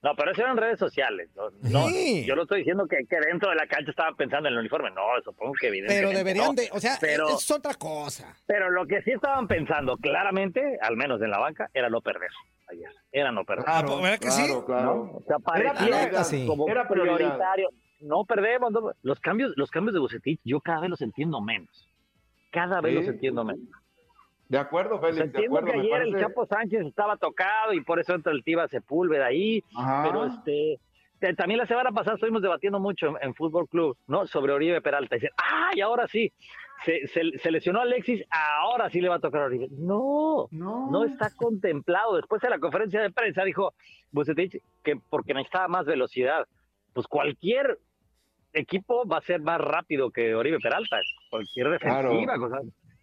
No, 0.00 0.14
pero 0.16 0.30
eso 0.30 0.42
eran 0.42 0.56
redes 0.56 0.78
sociales. 0.78 1.28
No, 1.34 1.50
no, 1.70 1.88
Sí. 1.88 2.24
Yo 2.24 2.36
no 2.36 2.42
estoy 2.42 2.58
diciendo 2.60 2.86
que, 2.86 2.98
que 3.10 3.16
dentro 3.18 3.50
de 3.50 3.56
la 3.56 3.66
cancha 3.66 3.90
estaban 3.90 4.14
pensando 4.14 4.48
en 4.48 4.54
el 4.54 4.60
uniforme. 4.60 4.90
No, 4.92 5.02
supongo 5.24 5.54
que 5.60 5.66
evidentemente 5.66 6.06
Pero 6.06 6.16
deberían 6.16 6.46
no. 6.46 6.52
de, 6.54 6.68
o 6.72 6.78
sea, 6.78 6.98
Pero- 7.00 7.30
es 7.30 7.50
otra 7.50 7.74
cosa. 7.74 8.36
Pero 8.46 8.70
lo 8.70 8.86
que 8.86 9.02
sí 9.02 9.10
estaban 9.10 9.48
pensando 9.48 9.96
claramente, 9.96 10.78
al 10.82 10.96
menos 10.96 11.20
en 11.20 11.30
la 11.32 11.38
banca, 11.40 11.68
era 11.74 11.90
no 11.90 12.00
perder 12.00 12.30
ayer. 12.68 12.90
Era 13.10 13.32
no 13.32 13.44
perder. 13.44 13.64
Claro, 13.64 14.00
¿verdad 14.00 14.18
que 14.20 14.30
sí? 14.30 14.44
claro, 14.44 14.64
claro. 14.64 14.84
¿no? 14.94 15.00
O 15.18 15.22
sea, 15.26 15.36
Era 15.36 15.38
parecía 15.72 15.74
prioridad, 15.74 16.24
sí. 16.24 16.46
como 16.46 16.68
Era 16.68 16.86
prioridad. 16.88 17.16
prioritario. 17.16 17.68
No 18.00 18.24
perdemos. 18.24 18.70
no- 18.70 18.92
Los 19.02 19.18
cambios, 19.18 19.52
los 19.56 19.68
cambios 19.72 19.94
de 19.94 19.98
Bucetich, 20.00 20.40
yo 20.44 20.60
cada 20.60 20.82
vez 20.82 20.90
los 20.90 21.00
entiendo 21.02 21.40
menos. 21.40 21.88
Cada 22.50 22.80
vez 22.80 22.92
Sí. 22.92 22.98
los 23.00 23.08
entiendo 23.08 23.44
menos. 23.44 23.68
De 24.48 24.58
acuerdo, 24.58 24.96
O 24.96 25.00
sea, 25.00 25.08
Félix, 25.10 25.18
de 25.18 25.24
entiendo 25.26 25.58
acuerdo. 25.58 25.80
que 25.82 25.86
ayer 25.94 26.02
el 26.08 26.16
Chapo 26.18 26.46
Sánchez 26.46 26.86
estaba 26.86 27.16
tocado 27.18 27.74
y 27.74 27.82
por 27.82 28.00
eso 28.00 28.14
entra 28.14 28.32
el 28.32 28.42
Tiva 28.42 28.66
Sepúlveda 28.68 29.26
ahí. 29.26 29.62
Ajá. 29.76 30.04
Pero 30.06 30.24
este 30.24 30.80
te- 31.20 31.34
también 31.34 31.58
la 31.58 31.66
semana 31.66 31.90
pasada 31.90 32.14
estuvimos 32.14 32.40
debatiendo 32.42 32.78
mucho 32.80 33.08
en, 33.08 33.16
en 33.20 33.34
Fútbol 33.34 33.68
Club, 33.68 33.96
¿no? 34.06 34.26
Sobre 34.26 34.52
Oribe 34.52 34.80
Peralta. 34.80 35.16
Dicen, 35.16 35.30
¡ay, 35.36 35.80
ahora 35.80 36.06
sí! 36.06 36.32
Se, 36.84 37.08
se- 37.08 37.36
se 37.38 37.50
lesionó 37.50 37.80
Alexis, 37.80 38.24
ahora 38.30 38.88
sí 38.88 39.00
le 39.00 39.08
va 39.08 39.16
a 39.16 39.20
tocar 39.20 39.42
a 39.42 39.46
Oribe. 39.46 39.66
No, 39.72 40.46
No. 40.52 40.88
no 40.90 41.04
está 41.04 41.28
contemplado. 41.36 42.14
Después 42.16 42.40
de 42.40 42.48
la 42.50 42.60
conferencia 42.60 43.02
de 43.02 43.10
prensa 43.10 43.42
dijo 43.42 43.74
Bucetich 44.12 44.62
que 44.84 44.94
porque 45.10 45.34
necesitaba 45.34 45.66
más 45.68 45.84
velocidad. 45.86 46.46
Pues 46.94 47.06
cualquier 47.08 47.78
equipo 48.52 49.06
va 49.06 49.18
a 49.18 49.22
ser 49.22 49.40
más 49.40 49.60
rápido 49.60 50.10
que 50.10 50.34
Oribe 50.34 50.58
Peralta. 50.60 50.96
Cualquier 51.30 51.70
defensiva, 51.70 52.36
cosa- 52.38 52.60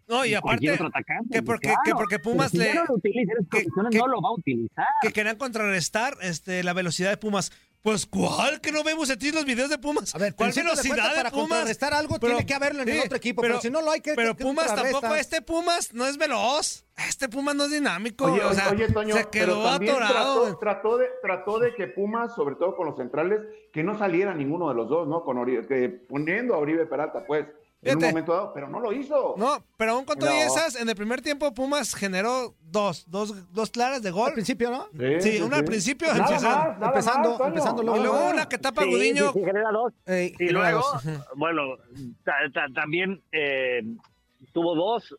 no, 0.07 0.23
y 0.25 0.35
aparte 0.35 0.69
otro 0.71 0.87
atacante. 0.87 1.33
que 1.33 1.41
porque, 1.43 1.67
claro. 1.69 1.81
que 1.83 1.91
porque 1.95 2.19
Pumas 2.19 2.51
si 2.51 2.57
le 2.59 2.73
no 2.75 2.85
lo 2.85 2.93
utiliza, 2.95 3.33
que- 3.49 3.63
que- 3.63 3.97
no 3.97 4.07
lo 4.07 4.21
va 4.21 4.29
a 4.29 4.33
utilizar. 4.33 4.85
que 5.01 5.11
querían 5.11 5.37
contrarrestar 5.37 6.13
este, 6.21 6.63
la 6.63 6.73
velocidad 6.73 7.09
de 7.09 7.17
Pumas. 7.17 7.51
Pues, 7.85 8.07
¿cuál? 8.07 8.59
Que 8.61 8.71
no 8.71 8.83
vemos 8.83 9.11
a 9.11 9.15
ti 9.15 9.31
los 9.31 9.45
videos 9.45 9.69
de 9.69 9.77
Pumas. 9.77 10.15
A 10.15 10.17
ver, 10.17 10.33
¿cuál 10.33 10.51
de 10.51 10.63
velocidad 10.63 11.11
de, 11.11 11.17
para 11.17 11.29
Pumas? 11.29 11.49
contrarrestar 11.49 11.93
algo 11.93 12.17
tiene 12.17 12.43
que 12.43 12.55
haberlo 12.55 12.81
en 12.81 12.89
el 12.89 12.99
otro 13.01 13.15
equipo, 13.15 13.43
pero 13.43 13.61
si 13.61 13.69
no 13.69 13.79
lo 13.83 13.91
hay, 13.91 14.01
¿qué- 14.01 14.15
Pero 14.15 14.35
Pumas 14.35 14.73
tampoco, 14.73 15.13
este 15.13 15.43
Pumas 15.43 15.93
no 15.93 16.07
es 16.07 16.17
veloz. 16.17 16.83
Este 17.07 17.29
Pumas 17.29 17.53
no 17.53 17.65
es 17.65 17.71
dinámico. 17.71 18.25
Oye, 18.25 18.43
o 18.43 18.53
sea, 18.55 18.71
oye, 18.71 18.91
Toño, 18.91 19.15
se 19.15 19.25
pero 19.25 19.29
quedó 19.53 19.63
también 19.65 19.93
atorado. 19.97 20.43
Trató, 20.57 20.57
trató 20.59 20.97
de, 20.97 21.05
trató 21.21 21.59
de 21.59 21.75
que 21.75 21.85
Pumas, 21.85 22.33
sobre 22.33 22.55
todo 22.55 22.75
con 22.75 22.87
los 22.87 22.97
centrales, 22.97 23.41
que 23.71 23.83
no 23.83 23.95
saliera 23.99 24.33
ninguno 24.33 24.67
de 24.69 24.73
los 24.73 24.89
dos, 24.89 25.07
¿no? 25.07 25.23
Con 25.23 25.37
Oribe, 25.37 25.67
que 25.67 25.87
poniendo 25.89 26.55
a 26.55 26.57
Oribe 26.57 26.87
Peralta, 26.87 27.23
pues, 27.27 27.45
en 27.81 27.97
un 27.97 28.03
momento 28.03 28.33
dado, 28.33 28.51
pero 28.53 28.67
no 28.67 28.79
lo 28.79 28.91
hizo. 28.93 29.35
No, 29.37 29.63
pero 29.77 29.91
aún 29.93 30.05
con 30.05 30.17
No. 30.17 30.25
esas, 30.27 30.75
en 30.75 30.89
el 30.89 30.95
primer 30.95 31.21
tiempo 31.21 31.53
Pumas 31.53 31.93
generó 31.93 32.55
dos, 32.61 33.05
dos, 33.09 33.51
dos 33.53 33.69
claras 33.69 34.01
de 34.01 34.09
gol. 34.11 34.27
Al 34.29 34.33
principio, 34.33 34.71
¿no? 34.71 34.87
Sí, 35.19 35.39
una 35.41 35.57
al 35.57 35.65
principio, 35.65 36.07
Nada 36.07 36.19
empezando- 36.25 36.49
más, 36.57 36.79
nada 36.79 36.87
empezando- 36.87 37.29
más, 37.29 37.37
Toño, 37.37 37.47
empezando 37.49 37.83
nada 37.83 37.97
Y 37.97 38.01
luego 38.01 38.29
una 38.31 38.49
que 38.49 38.57
tapa 38.57 38.81
Sí, 38.83 38.89
Gudiño. 38.89 39.31
sí, 39.33 39.39
sí, 39.39 39.45
genera 39.45 39.71
dos. 39.71 39.93
Ey, 40.05 40.33
Y 40.39 40.49
luego, 40.49 40.81
bueno, 41.35 41.61
ta- 42.23 42.33
ta- 42.53 42.73
también 42.73 43.21
eh, 43.31 43.81
tuvo 44.51 44.73
dos, 44.75 45.15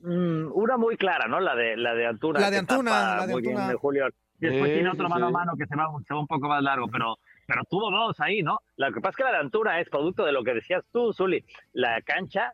mm, 0.00 0.50
una 0.52 0.76
muy 0.76 0.96
clara, 0.96 1.26
¿no? 1.28 1.40
La 1.40 1.54
de 1.54 1.76
la 1.76 1.94
de 1.94 2.06
Antuna. 2.06 2.40
La 2.40 2.50
de 2.50 2.58
Antuna, 2.58 2.90
la 3.16 3.26
de 3.26 3.32
muy 3.32 3.42
bien 3.42 3.54
Antuna. 3.54 3.72
de 3.72 3.78
Julio. 3.78 4.04
Después 4.38 4.64
Sí, 4.70 4.74
tiene 4.74 4.90
sí, 4.90 4.96
otro 4.96 5.08
mano 5.08 5.28
sí. 5.28 5.30
a 5.30 5.38
mano 5.38 5.52
que 5.56 5.66
se 5.66 5.76
va, 5.76 5.86
se 6.06 6.12
va 6.14 6.20
un 6.20 6.26
poco 6.26 6.48
más 6.48 6.62
largo, 6.62 6.88
pero 6.88 7.16
pero 7.52 7.64
tuvo 7.68 7.90
dos 7.90 8.18
ahí, 8.20 8.42
¿no? 8.42 8.60
Lo 8.76 8.92
que 8.92 9.00
pasa 9.00 9.10
es 9.10 9.16
que 9.16 9.24
la 9.24 9.32
de 9.32 9.38
Antuna 9.38 9.78
es 9.80 9.88
producto 9.90 10.24
de 10.24 10.32
lo 10.32 10.42
que 10.42 10.54
decías 10.54 10.84
tú, 10.90 11.12
Zuli. 11.12 11.44
La 11.74 12.00
cancha 12.00 12.52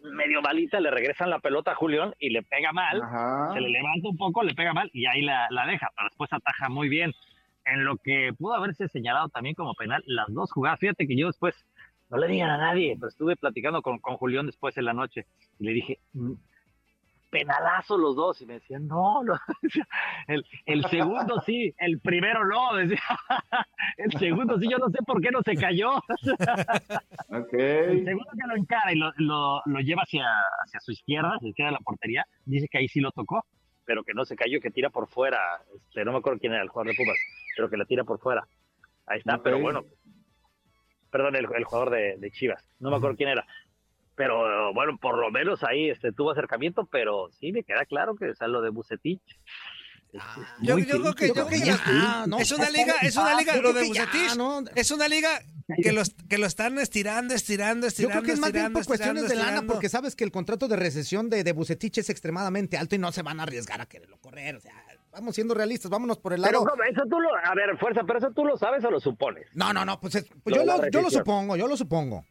medio 0.00 0.40
malita, 0.42 0.78
le 0.78 0.92
regresan 0.92 1.28
la 1.28 1.40
pelota 1.40 1.72
a 1.72 1.74
Julián 1.74 2.14
y 2.20 2.30
le 2.30 2.42
pega 2.44 2.72
mal. 2.72 3.02
Ajá. 3.02 3.52
se 3.52 3.60
le 3.60 3.68
levanta 3.68 4.08
un 4.08 4.16
poco, 4.16 4.44
le 4.44 4.54
pega 4.54 4.72
mal 4.72 4.88
y 4.92 5.06
ahí 5.06 5.22
la, 5.22 5.48
la 5.50 5.66
deja, 5.66 5.90
pero 5.96 6.08
después 6.08 6.32
ataja 6.32 6.68
muy 6.68 6.88
bien. 6.88 7.12
En 7.64 7.84
lo 7.84 7.96
que 7.96 8.32
pudo 8.38 8.54
haberse 8.54 8.88
señalado 8.88 9.28
también 9.28 9.54
como 9.56 9.74
penal, 9.74 10.02
las 10.06 10.32
dos 10.32 10.52
jugadas, 10.52 10.78
fíjate 10.78 11.06
que 11.06 11.16
yo 11.16 11.26
después, 11.26 11.66
no 12.10 12.16
le 12.16 12.28
digan 12.28 12.48
a 12.50 12.58
nadie, 12.58 12.94
pero 12.96 13.08
estuve 13.08 13.36
platicando 13.36 13.82
con, 13.82 13.98
con 13.98 14.16
Julián 14.16 14.46
después 14.46 14.76
en 14.78 14.84
la 14.84 14.94
noche 14.94 15.26
y 15.58 15.64
le 15.64 15.72
dije, 15.72 15.98
"Mm, 16.12 16.32
penalazo 17.30 17.96
los 17.98 18.16
dos, 18.16 18.40
y 18.40 18.46
me 18.46 18.54
decían, 18.54 18.86
no, 18.86 19.22
no. 19.22 19.34
El, 20.28 20.44
el 20.66 20.84
segundo 20.86 21.40
sí, 21.44 21.74
el 21.78 22.00
primero 22.00 22.46
no, 22.46 22.74
decía, 22.76 23.00
el 23.96 24.12
segundo 24.18 24.58
sí, 24.58 24.68
yo 24.70 24.78
no 24.78 24.88
sé 24.90 24.98
por 25.06 25.20
qué 25.20 25.30
no 25.30 25.42
se 25.42 25.54
cayó. 25.54 26.02
El 27.52 28.04
segundo 28.04 28.30
que 28.32 28.46
lo 28.46 28.56
encara 28.56 28.92
y 28.92 28.96
lo, 28.96 29.12
lo, 29.16 29.62
lo 29.64 29.80
lleva 29.80 30.02
hacia, 30.02 30.26
hacia 30.64 30.80
su 30.80 30.92
izquierda, 30.92 31.30
hacia 31.34 31.46
la 31.46 31.48
izquierda 31.48 31.70
de 31.70 31.78
la 31.78 31.84
portería, 31.84 32.26
dice 32.44 32.68
que 32.68 32.78
ahí 32.78 32.88
sí 32.88 33.00
lo 33.00 33.10
tocó, 33.12 33.44
pero 33.84 34.02
que 34.02 34.14
no 34.14 34.24
se 34.24 34.36
cayó, 34.36 34.60
que 34.60 34.70
tira 34.70 34.90
por 34.90 35.08
fuera. 35.08 35.38
Este, 35.74 36.04
no 36.04 36.12
me 36.12 36.18
acuerdo 36.18 36.38
quién 36.38 36.52
era 36.52 36.62
el 36.62 36.68
jugador 36.68 36.92
de 36.92 36.96
Pumas, 36.96 37.16
pero 37.56 37.70
que 37.70 37.76
la 37.76 37.84
tira 37.84 38.04
por 38.04 38.18
fuera. 38.18 38.46
Ahí 39.06 39.18
está, 39.18 39.38
pero 39.42 39.58
bueno. 39.60 39.84
Perdón, 41.10 41.36
el, 41.36 41.46
el 41.56 41.64
jugador 41.64 41.90
de, 41.90 42.16
de 42.18 42.30
Chivas, 42.30 42.62
no 42.80 42.90
me 42.90 42.96
acuerdo 42.96 43.16
quién 43.16 43.30
era. 43.30 43.46
Pero 44.18 44.74
bueno, 44.74 44.98
por 45.00 45.16
lo 45.16 45.30
menos 45.30 45.62
ahí 45.64 45.88
este, 45.88 46.12
tuvo 46.12 46.32
acercamiento, 46.32 46.86
pero 46.90 47.30
sí 47.40 47.52
me 47.52 47.62
queda 47.62 47.84
claro 47.86 48.16
que 48.16 48.28
es 48.30 48.38
lo 48.40 48.60
de 48.60 48.68
Bucetich. 48.70 49.22
Es- 50.12 50.22
es 50.22 50.46
Yo, 50.60 50.76
yo 50.78 51.00
creo 51.00 51.14
que, 51.14 51.26
yo 51.28 51.34
creo 51.34 51.46
que 51.48 51.58
ya, 51.60 51.76
ya- 51.86 52.24
¿no? 52.26 52.38
es 52.40 52.50
una 52.50 52.68
liga, 52.70 52.94
es 53.02 53.14
una 53.16 53.36
liga, 53.38 53.54
Yo 53.54 53.62
lo 53.62 53.72
de 53.74 53.86
Bucetich, 53.86 54.36
¿no? 54.36 54.64
es 54.74 54.90
una 54.90 55.06
liga 55.06 55.28
que 55.82 55.92
los 55.92 56.14
que 56.28 56.38
lo 56.38 56.46
están 56.46 56.78
estirando, 56.78 57.32
estirando, 57.34 57.84
Yo 57.84 57.88
estirando, 57.88 58.22
creo 58.22 58.26
que 58.26 58.32
es 58.32 58.40
más 58.40 58.50
bien 58.52 58.64
estirando, 58.64 58.78
por 58.80 58.86
cuestiones 58.86 59.22
de 59.22 59.26
estirando, 59.28 59.44
lana, 59.46 59.56
estirando. 59.58 59.72
porque 59.74 59.88
sabes 59.88 60.16
que 60.16 60.24
el 60.24 60.32
contrato 60.32 60.66
de 60.66 60.76
recesión 60.76 61.28
de, 61.30 61.44
de 61.44 61.52
Bucetich 61.52 61.98
es 61.98 62.10
extremadamente 62.10 62.76
alto 62.76 62.96
y 62.96 62.98
no 62.98 63.12
se 63.12 63.22
van 63.22 63.38
a 63.38 63.44
arriesgar 63.44 63.80
a 63.82 63.86
quererlo 63.86 64.18
correr. 64.18 64.56
O 64.56 64.60
sea, 64.60 64.72
vamos 65.12 65.34
siendo 65.36 65.54
realistas, 65.54 65.90
vámonos 65.90 66.18
por 66.18 66.32
el 66.32 66.40
Pero 66.42 66.60
lado. 66.64 66.70
¿cómo? 66.70 66.82
eso 66.84 67.02
tú 67.08 67.20
lo, 67.20 67.28
a 67.36 67.54
ver, 67.54 67.76
fuerza, 67.78 68.00
pero 68.06 68.18
eso 68.18 68.32
tú 68.34 68.44
lo 68.46 68.56
sabes 68.56 68.82
o 68.84 68.90
lo 68.90 68.98
supones. 68.98 69.46
No, 69.54 69.72
no, 69.74 69.84
no, 69.84 70.00
pues, 70.00 70.14
es- 70.16 70.24
pues 70.42 70.56
Lo 70.56 70.64
yo, 70.64 70.72
de 70.72 70.84
lo, 70.86 70.90
yo 70.90 71.02
lo 71.02 71.10
supongo, 71.10 71.54
yo 71.56 71.68
lo 71.68 71.76
supongo. 71.76 72.24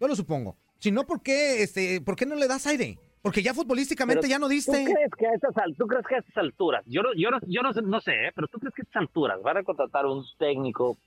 Yo 0.00 0.08
lo 0.08 0.16
supongo. 0.16 0.58
Si 0.78 0.90
no, 0.92 1.04
¿por 1.04 1.22
qué, 1.22 1.62
este, 1.62 2.00
¿por 2.00 2.16
qué 2.16 2.26
no 2.26 2.34
le 2.34 2.46
das 2.48 2.66
aire? 2.66 2.98
Porque 3.22 3.42
ya 3.42 3.54
futbolísticamente 3.54 4.20
Pero 4.22 4.30
ya 4.30 4.38
no 4.38 4.46
¿Tú 4.46 4.50
diste. 4.52 4.84
crees 4.84 5.10
que 5.16 5.26
a 5.26 5.32
estas, 5.32 5.54
tú 5.78 5.86
crees 5.86 6.06
que 6.06 6.16
a 6.16 6.18
estas 6.18 6.36
alturas, 6.36 6.84
yo 6.86 7.02
no, 7.02 7.14
yo 7.14 7.30
no, 7.30 7.38
yo 7.46 7.62
no, 7.62 7.72
sé- 7.72 7.80
no 7.82 8.00
sé, 8.00 8.12
¿eh? 8.26 8.32
pero 8.34 8.48
tú 8.48 8.58
crees 8.58 8.74
que 8.74 8.82
a 8.82 8.84
estas 8.84 9.00
alturas 9.00 9.40
van 9.42 9.56
a 9.56 9.62
contratar 9.62 10.04
un 10.04 10.22
técnico 10.38 10.98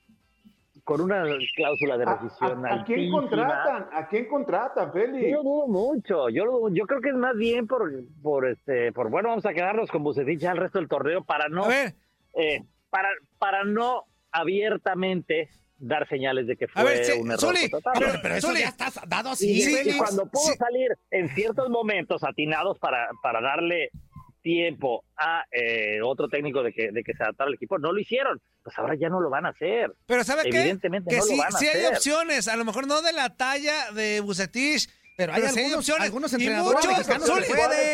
con 0.82 1.00
una 1.02 1.22
cláusula 1.54 1.96
de 1.96 2.04
¿A, 2.04 2.16
rescisión 2.16 2.66
a- 2.66 2.74
a 2.80 2.84
quién 2.84 3.10
contratan? 3.12 3.86
¿A 3.92 4.08
quién 4.08 4.26
contratan, 4.26 4.92
Félix? 4.92 5.30
Yo 5.30 5.42
dudo 5.44 5.68
mucho, 5.68 6.28
yo 6.30 6.44
lo 6.44 6.52
dudo- 6.58 6.74
yo 6.74 6.86
creo 6.86 7.00
que 7.00 7.10
es 7.10 7.14
más 7.14 7.36
bien 7.36 7.68
por, 7.68 7.88
por 8.20 8.48
este, 8.48 8.90
por 8.92 9.10
bueno, 9.10 9.28
vamos 9.28 9.46
a 9.46 9.52
quedarnos 9.54 9.88
con 9.90 10.02
Bucetich 10.02 10.40
ya 10.40 10.50
el 10.50 10.56
resto 10.58 10.78
del 10.80 10.88
torneo 10.88 11.22
para 11.22 11.48
no, 11.48 11.64
A 11.66 11.68
ver, 11.68 11.94
eh, 12.34 12.64
para, 12.90 13.10
para 13.38 13.62
no 13.64 14.06
abiertamente 14.32 15.50
dar 15.78 16.08
señales 16.08 16.46
de 16.46 16.56
que 16.56 16.68
fue 16.68 16.82
A 16.82 16.84
ver, 16.84 17.04
sí, 17.04 17.12
un 17.12 17.30
error 17.30 17.40
Zuli. 17.40 17.70
Pero, 17.98 18.12
pero 18.22 18.34
eso 18.34 18.48
Zuli. 18.48 18.60
ya 18.60 18.68
está 18.68 18.90
dado 19.06 19.30
Y, 19.30 19.32
así, 19.32 19.62
Sí, 19.62 19.70
y 19.72 19.74
Félix. 19.74 19.96
cuando 19.96 20.26
pudo 20.26 20.52
sí. 20.52 20.58
salir 20.58 20.90
en 21.10 21.28
ciertos 21.34 21.68
momentos 21.70 22.22
atinados 22.24 22.78
para, 22.78 23.08
para 23.22 23.40
darle 23.40 23.90
tiempo 24.42 25.04
a 25.16 25.44
eh, 25.50 26.00
otro 26.02 26.28
técnico 26.28 26.62
de 26.62 26.72
que, 26.72 26.90
de 26.90 27.02
que 27.02 27.12
se 27.12 27.22
adaptara 27.22 27.48
al 27.48 27.54
equipo, 27.54 27.78
no 27.78 27.92
lo 27.92 28.00
hicieron. 28.00 28.40
Pues 28.62 28.78
ahora 28.78 28.94
ya 28.94 29.08
no 29.08 29.20
lo 29.20 29.30
van 29.30 29.46
a 29.46 29.50
hacer. 29.50 29.92
pero 30.06 30.24
¿sabe 30.24 30.44
qué? 30.50 30.60
Evidentemente 30.60 31.10
Que 31.10 31.16
no 31.18 31.24
lo 31.24 31.28
sí, 31.30 31.38
van 31.38 31.54
a 31.54 31.58
sí 31.58 31.66
hay 31.66 31.86
opciones, 31.86 32.48
a 32.48 32.56
lo 32.56 32.64
mejor 32.64 32.86
no 32.86 33.02
de 33.02 33.12
la 33.12 33.36
talla 33.36 33.90
de 33.92 34.20
Bucetich, 34.20 34.88
Pero 35.18 35.32
hay 35.34 35.40
Pero 35.40 35.52
sí 35.52 35.58
algunos, 35.58 35.78
opciones. 35.80 36.04
algunos 36.04 36.32
y 36.32 36.48
muchos, 36.48 37.26
Zuli. 37.26 37.44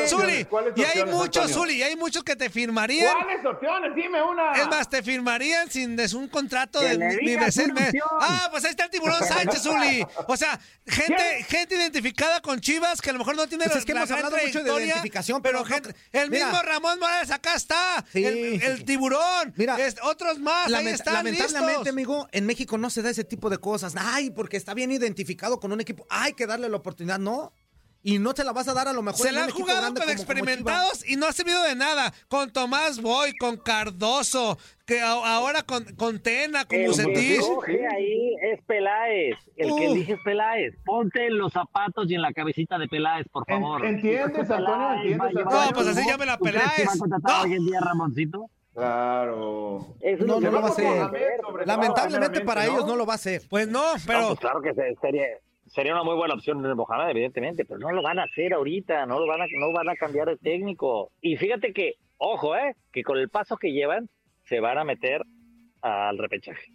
Zuli, 0.09 0.45
¿Cuáles 0.45 0.75
y 0.77 0.85
hay 0.85 1.05
muchos, 1.07 1.45
Antonio? 1.45 1.55
Zuli, 1.55 1.75
y 1.77 1.83
hay 1.83 1.97
muchos 1.97 2.23
que 2.23 2.37
te 2.37 2.51
firmarían. 2.51 3.15
¿Cuáles 3.15 3.47
opciones? 3.47 3.95
Dime 3.97 4.23
una. 4.23 4.53
Es 4.53 4.69
más, 4.69 4.91
te 4.91 5.03
firmarían 5.03 5.71
sin 5.71 5.97
des 5.97 6.13
un 6.13 6.29
contrato 6.29 6.81
Que 6.81 6.89
de 6.91 6.99
meses. 6.99 7.71
opción. 7.71 8.03
Ah, 8.21 8.49
pues 8.51 8.67
ahí 8.67 8.73
está 8.73 8.85
el 8.85 8.91
tiburón 8.91 9.25
Sánchez, 9.27 9.63
Zuli. 9.63 10.07
O 10.29 10.37
sea, 10.37 10.61
gente, 10.87 11.47
gente 11.49 11.77
identificada 11.77 12.43
con 12.43 12.61
Chivas 12.61 13.01
que 13.01 13.09
a 13.09 13.15
lo 13.15 13.21
mejor 13.21 13.37
no 13.37 13.47
tiene 13.49 13.65
Pues 13.65 13.75
la, 13.77 13.81
es 13.81 13.87
que 13.87 13.95
la 13.95 14.01
hemos 14.01 14.11
hablado 14.11 14.37
mucho 14.45 14.63
de 14.63 14.85
identificación, 14.85 15.41
pero, 15.41 15.65
gente, 15.65 15.95
el 16.13 16.29
Mira. 16.31 16.49
mismo 16.49 16.61
Ramón 16.63 16.99
Morales 17.01 17.31
acá 17.31 17.55
está, 17.55 18.05
Sí, 18.13 18.23
el, 18.23 18.85
tiburón, 18.85 19.55
Mira, 19.57 19.79
es- 19.81 19.97
otros 20.03 20.39
más, 20.41 20.71
ahí 20.71 20.89
están 20.89 21.15
lamentablemente, 21.15 21.43
listos. 21.43 21.89
amigo, 21.89 22.29
en 22.33 22.45
México 22.45 22.77
no 22.77 22.91
se 22.91 23.01
da 23.01 23.09
ese 23.09 23.25
tipo 23.25 23.49
de 23.49 23.57
cosas. 23.57 23.95
Ay, 23.97 24.31
porque 24.31 24.59
está 24.59 24.75
bien 24.75 24.93
identificado 24.93 25.59
con 25.59 25.73
un 25.73 25.81
equipo. 25.81 26.07
Hay 26.11 26.35
que 26.35 26.47
darle 26.47 26.69
la 26.69 26.77
oportunidad. 26.77 27.14
No. 27.19 27.53
Y 28.07 28.19
no 28.19 28.35
te 28.35 28.45
la 28.45 28.53
vas 28.53 28.69
a 28.69 28.75
dar 28.75 28.87
a 28.87 28.93
lo 28.93 29.01
mejor. 29.01 29.19
Se 29.27 29.33
la 29.33 29.45
han 29.45 29.51
jugado 29.51 29.81
con 29.81 29.95
como- 29.95 30.01
como 30.01 30.05
Chivas. 30.11 30.21
experimentados 30.21 31.09
y 31.09 31.17
no 31.17 31.25
ha 31.27 31.33
servido 31.33 31.63
de 31.63 31.75
nada. 31.75 32.13
Con 32.29 32.53
Tomás 32.53 33.01
Boy, 33.01 33.33
con 33.39 33.57
Cardoso, 33.57 34.59
que 34.85 35.01
ahora 35.01 35.63
con, 35.63 35.85
con 35.97 36.19
Tena, 36.21 36.67
con 36.67 36.77
que 36.77 36.87
Bucetich. 36.87 37.39
escoge 37.41 37.81
ahí 37.87 38.35
es 38.43 38.63
Peláez. 38.67 39.37
El 39.57 39.69
que 39.69 39.73
Uf. 39.73 39.81
elige 39.81 40.13
es 40.13 40.19
Peláez. 40.23 40.75
Ponte 40.85 41.27
en 41.29 41.39
los 41.39 41.51
zapatos 41.55 42.11
y 42.11 42.15
en 42.15 42.21
la 42.21 42.35
cabecita 42.35 42.77
de 42.77 42.89
Peláez, 42.89 43.27
por 43.33 43.47
favor. 43.47 43.83
¿entiendes, 43.87 44.51
Antonio? 44.51 45.01
¿Entiendes? 45.15 45.45
No, 45.47 45.71
pues 45.73 45.87
así 45.89 46.07
llame 46.07 46.27
la 46.27 46.37
¿Tú 46.37 46.45
crees 46.45 46.63
que 46.63 46.69
Peláez. 46.83 46.89
va 46.89 46.93
a 46.93 46.99
contratar 46.99 47.33
No. 47.39 47.43
hoy 47.45 47.53
en 47.55 47.67
día 47.67 47.79
a 47.79 47.85
Ramoncito? 47.87 48.51
Claro. 48.75 49.97
Eso 50.01 50.25
No, 50.27 50.41
no 50.41 50.51
lo 50.51 50.61
va 50.61 50.69
a 50.69 50.71
hacer. 50.73 51.11
Lamentablemente 51.65 52.41
para 52.43 52.67
ellos 52.67 52.87
¿no? 52.87 52.97
lo 52.97 53.07
va 53.07 53.15
a 53.15 53.17
hacer. 53.17 53.41
Pues 53.49 53.67
no, 53.69 53.95
No, 53.95 54.03
pero 54.07 54.27
pues 54.29 54.41
claro 54.41 54.61
que 54.61 54.75
se- 54.75 54.95
sería, 55.01 55.25
sería 55.75 55.93
una 55.93 56.05
muy 56.05 56.15
buena 56.15 56.35
opción 56.35 56.63
de 56.63 56.75
Mohamed, 56.75 57.11
evidentemente, 57.11 57.65
pero 57.65 57.81
no 57.81 57.91
lo 57.93 58.03
van 58.03 58.19
a 58.19 58.25
hacer 58.25 58.55
ahorita, 58.55 59.07
no 59.07 59.19
lo 59.19 59.27
van 59.27 59.43
a, 59.43 59.47
no 59.59 59.73
van 59.73 59.89
a 59.89 59.97
cambiar 59.97 60.29
de 60.29 60.37
técnico. 60.37 61.11
Y 61.21 61.37
fíjate 61.37 61.73
que, 61.73 61.95
ojo, 62.19 62.55
eh, 62.57 62.77
que 62.93 63.03
con 63.03 63.19
el 63.19 63.29
paso 63.29 63.57
que 63.57 63.73
llevan, 63.73 64.09
se 64.49 64.61
van 64.61 64.79
a 64.79 64.85
meter 64.85 65.23
al 65.83 66.17
repechaje. 66.19 66.67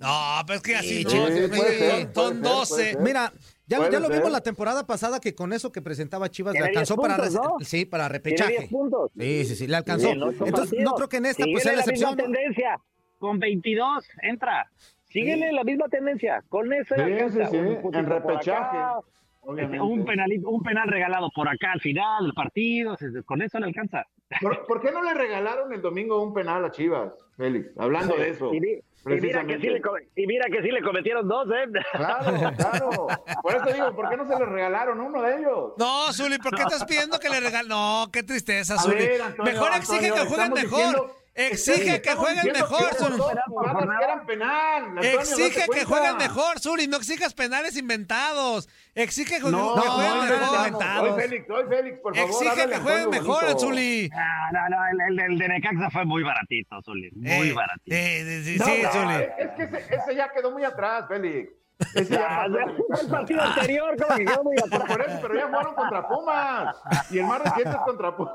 No, 0.00 0.40
pues 0.46 0.62
que 0.62 0.76
así 0.76 1.02
Sí, 1.02 1.04
no. 1.04 1.10
sí, 1.10 1.16
son- 1.18 1.50
puede 1.50 1.78
ser, 1.78 2.02
son 2.02 2.12
puede 2.12 2.34
ser, 2.34 2.42
12. 2.42 2.74
puede 2.74 2.92
ser. 2.92 3.00
Mira, 3.02 3.32
ya, 3.66 3.90
ya 3.90 3.98
lo 4.00 4.08
vimos 4.08 4.30
la 4.30 4.40
temporada 4.40 4.86
pasada 4.86 5.18
que 5.20 5.34
con 5.34 5.52
eso 5.52 5.72
que 5.72 5.82
presentaba 5.82 6.28
Chivas 6.28 6.54
le 6.54 6.60
alcanzó 6.60 6.94
10 6.94 7.08
para 7.08 7.28
¿no? 7.30 7.56
sí, 7.60 7.84
para 7.84 8.08
repechaje. 8.08 8.58
10 8.58 8.70
puntos. 8.70 9.10
Sí, 9.18 9.44
sí, 9.44 9.56
sí, 9.56 9.66
le 9.66 9.76
alcanzó. 9.76 10.08
Entonces, 10.10 10.50
partidos. 10.52 10.84
no 10.84 10.94
creo 10.94 11.08
que 11.08 11.16
en 11.16 11.26
esta 11.26 11.44
pues 11.50 11.62
sea 11.64 11.72
la 11.72 11.80
excepción. 11.80 12.16
tendencia, 12.16 12.78
con 13.18 13.38
22, 13.40 14.08
entra. 14.22 14.70
Síguele 15.10 15.52
la 15.52 15.64
misma 15.64 15.88
tendencia, 15.88 16.42
con 16.48 16.72
eso 16.72 16.94
le 16.96 17.04
Sí, 17.06 17.12
alcanza. 17.12 17.44
sí, 17.46 17.50
sí, 17.50 17.56
Un 17.58 17.80
puntito 17.80 17.98
en 17.98 18.06
por 18.06 18.30
repechaje, 18.32 18.76
acá, 18.76 18.94
obviamente. 19.40 19.80
Un, 19.80 20.04
penalito, 20.04 20.48
un 20.50 20.62
penal 20.62 20.88
regalado 20.88 21.30
por 21.34 21.48
acá 21.48 21.72
al 21.72 21.80
final 21.80 22.24
del 22.24 22.34
partido, 22.34 22.96
con 23.24 23.40
eso 23.42 23.58
le 23.58 23.66
alcanza. 23.66 24.04
¿Por, 24.42 24.66
por 24.66 24.82
qué 24.82 24.92
no 24.92 25.02
le 25.02 25.14
regalaron 25.14 25.72
el 25.72 25.80
domingo 25.80 26.22
un 26.22 26.34
penal 26.34 26.62
a 26.64 26.70
Chivas, 26.70 27.12
Félix? 27.38 27.70
Hablando 27.78 28.14
de 28.16 28.28
eso. 28.28 28.52
Y, 28.52 28.60
mi- 28.60 28.72
y 28.74 29.20
mira 29.22 29.46
que 29.46 29.58
sí 29.58 29.68
le, 29.68 29.80
co- 29.80 29.96
y 30.14 30.26
mira 30.26 30.44
que 30.50 30.60
sí 30.60 30.70
le 30.70 30.82
cometieron 30.82 31.26
dos, 31.26 31.48
¿eh? 31.48 31.64
Claro, 31.96 32.54
claro. 32.54 33.06
Por 33.40 33.54
eso 33.54 33.72
digo, 33.72 33.96
¿por 33.96 34.10
qué 34.10 34.16
no 34.18 34.28
se 34.28 34.38
le 34.38 34.44
regalaron 34.44 35.00
uno 35.00 35.22
de 35.22 35.38
ellos? 35.38 35.72
No, 35.78 36.12
Zuli, 36.12 36.36
¿por 36.36 36.54
qué 36.54 36.60
estás 36.62 36.84
pidiendo 36.84 37.18
que 37.18 37.30
le 37.30 37.40
regalen? 37.40 37.68
No, 37.70 38.08
qué 38.12 38.22
tristeza, 38.22 38.76
Zuli. 38.76 38.96
ver, 38.96 39.22
Antonio, 39.22 39.50
mejor 39.54 39.70
exige 39.78 40.08
Antonio, 40.08 40.14
que 40.24 40.28
jueguen 40.28 40.52
mejor. 40.52 40.78
diciendo- 40.78 41.14
exige 41.38 42.02
que 42.02 42.14
jueguen 42.14 42.52
mejor, 42.52 42.94
Zuli. 42.94 43.22
Exige 45.02 45.66
que 45.72 45.84
jueguen 45.84 46.16
mejor, 46.16 46.60
Zuli. 46.60 46.86
No 46.86 46.96
exijas 46.96 47.34
penales 47.34 47.76
inventados. 47.76 48.68
Exige 48.94 49.36
que, 49.36 49.50
No, 49.50 49.74
que 49.74 49.86
no, 49.86 49.92
jueguen 49.92 50.14
no, 50.16 50.22
mejor. 50.22 50.70
no, 50.72 51.02
Hoy 51.02 51.20
Félix, 51.20 51.50
hoy 51.50 51.64
Félix, 51.68 51.98
por 52.00 52.16
favor. 52.16 52.30
Exige 52.30 52.68
que 52.68 52.76
jueguen 52.78 53.10
mejor. 53.10 53.58
Zuli. 53.60 54.10
No, 54.10 54.18
no, 54.52 54.68
no, 54.76 54.86
el, 54.88 55.18
el, 55.20 55.32
el 55.32 55.38
de 55.38 55.48
Necaxa 55.48 55.90
fue 55.90 56.04
muy 56.04 56.22
baratito, 56.22 56.82
Zuli. 56.82 57.10
Muy 57.12 57.48
Eh, 57.50 57.52
baratito. 57.52 57.96
eh, 57.96 58.42
sí, 58.44 58.52
sí, 58.54 58.58
No, 58.58 58.64
sí, 58.66 58.82
no, 58.82 58.92
Zuli. 58.92 59.14
Es 59.38 59.50
que 59.56 59.62
ese, 59.64 59.94
ese 59.94 60.14
ya 60.16 60.30
quedó 60.32 60.50
muy 60.50 60.64
atrás, 60.64 61.04
Félix. 61.08 61.52
Ya 62.10 62.46
fue 62.88 63.00
el 63.02 63.08
partido 63.08 63.40
anterior, 63.40 63.96
como 63.96 64.16
que 64.16 64.24
quedó 64.24 64.42
muy 64.42 64.56
atrás. 64.58 64.82
Por 64.88 65.00
eso, 65.00 65.18
pero 65.22 65.34
ya 65.36 65.48
fueron 65.48 65.74
contra 65.76 66.08
Pumas. 66.08 66.76
Y 67.10 67.18
el 67.20 67.24
más 67.26 67.40
reciente 67.40 67.70
es 67.70 67.82
contra 67.84 68.16
Pumas. 68.16 68.34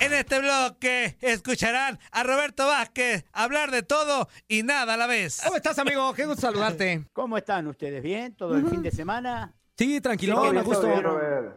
En 0.00 0.14
este 0.14 0.38
bloque 0.40 1.16
escucharán 1.20 1.98
a 2.10 2.22
Roberto 2.22 2.66
Vázquez 2.66 3.24
hablar 3.32 3.70
de 3.70 3.82
todo 3.82 4.28
y 4.48 4.62
nada 4.62 4.94
a 4.94 4.96
la 4.96 5.06
vez. 5.06 5.40
¿Cómo 5.44 5.56
estás, 5.56 5.78
amigo? 5.78 6.12
Qué 6.14 6.24
gusto 6.24 6.42
saludarte. 6.42 7.04
¿Cómo 7.12 7.36
están 7.36 7.66
ustedes? 7.66 8.02
¿Bien? 8.02 8.34
¿Todo 8.34 8.56
el 8.56 8.66
fin 8.66 8.82
de 8.82 8.90
semana? 8.90 9.54
Sí, 9.76 10.00
tranquilo, 10.00 10.42
Sí, 10.44 10.50
bien, 10.50 10.64
gusto. 10.64 10.86
bien. 10.86 11.02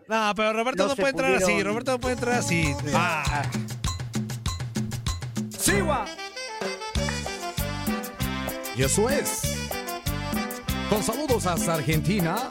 No, 0.08 0.34
pero 0.36 0.54
Roberto 0.54 0.88
no, 0.88 0.96
puede 0.96 1.10
entrar 1.10 1.34
así. 1.36 1.64
Roberto 1.64 1.92
no 1.94 2.00
puede 2.00 2.14
entrar 2.16 2.36
así. 2.36 2.74
Ah, 2.94 3.44
Siwa. 5.58 6.06
Y 8.76 8.84
eso 8.84 9.10
es. 9.10 9.42
Con 10.90 11.04
saludos 11.04 11.46
hasta 11.46 11.76
Argentina. 11.76 12.50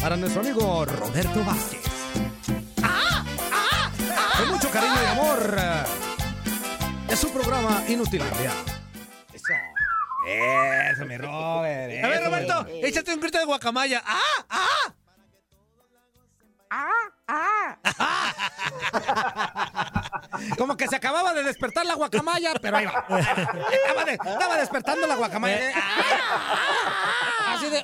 Para 0.00 0.16
nuestro 0.16 0.42
amigo 0.42 0.84
Roberto 0.84 1.44
Vázquez. 1.44 1.93
Cariño 4.74 5.02
y 5.02 5.06
amor. 5.06 5.56
Es 7.08 7.22
un 7.22 7.30
programa 7.32 7.82
Inutilandia. 7.88 8.50
Eso. 9.32 9.52
Eso, 10.26 11.04
mi 11.06 11.16
Robert. 11.16 11.32
a 11.32 11.60
ver, 11.62 11.90
eso, 11.90 12.08
mi 12.08 12.24
Roberto, 12.26 12.62
Robert. 12.64 12.84
échate 12.84 13.14
un 13.14 13.20
grito 13.20 13.38
de 13.38 13.44
guacamaya. 13.44 14.02
¡Ah! 14.04 14.18
¡Ah! 14.50 14.94
Como 20.58 20.76
que 20.76 20.88
se 20.88 20.96
acababa 20.96 21.32
de 21.34 21.44
despertar 21.44 21.86
la 21.86 21.94
guacamaya, 21.94 22.52
pero 22.60 22.76
ahí 22.76 22.86
va. 22.86 23.04
Estaba, 23.08 24.04
de- 24.04 24.12
estaba 24.14 24.56
despertando 24.56 25.06
la 25.06 25.14
guacamaya. 25.14 25.70
Así 27.48 27.70
de. 27.70 27.78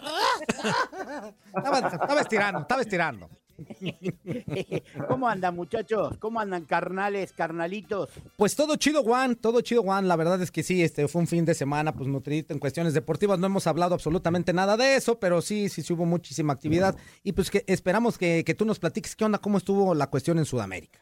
Estaba, 1.54 1.78
estaba 1.78 2.20
estirando, 2.20 2.60
estaba 2.62 2.82
estirando. 2.82 3.30
¿Cómo 5.08 5.28
andan, 5.28 5.54
muchachos? 5.54 6.16
¿Cómo 6.18 6.40
andan, 6.40 6.64
carnales, 6.64 7.32
carnalitos? 7.32 8.10
Pues 8.36 8.56
todo 8.56 8.76
chido, 8.76 9.02
Juan, 9.02 9.36
todo 9.36 9.60
chido, 9.60 9.82
Juan. 9.82 10.08
La 10.08 10.16
verdad 10.16 10.40
es 10.42 10.50
que 10.50 10.62
sí, 10.62 10.82
este 10.82 11.08
fue 11.08 11.20
un 11.20 11.26
fin 11.26 11.44
de 11.44 11.54
semana, 11.54 11.94
pues 11.94 12.08
nutridito 12.08 12.52
en 12.52 12.60
cuestiones 12.60 12.94
deportivas. 12.94 13.38
No 13.38 13.46
hemos 13.46 13.66
hablado 13.66 13.94
absolutamente 13.94 14.52
nada 14.52 14.76
de 14.76 14.96
eso, 14.96 15.18
pero 15.18 15.42
sí, 15.42 15.68
sí, 15.68 15.82
sí 15.82 15.92
hubo 15.92 16.06
muchísima 16.06 16.52
actividad. 16.52 16.96
Y 17.22 17.32
pues 17.32 17.50
que 17.50 17.64
esperamos 17.66 18.18
que, 18.18 18.44
que 18.44 18.54
tú 18.54 18.64
nos 18.64 18.78
platiques 18.78 19.16
qué 19.16 19.24
onda, 19.24 19.38
cómo 19.38 19.58
estuvo 19.58 19.94
la 19.94 20.08
cuestión 20.08 20.38
en 20.38 20.44
Sudamérica. 20.44 21.00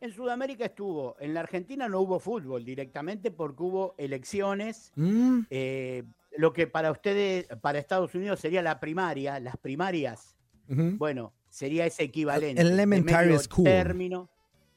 En 0.00 0.12
Sudamérica 0.12 0.64
estuvo, 0.64 1.16
en 1.20 1.34
la 1.34 1.40
Argentina 1.40 1.86
no 1.86 2.00
hubo 2.00 2.18
fútbol 2.18 2.64
directamente 2.64 3.30
porque 3.30 3.62
hubo 3.62 3.94
elecciones. 3.98 4.92
Mm, 4.96 5.40
eh, 5.50 6.04
lo 6.38 6.54
que 6.54 6.66
para 6.66 6.90
ustedes, 6.90 7.46
para 7.60 7.78
Estados 7.78 8.14
Unidos 8.14 8.40
sería 8.40 8.62
la 8.62 8.80
primaria, 8.80 9.38
las 9.40 9.56
primarias, 9.58 10.36
bueno, 10.68 11.32
sería 11.50 11.84
ese 11.86 12.04
equivalente. 12.04 12.62
Elementary 12.62 13.38
school. 13.38 13.64
Término, 13.64 14.30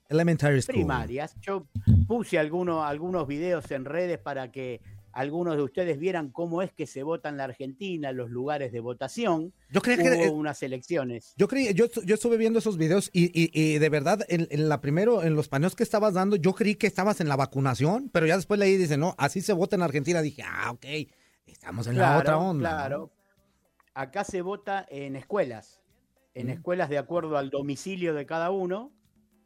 Elementary 0.09 0.61
School. 0.61 0.73
primarias. 0.75 1.35
Yo 1.41 1.65
puse 2.07 2.37
algunos, 2.37 2.85
algunos 2.85 3.25
videos 3.27 3.71
en 3.71 3.85
redes 3.85 4.19
para 4.19 4.51
que 4.51 4.81
algunos 5.11 5.55
de 5.55 5.61
ustedes 5.61 5.99
vieran 5.99 6.29
cómo 6.31 6.63
es 6.63 6.71
que 6.73 6.87
se 6.87 7.03
vota 7.03 7.29
en 7.29 7.37
la 7.37 7.43
Argentina, 7.43 8.11
los 8.11 8.31
lugares 8.31 8.71
de 8.71 8.79
votación. 8.79 9.53
Yo 9.69 9.79
creía 9.81 9.97
que 10.03 10.09
Hubo 10.09 10.23
eh, 10.23 10.29
unas 10.31 10.61
elecciones. 10.63 11.33
Yo 11.37 11.47
creí, 11.47 11.71
yo, 11.75 11.85
yo 12.03 12.15
estuve 12.15 12.35
viendo 12.37 12.57
esos 12.57 12.77
videos 12.77 13.11
y, 13.13 13.25
y- 13.39 13.51
y 13.53 13.77
de 13.77 13.89
verdad, 13.89 14.25
en, 14.27 14.47
en 14.49 14.69
la 14.69 14.81
primero, 14.81 15.21
en 15.23 15.35
los 15.35 15.49
paneos 15.49 15.75
que 15.75 15.83
estabas 15.83 16.15
dando, 16.15 16.35
yo 16.35 16.53
creí 16.55 16.73
que 16.75 16.87
estabas 16.87 17.21
en 17.21 17.27
la 17.29 17.35
vacunación, 17.35 18.09
pero 18.11 18.25
ya 18.25 18.35
después 18.37 18.59
leí 18.59 18.73
y 18.73 18.77
dice, 18.77 18.97
no, 18.97 19.13
así 19.19 19.41
se 19.41 19.53
vota 19.53 19.75
en 19.75 19.83
Argentina. 19.83 20.19
Dije, 20.23 20.41
ah, 20.43 20.71
ok, 20.71 20.85
estamos 21.45 21.85
en 21.85 21.97
la 21.99 22.17
otra 22.17 22.37
onda. 22.39 22.71
¿no? 22.71 22.75
Claro. 22.77 23.11
Acá 23.93 24.23
se 24.23 24.41
vota 24.41 24.83
en 24.89 25.15
escuelas, 25.15 25.82
en 26.33 26.49
escuelas 26.49 26.89
de 26.89 26.97
acuerdo 26.97 27.37
al 27.37 27.49
domicilio 27.49 28.13
de 28.13 28.25
cada 28.25 28.51
uno, 28.51 28.91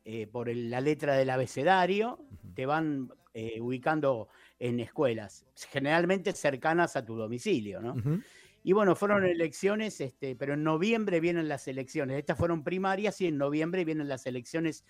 eh, 0.05 0.27
por 0.27 0.49
el- 0.49 0.69
la 0.69 0.81
letra 0.81 1.15
del 1.15 1.29
abecedario, 1.29 2.19
te 2.55 2.65
van 2.65 3.09
eh, 3.33 3.61
ubicando 3.61 4.29
en 4.57 4.79
escuelas, 4.79 5.45
generalmente 5.69 6.33
cercanas 6.33 6.95
a 6.95 7.05
tu 7.05 7.15
domicilio, 7.15 7.81
¿no? 7.81 7.93
Y 8.63 8.73
bueno, 8.73 8.95
fueron 8.95 9.23
elecciones, 9.25 10.01
este, 10.01 10.35
pero 10.35 10.55
en 10.55 10.63
noviembre 10.63 11.19
vienen 11.19 11.47
las 11.47 11.67
elecciones. 11.67 12.17
Estas 12.17 12.35
fueron 12.37 12.63
primarias 12.63 13.21
y 13.21 13.27
en 13.27 13.37
noviembre 13.37 13.85
vienen 13.85 14.07
las 14.07 14.25
elecciones 14.25 14.83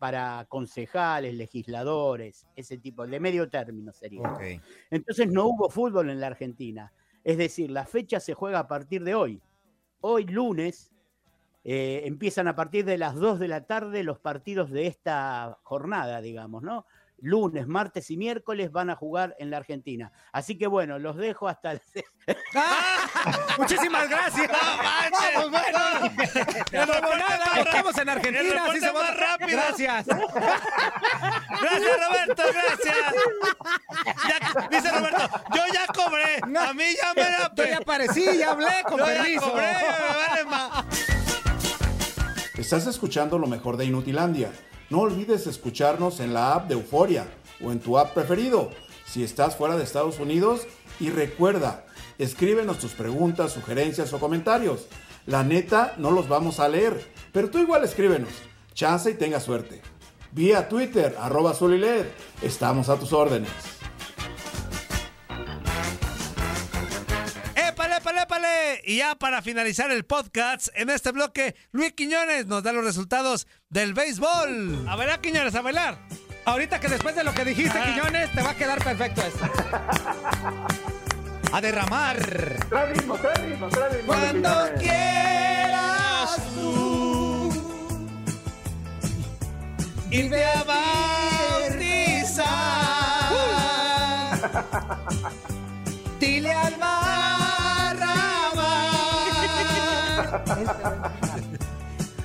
para 0.00 0.46
concejales, 0.48 1.34
legisladores, 1.34 2.44
ese 2.56 2.76
tipo, 2.76 3.06
de 3.06 3.20
medio 3.20 3.48
término 3.48 3.92
sería. 3.92 4.22
Entonces 4.90 5.28
no 5.30 5.46
hubo 5.46 5.70
fútbol 5.70 6.10
en 6.10 6.18
la 6.18 6.26
Argentina. 6.26 6.92
Es 7.22 7.38
decir, 7.38 7.70
la 7.70 7.86
fecha 7.86 8.18
se 8.18 8.34
juega 8.34 8.58
a 8.58 8.66
partir 8.66 9.04
de 9.04 9.14
hoy. 9.14 9.40
Hoy 10.00 10.24
lunes 10.24 10.91
eh, 11.64 12.02
empiezan 12.06 12.48
a 12.48 12.56
partir 12.56 12.84
de 12.84 12.98
las 12.98 13.14
2 13.14 13.38
de 13.38 13.48
la 13.48 13.66
tarde 13.66 14.02
los 14.02 14.18
partidos 14.18 14.70
de 14.70 14.86
esta 14.86 15.58
jornada, 15.62 16.20
digamos, 16.20 16.62
¿no? 16.62 16.86
Lunes, 17.24 17.68
martes 17.68 18.10
y 18.10 18.16
miércoles 18.16 18.72
van 18.72 18.90
a 18.90 18.96
jugar 18.96 19.36
en 19.38 19.48
la 19.52 19.58
Argentina. 19.58 20.10
Así 20.32 20.58
que 20.58 20.66
bueno, 20.66 20.98
los 20.98 21.16
dejo 21.16 21.46
hasta 21.46 21.70
el... 21.70 21.80
Muchísimas 23.58 24.08
gracias. 24.08 24.50
Vamos, 24.50 25.50
bueno. 25.52 25.78
No, 26.72 26.86
nada, 27.16 27.60
estamos 27.60 27.96
en 27.98 28.08
Argentina. 28.08 28.64
Así 28.64 28.80
se 28.80 28.92
más 28.92 29.16
rápido. 29.16 29.50
Gracias. 29.50 30.06
Gracias, 30.06 32.08
Roberto, 32.08 32.42
gracias. 32.52 33.14
Ya- 34.28 34.68
dice 34.68 34.90
Roberto, 34.90 35.30
yo 35.54 35.62
ya 35.72 35.86
cobré. 35.92 36.40
A 36.58 36.72
mí 36.72 36.84
ya 37.00 37.14
me 37.14 37.22
la 37.22 37.52
Yo 37.54 37.64
ya 37.64 37.78
aparecí, 37.78 38.36
ya 38.38 38.50
hablé, 38.50 38.82
con 38.88 38.98
Yo 38.98 39.06
ya 39.06 39.14
permiso. 39.22 39.48
cobré, 39.50 39.72
me 39.72 40.26
vale 40.26 40.44
más. 40.46 40.84
Estás 42.62 42.86
escuchando 42.86 43.40
lo 43.40 43.48
mejor 43.48 43.76
de 43.76 43.86
Inutilandia. 43.86 44.52
No 44.88 45.00
olvides 45.00 45.48
escucharnos 45.48 46.20
en 46.20 46.32
la 46.32 46.54
app 46.54 46.68
de 46.68 46.74
Euforia 46.74 47.26
o 47.60 47.72
en 47.72 47.80
tu 47.80 47.98
app 47.98 48.14
preferido 48.14 48.70
si 49.04 49.24
estás 49.24 49.56
fuera 49.56 49.76
de 49.76 49.82
Estados 49.82 50.20
Unidos 50.20 50.68
y 51.00 51.10
recuerda, 51.10 51.84
escríbenos 52.18 52.78
tus 52.78 52.92
preguntas, 52.92 53.50
sugerencias 53.50 54.12
o 54.12 54.20
comentarios. 54.20 54.86
La 55.26 55.42
neta 55.42 55.96
no 55.98 56.12
los 56.12 56.28
vamos 56.28 56.60
a 56.60 56.68
leer, 56.68 57.04
pero 57.32 57.50
tú 57.50 57.58
igual 57.58 57.82
escríbenos. 57.82 58.30
Chance 58.74 59.10
y 59.10 59.14
tenga 59.14 59.40
suerte. 59.40 59.82
Vía 60.30 60.68
Twitter, 60.68 61.16
arroba 61.18 61.54
Zuliled. 61.54 62.06
Estamos 62.42 62.88
a 62.88 62.96
tus 62.96 63.12
órdenes. 63.12 63.50
Y 68.92 68.96
ya 68.98 69.14
para 69.14 69.40
finalizar 69.40 69.90
el 69.90 70.04
podcast, 70.04 70.68
en 70.74 70.90
este 70.90 71.12
bloque, 71.12 71.56
Luis 71.70 71.94
Quiñones 71.94 72.44
nos 72.46 72.62
da 72.62 72.74
los 72.74 72.84
resultados 72.84 73.46
del 73.70 73.94
béisbol. 73.94 74.84
A 74.86 74.96
bailar, 74.96 75.22
Quiñones, 75.22 75.54
a 75.54 75.62
bailar. 75.62 75.96
Ahorita 76.44 76.78
que 76.78 76.88
después 76.88 77.14
de 77.16 77.24
lo 77.24 77.32
que 77.32 77.42
dijiste, 77.46 77.78
Ah. 77.78 77.86
Quiñones, 77.86 78.30
te 78.32 78.42
va 78.42 78.50
a 78.50 78.54
quedar 78.54 78.84
perfecto 78.84 79.22
esto. 79.22 79.46
A 81.54 81.60
derramar. 81.62 82.18
Trae 82.68 82.92
ritmo, 82.92 83.14
trae 83.16 83.34
ritmo, 83.46 83.68
trae 83.70 83.88
ritmo. 83.94 84.06
Cuando 84.12 84.50
Quiñones. 84.50 84.82
quieras 84.82 86.36
tú 86.54 87.50
irte 90.10 90.44
a 90.44 90.64
bautizar. 90.64 92.42
Dile 96.20 96.52
al 96.52 96.74
Él 96.74 96.78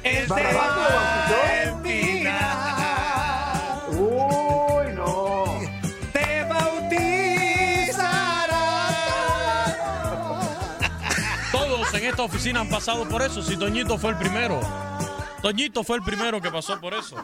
te 0.04 0.26
¿Barrabás 0.28 0.78
lo 0.78 0.84
bautizó? 0.84 1.36
empinar. 1.64 2.48
Uy, 3.90 4.86
no. 4.96 5.60
Te 6.14 6.44
bautizará. 6.46 8.64
Todos 11.52 11.94
en 11.94 12.06
esta 12.06 12.24
oficina 12.24 12.62
han 12.62 12.70
pasado 12.70 13.06
por 13.08 13.22
eso. 13.22 13.42
Si 13.42 13.58
Toñito 13.58 13.98
fue 13.98 14.12
el 14.12 14.18
primero. 14.18 14.60
Toñito 15.42 15.84
fue 15.84 15.98
el 15.98 16.04
primero 16.04 16.40
que 16.42 16.50
pasó 16.52 16.80
por 16.80 16.94
eso. 16.94 17.16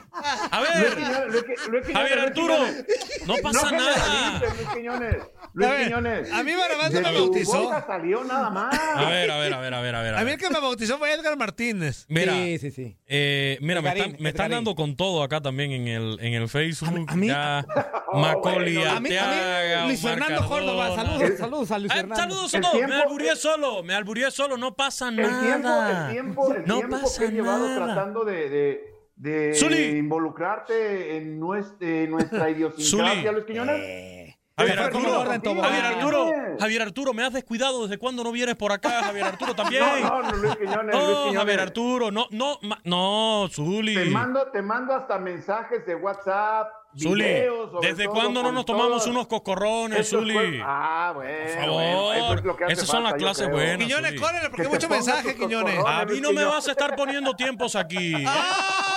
A 0.52 0.60
Luis 0.60 0.70
ver, 0.72 0.96
Quiñones, 0.96 1.28
Luis 1.32 1.44
Qui- 1.44 1.68
Luis 1.68 1.86
Quiñones, 1.88 1.94
Javier 1.94 2.18
Luis 2.20 2.28
Arturo, 2.28 2.56
Quiñones. 2.56 2.86
no 3.26 3.36
pasa 3.42 3.72
No 3.72 3.78
nada. 3.78 3.94
generalices, 3.96 4.56
Luis 4.58 4.70
Quiñones. 4.76 5.16
Luis 5.56 5.70
A 5.70 5.72
ver, 5.74 5.84
Quiñones. 5.86 6.32
a 6.32 6.44
mí 6.44 6.52
Barrabás 6.56 6.92
no 6.92 6.98
De 7.00 7.02
me 7.06 7.12
tu 7.14 7.20
bautizó. 7.26 7.70
salió 7.86 8.24
nada 8.24 8.50
más. 8.50 8.80
A 8.96 9.10
ver, 9.10 9.30
a 9.30 9.38
ver, 9.38 9.54
a 9.54 9.60
ver, 9.60 9.74
a 9.74 9.82
ver, 9.82 9.96
a 9.96 10.02
ver. 10.02 10.16
a 10.16 10.20
A 10.20 10.24
mí 10.24 10.32
el 10.32 10.38
que 10.40 10.50
me 10.50 10.60
bautizó 10.60 10.98
fue 10.98 11.14
Edgar 11.14 11.38
Martínez. 11.38 12.06
Mira, 12.10 12.34
Sí, 12.34 12.58
sí, 12.58 12.72
sí. 12.72 12.98
eh, 13.06 13.58
mira, 13.62 13.82
me 13.82 13.90
están, 13.90 14.16
me 14.20 14.30
están 14.30 14.50
dando 14.52 14.74
con 14.74 14.96
todo 14.96 15.22
acá 15.22 15.42
también 15.42 15.72
en 15.72 15.88
el, 15.88 16.18
en 16.22 16.34
el 16.34 16.50
Facebook. 16.50 17.06
A 17.08 17.16
mí- 17.16 17.28
ya, 17.28 17.66
Macaulay, 18.14 18.76
bueno. 18.78 18.92
A 18.92 19.00
mí, 19.00 19.16
a 19.16 19.82
mí, 19.82 19.88
Luis 19.90 20.02
Fernando 20.02 20.48
Córdoba, 20.48 20.96
saludos, 20.96 21.38
saludos 21.38 21.72
a 21.72 21.80
Luis 21.80 21.94
Fernando. 21.94 22.16
saludos 22.16 22.56
a 22.56 22.62
todos. 22.62 22.74
Me 22.74 22.80
tiempo- 22.88 23.04
alburié 23.04 23.36
solo, 23.36 23.84
me 23.84 23.94
alburié 23.94 24.32
solo, 24.32 24.58
no 24.58 24.76
pasa 24.76 25.10
El 25.10 25.16
tiempo, 25.18 25.60
nada. 25.68 26.08
el 26.08 26.14
tiempo, 26.14 26.54
el 26.54 26.66
no 26.66 26.78
tiempo 26.78 27.00
pasa 27.02 27.22
que 27.22 27.28
he 27.28 27.32
llevado 27.32 27.68
nada. 27.68 27.86
tratando 27.94 28.26
de, 28.26 28.50
de, 28.50 28.94
de 29.18 29.54
Zuli. 29.54 29.98
involucrarte 30.00 31.18
en 31.18 31.40
nuestra, 31.40 31.88
en 31.88 32.12
nuestra 32.12 32.50
idiosincrasia, 32.50 33.32
Luis 33.32 33.46
Quiñones. 33.46 33.76
Eh, 33.80 34.23
Javier 34.56 34.80
Arturo. 34.80 35.26
Javier 35.26 35.86
Arturo. 35.86 36.32
Javier 36.60 36.82
Arturo, 36.84 37.14
me 37.14 37.24
has 37.26 37.34
descuidado 37.34 37.84
desde 37.88 37.98
cuándo 37.98 38.24
no 38.24 38.32
vienes 38.32 38.56
por 38.56 38.72
acá, 38.72 39.02
Javier 39.04 39.26
Arturo 39.26 39.56
también. 39.56 39.82
No, 39.84 40.22
no, 40.22 40.22
no, 40.32 40.36
Luis 40.38 40.56
Quiñones, 40.58 40.96
No, 40.96 41.02
Luis 41.06 41.18
Quiñones. 41.18 41.38
Javier 41.40 41.60
Arturo, 41.60 42.12
no, 42.12 42.28
no, 42.30 42.60
ma- 42.62 42.80
no, 42.84 43.48
Zuli. 43.52 43.96
Te 43.96 44.06
mando, 44.06 44.48
te 44.52 44.62
mando 44.62 44.94
hasta 44.94 45.18
mensajes 45.18 45.84
de 45.88 45.96
WhatsApp, 45.96 46.68
Zuli, 46.96 47.26
¿desde 47.82 48.06
cuándo 48.08 48.44
no 48.44 48.52
nos 48.52 48.66
tomamos 48.66 49.08
unos 49.08 49.26
coscorrones, 49.26 50.02
Estos 50.02 50.20
Zuli? 50.20 50.34
fue- 50.36 50.62
Ah, 50.64 51.12
bueno, 51.16 51.32
Por 51.32 51.70
bueno, 51.74 51.92
favor, 51.94 52.16
eso 52.16 52.34
es 52.36 52.44
lo 52.46 52.56
que 52.56 52.64
hace 52.66 52.74
esas 52.74 52.86
son 52.88 52.96
falta, 53.04 53.10
las 53.10 53.20
yo 53.20 53.26
clases 53.26 53.50
buenas. 53.50 53.78
Quiñones, 53.88 54.10
Zuli. 54.12 54.22
córrele, 54.22 54.50
porque 54.50 54.56
Que 54.62 54.68
hay 54.68 54.74
mucho 54.76 54.90
mensaje, 54.90 55.36
Quiñones. 55.36 55.76
cocorrones. 55.78 56.02
A 56.02 56.06
mí 56.14 56.22
no 56.22 56.32
me 56.32 56.44
vas 56.46 56.68
a 56.68 56.72
estar 56.72 56.96
poniendo 56.96 57.34
tiempos 57.36 57.76
aquí. 57.76 58.14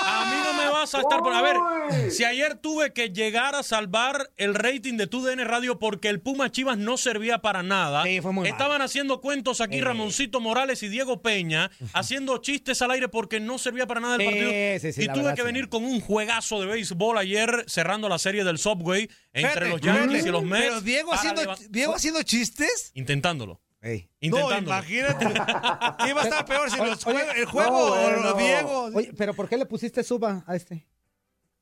A 0.09 0.24
mí 0.30 0.36
no 0.36 0.44
me 0.44 0.45
vas 0.93 0.95
a 0.95 1.01
estar 1.01 1.22
poniendo. 1.22 1.64
A 1.64 1.89
ver, 1.91 2.12
si 2.12 2.24
ayer 2.24 2.57
tuve 2.57 2.93
que 2.93 3.11
llegar 3.11 3.55
a 3.55 3.62
salvar 3.62 4.30
el 4.37 4.55
rating 4.55 4.97
de 4.97 5.07
TUDN 5.07 5.45
Radio 5.45 5.78
porque 5.78 6.09
el 6.09 6.20
Puma 6.20 6.51
Chivas 6.51 6.78
no 6.78 6.97
servía 6.97 7.39
para 7.39 7.62
nada. 7.62 8.05
Sí, 8.05 8.20
fue 8.20 8.32
muy 8.32 8.45
mal. 8.45 8.53
Estaban 8.53 8.82
haciendo 8.82 9.20
cuentos 9.20 9.61
aquí 9.61 9.80
Ramoncito 9.80 10.41
Morales 10.41 10.82
y 10.82 10.89
Diego 10.89 11.22
Peña, 11.22 11.70
haciendo 11.93 12.39
chistes 12.39 12.80
al 12.82 12.91
aire 12.93 13.09
porque 13.09 13.41
no 13.41 13.59
servía 13.59 13.87
para 13.87 14.01
nada 14.01 14.16
el 14.16 14.24
partido. 14.24 14.51
sí, 14.80 14.93
sí, 14.93 15.03
y 15.03 15.07
tuve 15.09 15.16
verdad, 15.16 15.34
que 15.34 15.43
sí. 15.43 15.47
venir 15.47 15.68
con 15.68 15.84
un 15.84 16.01
juegazo 16.01 16.61
de 16.61 16.66
béisbol 16.66 17.18
ayer 17.18 17.64
cerrando 17.66 18.09
la 18.09 18.18
serie 18.18 18.45
del 18.45 18.59
Subway 18.59 19.09
entre 19.32 19.68
los 19.68 19.80
Yankees 19.80 20.26
y 20.26 20.30
los 20.30 20.45
Mets. 20.45 20.64
Pero 20.64 20.80
Diego 20.80 21.12
haciendo, 21.12 21.43
Diego 21.70 21.95
haciendo 21.95 22.22
chistes. 22.22 22.93
Intentándolo. 22.95 23.61
Ey. 23.87 24.09
No, 24.22 24.57
imagínate. 24.59 25.24
Iba 26.09 26.20
a 26.22 26.24
estar 26.24 26.45
peor 26.45 26.70
si 26.70 26.76
los 26.78 27.07
Oye, 27.07 27.18
jue- 27.18 27.37
el 27.39 27.45
juego 27.47 27.70
no, 27.70 27.78
o 27.87 27.91
bueno. 28.03 28.20
los 28.22 28.39
Diego. 28.39 28.82
Oye, 28.95 29.12
pero 29.16 29.34
¿por 29.34 29.49
qué 29.49 29.57
le 29.57 29.66
pusiste 29.66 30.03
suba 30.03 30.45
a 30.47 30.57
este? 30.57 30.87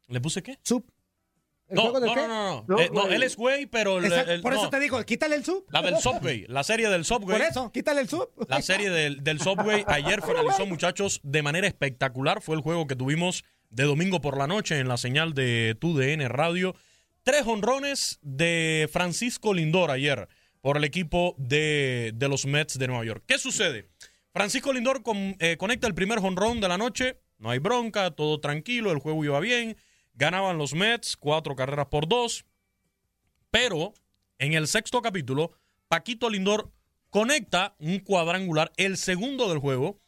¿Le 0.08 0.20
puse 0.20 0.42
qué? 0.42 0.58
Sub. 0.62 0.84
¿El 1.68 1.76
No, 1.76 1.82
juego 1.82 2.00
del 2.00 2.08
no, 2.10 2.14
qué? 2.14 2.20
no, 2.22 2.28
no, 2.28 2.64
no. 2.68 2.76
No, 2.76 2.80
Eh, 2.80 2.90
no, 2.92 3.06
él 3.08 3.22
es 3.22 3.36
güey, 3.36 3.66
pero 3.66 3.98
el- 3.98 4.40
por 4.42 4.52
eso 4.52 4.64
no. 4.64 4.70
te 4.70 4.80
digo, 4.80 5.02
quítale 5.04 5.34
el 5.36 5.44
sub. 5.44 5.64
La 5.70 5.80
del 5.82 5.96
Subway, 5.98 6.44
la 6.48 6.62
serie 6.62 6.88
del 6.90 7.04
Subway. 7.04 7.38
Por 7.38 7.46
eso, 7.46 7.72
quítale 7.72 8.00
el 8.02 8.08
sub. 8.08 8.28
La 8.48 8.60
serie 8.62 8.90
del, 8.90 9.24
del 9.24 9.40
Subway 9.40 9.82
ayer 9.86 10.20
finalizó, 10.22 10.66
muchachos, 10.66 11.20
de 11.22 11.42
manera 11.42 11.66
espectacular. 11.66 12.42
Fue 12.42 12.54
el 12.56 12.62
juego 12.62 12.86
que 12.86 12.96
tuvimos 12.96 13.44
de 13.70 13.84
domingo 13.84 14.20
por 14.20 14.36
la 14.38 14.46
noche 14.46 14.78
en 14.78 14.88
la 14.88 14.96
señal 14.98 15.32
de 15.34 15.76
TUDN 15.80 16.28
Radio. 16.28 16.74
Tres 17.22 17.46
honrones 17.46 18.18
de 18.20 18.86
Francisco 18.92 19.54
Lindor 19.54 19.90
ayer 19.90 20.28
por 20.64 20.78
el 20.78 20.84
equipo 20.84 21.34
de, 21.36 22.12
de 22.14 22.26
los 22.26 22.46
Mets 22.46 22.78
de 22.78 22.86
Nueva 22.86 23.04
York. 23.04 23.22
¿Qué 23.26 23.36
sucede? 23.36 23.90
Francisco 24.32 24.72
Lindor 24.72 25.02
eh, 25.38 25.58
conecta 25.58 25.86
el 25.86 25.94
primer 25.94 26.20
honrón 26.20 26.58
de 26.62 26.68
la 26.68 26.78
noche. 26.78 27.20
No 27.36 27.50
hay 27.50 27.58
bronca, 27.58 28.12
todo 28.12 28.40
tranquilo, 28.40 28.90
el 28.90 28.98
juego 28.98 29.22
iba 29.26 29.38
bien. 29.40 29.76
Ganaban 30.14 30.56
los 30.56 30.72
Mets, 30.72 31.18
cuatro 31.18 31.54
carreras 31.54 31.88
por 31.88 32.08
dos. 32.08 32.46
Pero 33.50 33.92
en 34.38 34.54
el 34.54 34.66
sexto 34.66 35.02
capítulo, 35.02 35.52
Paquito 35.88 36.30
Lindor 36.30 36.72
conecta 37.10 37.76
un 37.78 37.98
cuadrangular, 37.98 38.72
el 38.78 38.96
segundo 38.96 39.50
del 39.50 39.58
juego, 39.58 40.00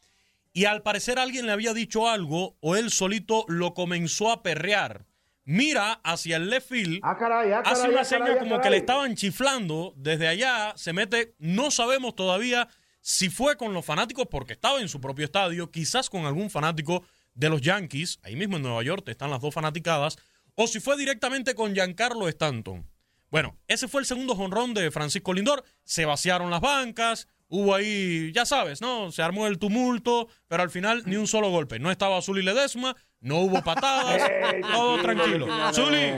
y 0.55 0.65
al 0.65 0.83
parecer 0.83 1.19
alguien 1.19 1.45
le 1.45 1.53
había 1.53 1.75
dicho 1.75 2.09
algo 2.09 2.57
o 2.61 2.77
él 2.77 2.91
solito 2.91 3.45
lo 3.47 3.75
comenzó 3.75 4.31
a 4.31 4.43
perrear. 4.43 5.05
Mira 5.47 5.93
hacia 6.03 6.37
el 6.37 6.51
left 6.51 6.69
field, 6.69 7.01
Ah, 7.03 7.17
caray, 7.17 7.53
ah, 7.53 7.63
hace 7.65 7.89
una 7.89 8.01
ah, 8.01 8.05
seña 8.05 8.25
caray, 8.25 8.37
ah, 8.37 8.41
como 8.41 8.61
que 8.61 8.69
le 8.69 8.77
estaban 8.79 9.15
chiflando 9.15 9.95
desde 9.97 10.27
allá, 10.27 10.75
se 10.77 10.93
mete, 10.93 11.35
no 11.39 11.71
sabemos 11.71 12.17
todavía 12.17 12.69
si 13.01 13.31
fue 13.31 13.57
con 13.57 13.73
los 13.73 13.85
fanáticos 13.85 14.27
porque 14.29 14.55
estaba 14.55 14.81
en 14.81 14.89
su 14.89 15.01
propio 15.01 15.25
estadio, 15.25 15.71
quizás 15.71 16.11
con 16.11 16.27
algún 16.27 16.51
fanático 16.51 17.05
de 17.35 17.49
los 17.49 17.61
Yankees, 17.61 18.19
ahí 18.25 18.35
mismo 18.35 18.57
en 18.57 18.63
Nueva 18.63 18.83
York 18.83 19.09
están 19.09 19.31
las 19.31 19.41
dos 19.41 19.55
fanaticadas, 19.55 20.19
o 20.57 20.67
si 20.67 20.81
fue 20.81 20.97
directamente 20.97 21.55
con 21.55 21.73
Giancarlo 21.75 22.27
Stanton. 22.29 22.85
Bueno, 23.31 23.57
ese 23.69 23.87
fue 23.87 24.01
el 24.01 24.07
segundo 24.07 24.35
jonrón 24.35 24.73
de 24.75 24.91
Francisco 24.91 25.33
Lindor. 25.33 25.65
Se 25.85 26.05
vaciaron 26.05 26.51
las 26.51 26.61
bancas, 26.61 27.29
hubo 27.49 27.75
ahí, 27.75 28.33
ya 28.33 28.47
sabes, 28.47 28.81
¿no? 28.81 29.13
Se 29.13 29.23
armó 29.23 29.47
el 29.47 29.59
tumulto, 29.59 30.29
pero 30.49 30.63
al 30.63 30.71
final 30.71 31.03
ni 31.07 31.17
un 31.17 31.27
solo 31.27 31.51
golpe. 31.51 31.79
No 31.79 31.91
estaba 31.91 32.23
Zuli 32.23 32.43
Ledesma, 32.43 32.97
no 33.21 33.41
hubo 33.41 33.63
patadas, 33.63 34.23
Ey, 34.55 34.61
todo 34.63 35.01
tranquilo. 35.03 35.47
Zuli, 35.73 36.13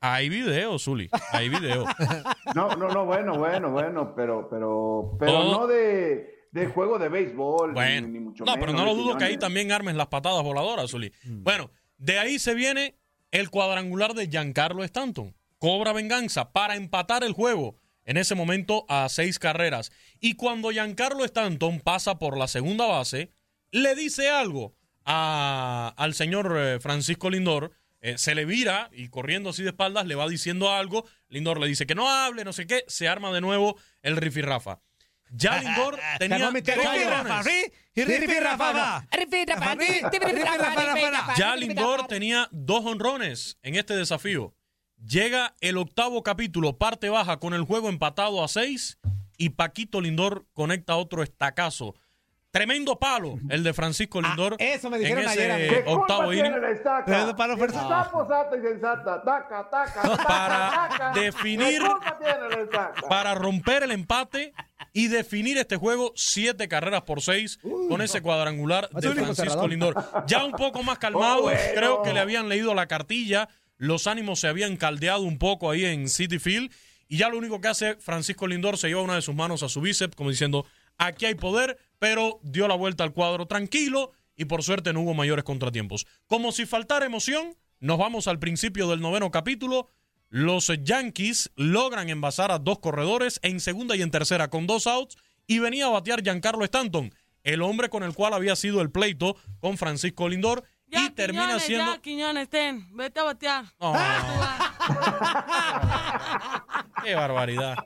hay 0.00 0.28
video, 0.28 0.78
Zuli, 0.78 1.08
hay 1.32 1.48
video. 1.48 1.84
No, 2.54 2.68
no, 2.76 2.88
no, 2.88 3.04
bueno, 3.06 3.38
bueno, 3.38 3.70
bueno, 3.70 4.14
pero, 4.14 4.48
pero, 4.50 5.16
pero 5.18 5.32
Todo- 5.32 5.60
no 5.60 5.66
de 5.66 6.32
de 6.52 6.66
juego 6.66 6.98
de 6.98 7.08
béisbol. 7.08 7.68
ni- 7.70 7.74
Bueno, 7.74 8.08
ni 8.08 8.20
mucho 8.20 8.44
no, 8.44 8.52
pero 8.54 8.66
menos, 8.74 8.80
no 8.82 8.86
lo 8.86 8.94
dudo 8.94 9.16
que 9.16 9.24
ahí 9.24 9.38
también 9.38 9.72
armes 9.72 9.94
las 9.94 10.08
patadas 10.08 10.42
voladoras, 10.42 10.90
Zuli. 10.90 11.10
Bueno, 11.24 11.70
de 11.96 12.18
ahí 12.18 12.38
se 12.38 12.52
viene 12.54 12.98
el 13.30 13.48
cuadrangular 13.48 14.12
de 14.12 14.28
Giancarlo 14.28 14.84
Stanton. 14.84 15.34
Cobra 15.58 15.94
venganza 15.94 16.52
para 16.52 16.76
empatar 16.76 17.24
el 17.24 17.32
juego 17.32 17.76
en 18.04 18.18
ese 18.18 18.34
momento 18.34 18.84
a 18.90 19.08
seis 19.08 19.38
carreras. 19.38 19.92
Y 20.20 20.34
cuando 20.34 20.70
Giancarlo 20.72 21.24
Stanton 21.24 21.80
pasa 21.80 22.18
por 22.18 22.36
la 22.36 22.48
segunda 22.48 22.86
base, 22.86 23.32
le 23.70 23.94
dice 23.94 24.28
algo 24.28 24.74
a- 25.04 25.92
al 25.96 26.14
señor 26.14 26.54
eh, 26.58 26.78
Francisco 26.80 27.30
Lindor. 27.30 27.72
eh, 28.04 28.18
se 28.18 28.34
le 28.34 28.44
vira 28.44 28.90
y 28.92 29.08
corriendo 29.10 29.50
así 29.50 29.62
de 29.62 29.68
espaldas 29.68 30.06
le 30.06 30.16
va 30.16 30.28
diciendo 30.28 30.72
algo. 30.72 31.04
Lindor 31.28 31.60
le 31.60 31.68
dice 31.68 31.86
que 31.86 31.94
no 31.94 32.10
hable, 32.10 32.44
no 32.44 32.52
sé 32.52 32.66
qué. 32.66 32.84
Se 32.88 33.06
arma 33.08 33.30
de 33.32 33.40
nuevo 33.40 33.76
el 34.02 34.16
rifirrafa. 34.16 34.80
Ya 35.30 35.60
Lindor 35.62 35.98
tenía 36.18 36.50
Ya 41.38 41.54
Lindor 41.56 42.06
tenía 42.08 42.48
dos 42.50 42.84
honrones 42.84 43.56
en 43.62 43.76
este 43.76 43.94
desafío. 43.96 44.52
Llega 45.06 45.54
el 45.60 45.78
octavo 45.78 46.22
capítulo, 46.22 46.78
parte 46.78 47.08
baja, 47.08 47.38
con 47.38 47.54
el 47.54 47.62
juego 47.62 47.88
empatado 47.88 48.42
a 48.44 48.48
seis 48.48 48.98
y 49.38 49.50
Paquito 49.50 50.00
Lindor 50.00 50.46
conecta 50.52 50.96
otro 50.96 51.22
estacazo. 51.22 51.94
Tremendo 52.52 52.98
palo 52.98 53.38
el 53.48 53.62
de 53.64 53.72
Francisco 53.72 54.20
Lindor 54.20 54.56
eso 54.58 54.90
me 54.90 54.98
en 54.98 55.02
dijeron 55.04 55.24
mí. 55.24 55.30
ese 55.32 55.68
¿Qué 55.68 55.84
culpa 55.84 56.00
octavo 56.02 56.30
tiene 56.32 56.48
inning 56.50 56.60
la 56.60 56.70
estaca? 56.70 57.04
Tremendo 57.06 57.34
palo, 57.34 57.56
fuerza. 57.56 57.80
Está 57.82 58.10
posata 58.10 58.56
y 58.58 58.60
sensata. 58.60 59.22
Taca, 59.24 59.70
taca, 59.70 60.02
taca, 60.02 60.24
Para 60.24 60.70
taca. 60.88 61.12
definir- 61.14 61.80
¿Qué 61.80 61.88
culpa 61.88 62.18
tiene 62.18 62.48
la 62.50 62.60
estaca? 62.62 63.08
para 63.08 63.34
romper 63.34 63.84
el 63.84 63.90
empate 63.92 64.52
y 64.92 65.08
definir 65.08 65.56
este 65.56 65.76
juego 65.76 66.12
siete 66.14 66.68
carreras 66.68 67.02
por 67.02 67.22
seis 67.22 67.58
con 67.88 68.02
ese 68.02 68.20
cuadrangular 68.20 68.90
de 68.90 69.10
Francisco. 69.12 69.66
Lindor. 69.66 69.94
Ya 70.26 70.44
un 70.44 70.52
poco 70.52 70.82
más 70.82 70.98
calmado, 70.98 71.38
Oh, 71.38 71.42
bueno. 71.44 71.58
creo 71.74 72.02
que 72.02 72.12
le 72.12 72.20
habían 72.20 72.50
leído 72.50 72.74
la 72.74 72.86
cartilla, 72.86 73.48
los 73.78 74.06
ánimos 74.06 74.40
se 74.40 74.48
habían 74.48 74.76
caldeado 74.76 75.22
un 75.22 75.38
poco 75.38 75.70
ahí 75.70 75.86
en 75.86 76.06
City 76.10 76.38
Field 76.38 76.70
y 77.08 77.16
ya 77.16 77.30
lo 77.30 77.38
único 77.38 77.62
que 77.62 77.68
hace 77.68 77.94
Francisco 77.96 78.46
Lindor 78.46 78.76
se 78.76 78.88
lleva 78.88 79.00
una 79.00 79.14
de 79.14 79.22
sus 79.22 79.34
manos 79.34 79.62
a 79.62 79.70
su 79.70 79.80
bíceps 79.80 80.14
como 80.14 80.28
diciendo, 80.28 80.66
aquí 81.06 81.26
hay 81.26 81.34
poder, 81.34 81.78
pero 81.98 82.40
dio 82.42 82.68
la 82.68 82.74
vuelta 82.74 83.04
al 83.04 83.12
cuadro 83.12 83.46
tranquilo 83.46 84.12
y 84.36 84.44
por 84.44 84.62
suerte 84.62 84.92
no 84.92 85.00
hubo 85.00 85.14
mayores 85.14 85.44
contratiempos. 85.44 86.06
Como 86.26 86.52
si 86.52 86.66
faltara 86.66 87.06
emoción, 87.06 87.56
nos 87.80 87.98
vamos 87.98 88.28
al 88.28 88.38
principio 88.38 88.88
del 88.88 89.00
noveno 89.00 89.30
capítulo. 89.30 89.88
Los 90.28 90.72
Yankees 90.82 91.50
logran 91.56 92.08
envasar 92.08 92.50
a 92.52 92.58
dos 92.58 92.78
corredores 92.78 93.38
en 93.42 93.60
segunda 93.60 93.96
y 93.96 94.02
en 94.02 94.10
tercera 94.10 94.48
con 94.48 94.66
dos 94.66 94.86
outs 94.86 95.16
y 95.46 95.58
venía 95.58 95.86
a 95.86 95.90
batear 95.90 96.22
Giancarlo 96.22 96.64
Stanton, 96.64 97.12
el 97.42 97.62
hombre 97.62 97.88
con 97.90 98.02
el 98.02 98.14
cual 98.14 98.32
había 98.32 98.56
sido 98.56 98.80
el 98.80 98.90
pleito 98.90 99.36
con 99.60 99.76
Francisco 99.76 100.28
Lindor 100.28 100.64
y 100.92 101.10
termina 101.10 101.44
Quiñones, 101.44 101.62
siendo... 101.64 101.92
Ya, 101.94 102.00
Quiñones, 102.00 102.48
ten, 102.48 102.96
vete 102.96 103.20
a 103.20 103.22
batear. 103.24 103.64
¡Qué 107.02 107.14
barbaridad! 107.14 107.76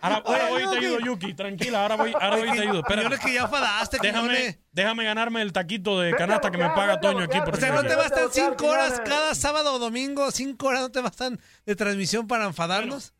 Ahora, 0.00 0.22
ahora 0.24 0.48
voy 0.50 0.62
y 0.62 0.70
te 0.70 0.76
ayudo, 0.78 1.00
Yuki. 1.00 1.34
Tranquila, 1.34 1.82
ahora 1.82 1.96
voy, 1.96 2.12
ahora 2.12 2.36
voy 2.36 2.48
y 2.48 2.52
te 2.52 2.60
ayudo. 2.60 2.82
Quiñones, 2.82 3.20
que 3.20 3.34
ya 3.34 3.48
fadaste, 3.48 3.98
Déjame, 4.00 4.58
déjame 4.72 5.04
ganarme 5.04 5.42
el 5.42 5.52
taquito 5.52 5.98
de 6.00 6.12
canasta 6.14 6.50
que 6.50 6.58
me 6.58 6.68
paga 6.70 7.00
Toño 7.00 7.24
aquí. 7.24 7.38
O 7.38 7.56
sea, 7.56 7.72
no 7.72 7.82
te 7.82 7.96
bastan 7.96 8.28
cinco 8.30 8.66
horas 8.66 9.00
cada 9.04 9.34
sábado 9.34 9.74
o 9.74 9.78
domingo, 9.78 10.30
cinco 10.30 10.68
horas 10.68 10.82
no 10.82 10.90
te 10.90 11.00
bastan 11.00 11.40
de 11.64 11.76
transmisión 11.76 12.26
para 12.26 12.44
enfadarnos. 12.44 13.14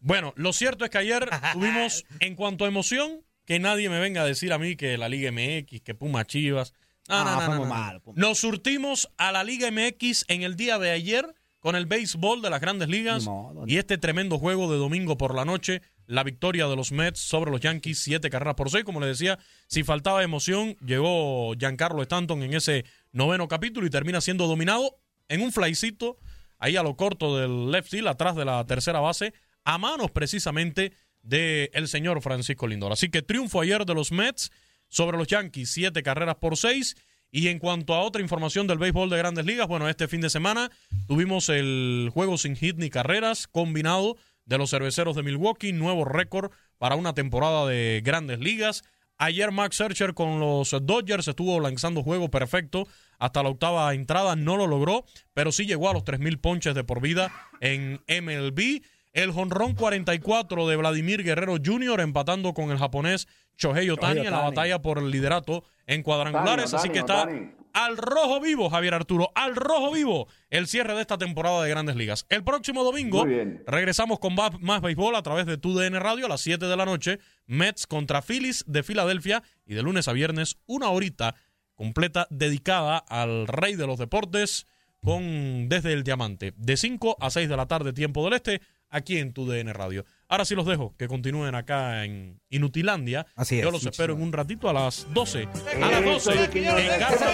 Bueno, 0.00 0.34
lo 0.36 0.52
cierto 0.52 0.84
es 0.84 0.90
que 0.90 0.98
ayer 0.98 1.30
tuvimos, 1.54 2.04
en 2.20 2.34
cuanto 2.34 2.64
a 2.64 2.68
emoción, 2.68 3.24
que 3.46 3.58
nadie 3.58 3.88
me 3.88 4.00
venga 4.00 4.22
a 4.22 4.26
decir 4.26 4.52
a 4.52 4.58
mí 4.58 4.76
que 4.76 4.98
la 4.98 5.08
Liga 5.08 5.30
MX, 5.30 5.80
que 5.82 5.94
Puma 5.94 6.26
Chivas. 6.26 6.74
No, 7.08 7.14
Ah, 7.16 7.24
no, 7.24 7.30
no, 7.32 7.46
fue 7.46 7.54
no, 7.56 7.64
no. 7.64 7.66
mal. 7.66 8.02
Nos 8.14 8.38
surtimos 8.38 9.10
a 9.18 9.30
la 9.32 9.44
Liga 9.44 9.70
MX 9.70 10.24
en 10.28 10.42
el 10.42 10.56
día 10.56 10.78
de 10.78 10.90
ayer 10.90 11.34
con 11.60 11.76
el 11.76 11.86
béisbol 11.86 12.42
de 12.42 12.50
las 12.50 12.60
grandes 12.60 12.88
ligas 12.88 13.24
modo. 13.24 13.64
y 13.66 13.78
este 13.78 13.96
tremendo 13.98 14.38
juego 14.38 14.70
de 14.70 14.76
domingo 14.78 15.16
por 15.16 15.34
la 15.34 15.44
noche, 15.46 15.80
la 16.06 16.22
victoria 16.22 16.66
de 16.66 16.76
los 16.76 16.92
Mets 16.92 17.18
sobre 17.20 17.50
los 17.50 17.60
Yankees, 17.60 17.98
siete 17.98 18.28
carreras 18.30 18.54
por 18.54 18.70
seis. 18.70 18.84
Como 18.84 19.00
le 19.00 19.06
decía, 19.06 19.38
si 19.66 19.82
faltaba 19.82 20.22
emoción, 20.22 20.76
llegó 20.84 21.54
Giancarlo 21.58 22.02
Stanton 22.02 22.42
en 22.42 22.52
ese 22.54 22.84
noveno 23.12 23.48
capítulo 23.48 23.86
y 23.86 23.90
termina 23.90 24.20
siendo 24.20 24.46
dominado 24.46 24.98
en 25.28 25.40
un 25.40 25.52
flycito 25.52 26.18
ahí 26.58 26.76
a 26.76 26.82
lo 26.82 26.96
corto 26.96 27.36
del 27.38 27.70
left 27.70 27.88
field, 27.90 28.08
atrás 28.08 28.36
de 28.36 28.44
la 28.44 28.64
tercera 28.66 29.00
base, 29.00 29.32
a 29.64 29.76
manos 29.78 30.10
precisamente 30.10 30.92
del 31.22 31.70
el 31.72 31.88
señor 31.88 32.20
Francisco 32.20 32.66
Lindor. 32.66 32.92
Así 32.92 33.08
que 33.10 33.22
triunfo 33.22 33.60
ayer 33.62 33.84
de 33.86 33.94
los 33.94 34.12
Mets 34.12 34.50
sobre 34.94 35.18
los 35.18 35.26
Yankees, 35.26 35.72
siete 35.72 36.02
carreras 36.02 36.36
por 36.36 36.56
seis. 36.56 36.96
Y 37.32 37.48
en 37.48 37.58
cuanto 37.58 37.94
a 37.94 38.00
otra 38.00 38.22
información 38.22 38.68
del 38.68 38.78
béisbol 38.78 39.10
de 39.10 39.18
grandes 39.18 39.44
ligas, 39.44 39.66
bueno, 39.66 39.88
este 39.88 40.06
fin 40.06 40.20
de 40.20 40.30
semana 40.30 40.70
tuvimos 41.08 41.48
el 41.48 42.10
juego 42.14 42.38
sin 42.38 42.54
hit 42.54 42.76
ni 42.76 42.90
carreras 42.90 43.48
combinado 43.48 44.16
de 44.44 44.56
los 44.56 44.70
cerveceros 44.70 45.16
de 45.16 45.24
Milwaukee, 45.24 45.72
nuevo 45.72 46.04
récord 46.04 46.52
para 46.78 46.94
una 46.94 47.12
temporada 47.12 47.66
de 47.66 48.02
grandes 48.04 48.38
ligas. 48.38 48.84
Ayer 49.18 49.50
Max 49.50 49.76
Scherzer 49.76 50.14
con 50.14 50.38
los 50.38 50.76
Dodgers 50.82 51.26
estuvo 51.26 51.58
lanzando 51.58 52.04
juego 52.04 52.30
perfecto 52.30 52.86
hasta 53.18 53.42
la 53.42 53.48
octava 53.48 53.92
entrada, 53.94 54.36
no 54.36 54.56
lo 54.56 54.68
logró, 54.68 55.04
pero 55.32 55.50
sí 55.50 55.66
llegó 55.66 55.90
a 55.90 55.92
los 55.92 56.04
3.000 56.04 56.40
ponches 56.40 56.74
de 56.76 56.84
por 56.84 57.00
vida 57.00 57.32
en 57.60 58.00
MLB. 58.06 58.82
El 59.12 59.32
jonrón 59.32 59.74
44 59.74 60.68
de 60.68 60.76
Vladimir 60.76 61.22
Guerrero 61.22 61.56
Jr. 61.64 62.00
empatando 62.00 62.52
con 62.52 62.70
el 62.70 62.78
japonés 62.78 63.28
Shohei 63.56 63.90
Otani 63.90 64.20
en 64.20 64.30
la 64.30 64.40
batalla 64.40 64.80
por 64.80 64.98
el 64.98 65.10
liderato 65.10 65.64
en 65.86 66.02
cuadrangulares. 66.02 66.66
Otani, 66.66 66.80
así 66.80 66.88
que 66.90 66.98
está 67.00 67.22
Otani. 67.22 67.52
al 67.72 67.96
rojo 67.96 68.40
vivo, 68.40 68.70
Javier 68.70 68.94
Arturo, 68.94 69.30
al 69.34 69.56
rojo 69.56 69.92
vivo 69.92 70.28
el 70.50 70.66
cierre 70.66 70.94
de 70.94 71.00
esta 71.00 71.18
temporada 71.18 71.62
de 71.62 71.70
Grandes 71.70 71.96
Ligas. 71.96 72.26
El 72.28 72.44
próximo 72.44 72.84
domingo 72.84 73.24
regresamos 73.66 74.18
con 74.18 74.34
más 74.34 74.80
béisbol 74.80 75.14
a 75.16 75.22
través 75.22 75.46
de 75.46 75.58
TUDN 75.58 76.00
Radio 76.00 76.26
a 76.26 76.28
las 76.28 76.40
7 76.40 76.66
de 76.66 76.76
la 76.76 76.84
noche. 76.84 77.18
Mets 77.46 77.86
contra 77.86 78.22
Phillies 78.22 78.64
de 78.66 78.82
Filadelfia 78.82 79.42
y 79.66 79.74
de 79.74 79.82
lunes 79.82 80.08
a 80.08 80.12
viernes 80.12 80.56
una 80.66 80.90
horita 80.90 81.34
completa 81.74 82.26
dedicada 82.30 82.98
al 82.98 83.46
rey 83.46 83.74
de 83.74 83.86
los 83.86 83.98
deportes 83.98 84.66
con 85.02 85.68
desde 85.68 85.92
el 85.92 86.02
diamante 86.02 86.54
de 86.56 86.76
5 86.76 87.18
a 87.20 87.30
6 87.30 87.48
de 87.48 87.56
la 87.56 87.66
tarde 87.66 87.92
tiempo 87.92 88.24
del 88.24 88.34
este 88.34 88.62
aquí 88.90 89.18
en 89.18 89.32
TUDN 89.32 89.72
Radio. 89.74 90.04
Ahora 90.28 90.44
sí 90.44 90.54
los 90.54 90.66
dejo 90.66 90.94
que 90.96 91.08
continúen 91.08 91.54
acá 91.54 92.04
en 92.04 92.40
Inutilandia. 92.50 93.26
Así 93.36 93.56
Yo 93.56 93.60
es, 93.60 93.64
los 93.64 93.72
muchísimas 93.74 93.94
espero 93.94 94.14
en 94.14 94.22
un 94.22 94.32
ratito 94.32 94.68
a 94.68 94.72
las 94.72 95.06
12. 95.12 95.48
A 95.82 95.90
las 95.90 96.02
Eso, 96.02 96.30
12 96.32 96.50
Quiñones, 96.50 96.92
en 96.92 97.00
Casa 97.00 97.32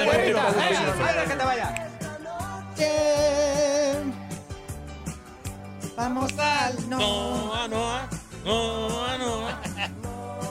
vaya. 1.44 1.86
Vamos 5.96 6.38
al 6.38 6.88
No, 6.88 7.68
no, 7.68 8.08
no, 8.44 9.18
no. 9.18 9.69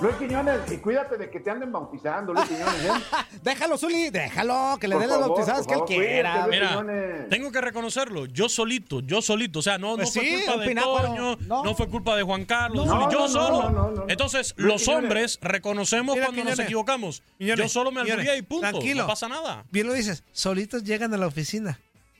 Luis 0.02 0.16
Quiñones, 0.16 0.72
y 0.72 0.78
cuídate 0.78 1.18
de 1.18 1.30
que 1.30 1.41
te 1.41 1.50
anden 1.50 1.72
bautizando, 1.74 2.34
Luis 2.34 2.47
Quiñones. 2.47 2.86
¿eh? 2.86 2.91
Déjalo, 3.43 3.78
Zuli, 3.78 4.10
déjalo, 4.10 4.78
que 4.80 4.88
le 4.88 4.97
dé 4.97 5.08
las 5.08 5.20
bautizadas 5.20 5.68
que 5.68 5.74
él 5.74 5.82
quiera. 5.86 6.32
cuídate, 6.45 6.50
Mira, 6.52 6.70
Quiñones. 6.70 7.30
tengo 7.30 7.52
que 7.52 7.60
reconocerlo, 7.60 8.26
yo 8.28 8.47
solito, 8.47 9.02
yo 9.02 9.22
solito, 9.22 9.60
o 9.60 9.62
sea, 9.62 9.78
no, 9.78 9.97
Pues 9.97 10.16
no 10.16 10.22
fue 10.22 10.30
culpa 10.45 10.58
de. 10.58 10.76
Toño, 10.76 11.38
No. 11.47 11.64
no. 11.64 11.76
fue 11.76 11.88
culpa 11.89 12.16
de 12.16 12.24
Juan 12.24 12.45
Carlos, 12.45 12.86
No, 12.86 12.93
Zuli, 13.02 13.14
yo 13.14 13.28
solo. 13.28 13.64
no, 13.64 13.70
no, 13.72 13.91
no. 13.91 14.06
Entonces, 14.08 14.54
Luis 14.56 14.68
los 14.74 14.82
Quiñones. 14.84 15.04
hombres 15.04 15.39
reconocemos 15.41 16.16
Mira, 16.16 16.28
cuando 16.28 16.43
nos 16.45 16.60
equivocamos. 16.60 17.22
Quiñones, 17.38 17.66
yo 17.66 17.70
solo 17.70 17.91
me 17.91 18.00
aludía 18.02 18.38
y 18.38 18.41
punto, 18.41 18.70
tranquilo. 18.70 19.02
no 19.04 19.08
pasa 19.08 19.28
nada. 19.28 19.66
Bien 19.72 19.86
lo 19.86 19.93
dices, 19.93 20.24
solitos 20.32 20.84
llegan 20.86 21.14
a 21.14 21.18
la 21.18 21.28
oficina. 21.28 21.78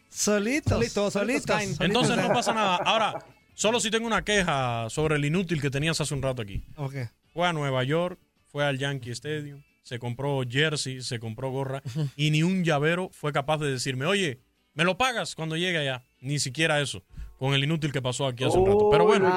Solitos. 0.10 0.74
Solitos, 0.74 1.14
solitos 1.14 1.46
caen. 1.46 1.76
Entonces 1.80 2.18
no 2.18 2.28
pasa 2.34 2.54
nada. 2.54 2.76
Ahora, 2.78 3.24
solo 3.54 3.80
si 3.80 3.90
tengo 3.90 4.06
una 4.08 4.24
queja 4.26 4.90
sobre 4.90 5.16
el 5.16 5.24
inútil 5.24 5.62
que 5.62 5.70
tenías 5.70 6.02
hace 6.02 6.14
un 6.14 6.22
rato 6.22 6.42
aquí. 6.42 6.62
Ok. 6.76 6.96
Fue 7.40 7.48
a 7.48 7.54
Nueva 7.54 7.86
York, 7.86 8.20
fue 8.48 8.66
al 8.66 8.78
Yankee 8.78 9.12
Stadium, 9.12 9.64
se 9.82 9.98
compró 9.98 10.42
jersey, 10.46 11.02
se 11.02 11.22
compró 11.22 11.50
gorra 11.52 11.82
y 12.18 12.32
ni 12.32 12.44
un 12.44 12.66
llavero 12.66 13.12
fue 13.14 13.32
capaz 13.32 13.60
de 13.60 13.72
decirme, 13.72 14.06
oye, 14.06 14.42
¿me 14.74 14.84
lo 14.84 14.98
pagas 14.98 15.36
cuando 15.36 15.56
llegue 15.56 15.78
allá? 15.78 16.04
Ni 16.20 16.38
siquiera 16.40 16.82
eso, 16.82 17.02
con 17.38 17.54
el 17.54 17.64
inútil 17.64 17.94
que 17.94 18.02
pasó 18.02 18.28
aquí 18.28 18.44
hace 18.44 18.58
un 18.58 18.66
rato. 18.66 18.90
Pero 18.92 19.06
bueno, 19.06 19.32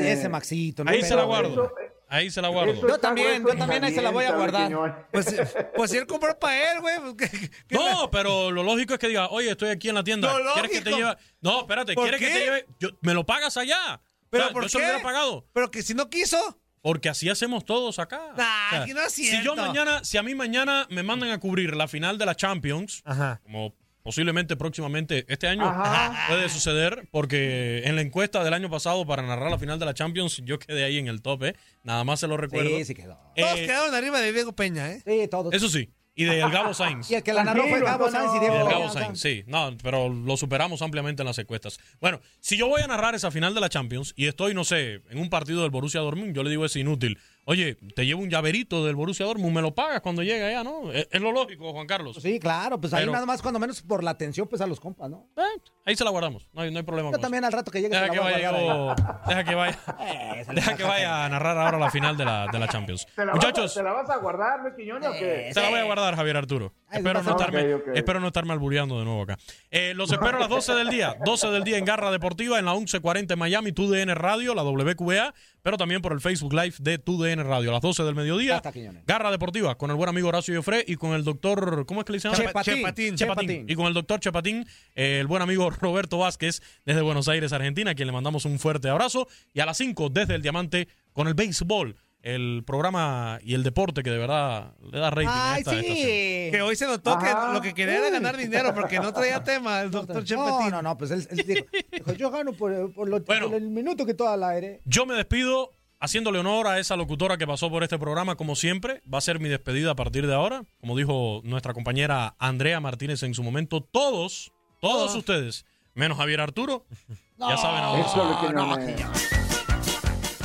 ese 0.00 0.28
Maxito. 0.28 0.82
no 0.82 0.90
ahí 0.90 1.00
se 1.00 1.14
la 1.14 1.22
guardo. 1.22 1.72
Ahí 2.08 2.28
se 2.28 2.42
la 2.42 2.48
guardo. 2.48 2.72
eso 2.72 2.88
Yo 2.88 2.98
también, 2.98 3.44
yo 3.46 3.54
también 3.56 3.84
ahí 3.84 3.94
se 3.94 4.02
la 4.02 4.10
voy 4.10 4.24
a 4.24 4.34
guardar. 4.34 5.06
Pues, 5.12 5.36
pues 5.76 5.90
si 5.92 5.96
él 5.96 6.08
compró 6.08 6.36
para 6.40 6.72
él, 6.72 6.80
güey. 6.80 6.96
pues, 7.14 7.30
¿qué- 7.30 7.50
qué- 7.68 7.76
No, 7.76 8.10
pero 8.10 8.50
lo 8.50 8.64
lógico 8.64 8.94
es 8.94 8.98
que 8.98 9.06
diga, 9.06 9.28
oye, 9.28 9.52
estoy 9.52 9.68
aquí 9.68 9.88
en 9.90 9.94
la 9.94 10.02
tienda. 10.02 10.36
Lo 10.40 10.54
¿Quieres 10.54 10.72
que 10.72 10.80
te 10.80 10.90
lógico. 10.90 11.08
lleve? 11.10 11.20
No, 11.40 11.60
espérate, 11.60 11.94
¿Por 11.94 12.02
¿quieres 12.02 12.20
que 12.20 12.36
te 12.36 12.44
lleve? 12.44 12.66
Yo- 12.80 12.88
¿Me 13.02 13.14
lo 13.14 13.24
pagas 13.24 13.56
allá? 13.56 14.00
¿Pero 14.28 14.42
O 14.42 14.46
sea, 14.48 14.52
por 14.52 14.62
yo 14.64 14.68
se 14.70 14.78
lo 14.80 14.84
hubiera 14.86 15.02
pagado. 15.04 15.46
Pero 15.52 15.70
que 15.70 15.82
si 15.84 15.94
no 15.94 16.10
quiso. 16.10 16.58
Porque 16.82 17.08
así 17.08 17.28
hacemos 17.28 17.64
todos 17.64 17.98
acá. 17.98 18.20
Nah, 18.36 18.84
que 18.84 18.94
no 18.94 19.00
es 19.00 19.12
si 19.12 19.42
yo 19.42 19.56
mañana, 19.56 20.02
si 20.04 20.16
a 20.16 20.22
mí 20.22 20.34
mañana 20.34 20.86
me 20.90 21.02
mandan 21.02 21.30
a 21.30 21.38
cubrir 21.38 21.74
la 21.74 21.88
final 21.88 22.18
de 22.18 22.26
la 22.26 22.34
Champions, 22.34 23.02
Ajá. 23.04 23.40
como 23.42 23.74
posiblemente 24.02 24.56
próximamente 24.56 25.26
este 25.28 25.48
año 25.48 25.66
Ajá. 25.68 26.28
puede 26.28 26.48
suceder 26.48 27.08
porque 27.10 27.82
en 27.84 27.94
la 27.94 28.00
encuesta 28.00 28.42
del 28.42 28.54
año 28.54 28.70
pasado 28.70 29.04
para 29.06 29.22
narrar 29.22 29.50
la 29.50 29.58
final 29.58 29.78
de 29.78 29.84
la 29.84 29.92
Champions 29.92 30.40
yo 30.44 30.58
quedé 30.58 30.84
ahí 30.84 30.96
en 30.98 31.08
el 31.08 31.20
top, 31.20 31.42
¿eh? 31.44 31.56
Nada 31.82 32.04
más 32.04 32.20
se 32.20 32.26
lo 32.28 32.36
recuerdo. 32.36 32.70
Sí, 32.70 32.84
sí 32.86 32.94
quedó. 32.94 33.18
Eh, 33.34 33.42
Todos 33.42 33.56
quedaron 33.60 33.94
arriba 33.94 34.20
de 34.20 34.32
Diego 34.32 34.52
Peña, 34.54 34.90
¿eh? 34.90 35.02
Sí, 35.04 35.28
todos. 35.28 35.52
Eso 35.52 35.68
sí, 35.68 35.90
y 36.18 36.24
de 36.24 36.40
El 36.40 36.50
Gabo 36.50 36.74
Sainz. 36.74 37.08
Y 37.12 37.14
el 37.14 37.22
que 37.22 37.32
la 37.32 37.44
narró 37.44 37.68
fue 37.68 37.80
Gabo 37.80 38.10
Sainz 38.10 38.34
y 38.34 38.40
Diego 38.40 38.56
del 38.56 38.66
Peña. 38.66 38.78
Gabo 38.80 38.92
Sainz, 38.92 39.20
sí. 39.20 39.44
No, 39.46 39.76
pero 39.80 40.08
lo 40.08 40.36
superamos 40.36 40.82
ampliamente 40.82 41.22
en 41.22 41.26
las 41.28 41.38
encuestas. 41.38 41.78
Bueno, 42.00 42.20
si 42.40 42.56
yo 42.56 42.66
voy 42.66 42.82
a 42.82 42.88
narrar 42.88 43.14
esa 43.14 43.30
final 43.30 43.54
de 43.54 43.60
la 43.60 43.68
Champions 43.68 44.14
y 44.16 44.26
estoy, 44.26 44.52
no 44.52 44.64
sé, 44.64 45.00
en 45.10 45.18
un 45.20 45.30
partido 45.30 45.62
del 45.62 45.70
Borussia 45.70 46.00
Dortmund, 46.00 46.34
yo 46.34 46.42
le 46.42 46.50
digo 46.50 46.64
es 46.64 46.74
inútil. 46.74 47.20
Oye, 47.50 47.76
te 47.96 48.04
llevo 48.04 48.20
un 48.20 48.28
llaverito 48.28 48.84
del 48.84 48.94
Borussia 48.94 49.24
Dortmund, 49.24 49.54
me 49.54 49.62
lo 49.62 49.74
pagas 49.74 50.02
cuando 50.02 50.22
llegue 50.22 50.44
allá, 50.44 50.62
¿no? 50.62 50.92
Es, 50.92 51.08
es 51.10 51.18
lo 51.18 51.32
lógico, 51.32 51.72
Juan 51.72 51.86
Carlos. 51.86 52.18
Sí, 52.20 52.38
claro, 52.38 52.78
pues 52.78 52.92
ahí 52.92 53.00
Pero- 53.00 53.12
nada 53.12 53.24
más 53.24 53.40
cuando 53.40 53.58
menos 53.58 53.80
por 53.80 54.04
la 54.04 54.10
atención 54.10 54.46
pues 54.48 54.60
a 54.60 54.66
los 54.66 54.78
compas, 54.78 55.08
¿no? 55.08 55.30
Eh, 55.34 55.40
ahí 55.86 55.96
se 55.96 56.04
la 56.04 56.10
guardamos, 56.10 56.46
no 56.52 56.60
hay, 56.60 56.70
no 56.70 56.76
hay 56.76 56.82
problema. 56.84 57.08
Yo 57.08 57.12
con 57.12 57.20
eso. 57.20 57.22
también 57.22 57.46
al 57.46 57.52
rato 57.52 57.70
que 57.70 57.80
llegue 57.80 57.94
se 57.94 58.00
Deja 58.02 58.06
la 58.08 58.12
que 58.12 58.20
voy 58.20 58.42
a 58.44 58.50
vaya, 58.50 58.94
deja 59.28 59.44
que 59.44 59.54
vaya. 59.54 59.78
Eh, 60.00 60.44
deja 60.54 60.76
que 60.76 60.82
vaya 60.82 61.24
a 61.24 61.28
narrar 61.30 61.56
ahora 61.56 61.78
la 61.78 61.90
final 61.90 62.18
de 62.18 62.24
la, 62.26 62.48
de 62.52 62.58
la 62.58 62.68
Champions. 62.68 63.06
¿Te 63.16 63.24
la, 63.24 63.32
Muchachos, 63.32 63.72
¿Te 63.72 63.82
la 63.82 63.92
vas 63.92 64.10
a 64.10 64.18
guardar, 64.18 64.60
Luis 64.60 64.74
Quiñones, 64.76 65.08
o 65.08 65.12
qué? 65.12 65.50
Se 65.54 65.60
la 65.62 65.70
voy 65.70 65.78
a 65.78 65.84
guardar, 65.84 66.16
Javier 66.16 66.36
Arturo. 66.36 66.74
Ay, 66.90 66.98
Espero 66.98 67.22
no, 67.22 67.30
estarme, 67.30 67.74
Ok, 67.74 67.80
ok. 67.88 67.96
espero 67.96 68.20
no 68.20 68.26
estarme 68.26 68.52
albureando 68.52 68.98
de 68.98 69.04
nuevo 69.06 69.22
acá. 69.22 69.38
Eh, 69.70 69.92
los 69.94 70.12
espero 70.12 70.36
a 70.36 70.40
las 70.40 70.48
12 70.50 70.74
del 70.74 70.90
día. 70.90 71.16
12 71.24 71.48
del 71.50 71.64
día 71.64 71.78
en 71.78 71.86
Garra 71.86 72.10
Deportiva, 72.10 72.58
en 72.58 72.66
la 72.66 72.72
1140 72.74 73.32
en 73.32 73.38
Miami, 73.38 73.72
TUDN 73.72 74.14
Radio, 74.14 74.54
la 74.54 74.62
WQA, 74.62 75.34
pero 75.62 75.76
también 75.76 76.00
por 76.00 76.12
el 76.12 76.20
Facebook 76.20 76.52
Live 76.52 76.74
de 76.78 76.98
TUDN 76.98 77.44
Radio. 77.44 77.70
A 77.70 77.74
las 77.74 77.82
12 77.82 78.02
del 78.04 78.14
mediodía, 78.14 78.56
Hasta 78.56 78.72
Quiñones. 78.72 79.04
Garra 79.06 79.30
Deportiva, 79.30 79.76
con 79.76 79.90
el 79.90 79.96
buen 79.96 80.08
amigo 80.08 80.28
Horacio 80.28 80.54
Joffre 80.56 80.84
y 80.86 80.96
con 80.96 81.12
el 81.12 81.24
doctor, 81.24 81.86
¿cómo 81.86 82.00
es 82.00 82.06
que 82.06 82.12
le 82.12 82.16
dicen? 82.18 82.32
Chepatín, 82.32 82.74
Chepatín, 82.74 83.16
Chepatín. 83.16 83.64
Y 83.68 83.74
con 83.74 83.86
el 83.86 83.94
doctor 83.94 84.20
Chepatín, 84.20 84.66
eh, 84.94 85.18
el 85.20 85.26
buen 85.26 85.42
amigo 85.42 85.70
Roberto 85.80 86.18
Vázquez, 86.18 86.62
desde 86.84 87.00
Buenos 87.02 87.28
Aires, 87.28 87.52
Argentina, 87.52 87.92
a 87.92 87.94
quien 87.94 88.06
le 88.06 88.12
mandamos 88.12 88.44
un 88.44 88.58
fuerte 88.58 88.88
abrazo. 88.88 89.28
Y 89.52 89.60
a 89.60 89.66
las 89.66 89.76
5, 89.78 90.10
desde 90.10 90.34
el 90.34 90.42
Diamante, 90.42 90.88
con 91.12 91.28
el 91.28 91.34
béisbol, 91.34 91.96
el 92.34 92.62
programa 92.66 93.38
y 93.42 93.54
el 93.54 93.62
deporte 93.62 94.02
que 94.02 94.10
de 94.10 94.18
verdad 94.18 94.72
le 94.90 94.98
da 94.98 95.10
rating 95.10 95.28
a 95.28 95.52
Ay, 95.54 95.58
esta 95.60 95.72
estación. 95.74 95.96
sí. 95.96 96.02
Que 96.50 96.60
hoy 96.62 96.76
se 96.76 96.86
notó 96.86 97.18
que 97.18 97.26
Ajá. 97.26 97.52
lo 97.52 97.60
que 97.60 97.72
quería 97.74 97.98
era 97.98 98.10
ganar 98.10 98.36
dinero 98.36 98.74
porque 98.74 98.98
no 99.00 99.12
traía 99.12 99.42
tema 99.44 99.80
el 99.80 99.90
doctor 99.90 100.16
No, 100.16 100.24
Chepatín. 100.24 100.70
no, 100.70 100.82
no, 100.82 100.98
pues 100.98 101.10
él, 101.10 101.26
él 101.30 101.36
dijo, 101.46 101.66
dijo, 101.92 102.12
yo 102.12 102.30
gano 102.30 102.52
por, 102.52 102.92
por 102.92 103.08
lo- 103.08 103.20
Bueno. 103.20 103.46
por 103.46 103.54
el 103.56 103.68
minuto 103.70 104.04
que 104.04 104.14
todo 104.14 104.28
al 104.28 104.42
aire. 104.44 104.80
Yo 104.84 105.06
me 105.06 105.14
despido 105.14 105.70
haciéndole 106.00 106.38
honor 106.38 106.66
a 106.68 106.78
esa 106.78 106.96
locutora 106.96 107.38
que 107.38 107.46
pasó 107.46 107.70
por 107.70 107.82
este 107.82 107.98
programa, 107.98 108.36
como 108.36 108.54
siempre. 108.56 109.02
Va 109.12 109.18
a 109.18 109.22
ser 109.22 109.40
mi 109.40 109.48
despedida 109.48 109.92
a 109.92 109.96
partir 109.96 110.26
de 110.26 110.34
ahora. 110.34 110.64
Como 110.80 110.96
dijo 110.96 111.40
nuestra 111.44 111.72
compañera 111.74 112.34
Andrea 112.38 112.78
Martínez 112.80 113.22
en 113.22 113.34
su 113.34 113.42
momento, 113.42 113.80
todos, 113.80 114.52
todos 114.80 115.14
ustedes, 115.14 115.64
menos 115.94 116.18
Javier 116.18 116.40
Arturo, 116.40 116.84
ya 117.38 117.56
saben 117.56 117.80
a 117.82 117.86
dónde 117.86 118.02
Eso, 118.02 118.10
son. 118.10 118.26
Luis 118.28 118.38
Quiñones. 118.38 119.47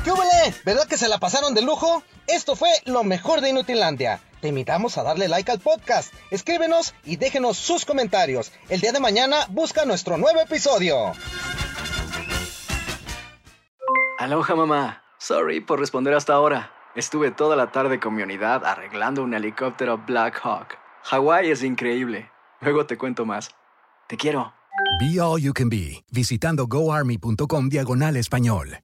¿Qué? 0.04 0.12
¿Verdad 0.66 0.88
que 0.88 0.98
se 0.98 1.08
la 1.08 1.20
pasaron 1.20 1.54
de 1.54 1.62
lujo? 1.62 2.04
Esto 2.28 2.56
fue 2.56 2.70
lo 2.86 3.04
mejor 3.04 3.42
de 3.42 3.50
Inutilandia. 3.50 4.20
Te 4.42 4.50
invitamos 4.50 4.98
a 4.98 5.04
darle 5.04 5.30
like 5.30 5.50
al 5.50 5.60
podcast, 5.60 6.14
escríbenos 6.32 6.94
y 7.06 7.16
déjenos 7.16 7.58
sus 7.58 7.86
comentarios. 7.86 8.52
El 8.68 8.82
día 8.82 8.92
de 8.92 9.00
mañana 9.00 9.38
busca 9.50 9.86
nuestro 9.86 10.18
nuevo 10.18 10.42
episodio. 10.42 11.14
Aloha 14.20 14.56
mamá. 14.56 15.04
Sorry 15.18 15.62
por 15.62 15.80
responder 15.80 16.14
hasta 16.14 16.34
ahora. 16.34 16.72
Estuve 16.96 17.32
toda 17.32 17.56
la 17.56 17.72
tarde 17.72 18.00
con 18.00 18.14
mi 18.16 18.24
unidad 18.24 18.66
arreglando 18.66 19.24
un 19.24 19.34
helicóptero 19.34 19.98
Black 20.06 20.42
Hawk. 20.44 20.78
Hawái 21.04 21.52
es 21.52 21.64
increíble. 21.64 22.30
Luego 22.60 22.86
te 22.86 22.98
cuento 22.98 23.26
más. 23.26 23.52
Te 24.08 24.18
quiero. 24.18 24.54
Be 25.00 25.20
All 25.22 25.42
You 25.42 25.54
Can 25.54 25.70
Be, 25.70 26.04
visitando 26.12 26.68
goarmy.com 26.68 27.70
diagonal 27.70 28.18
español. 28.18 28.80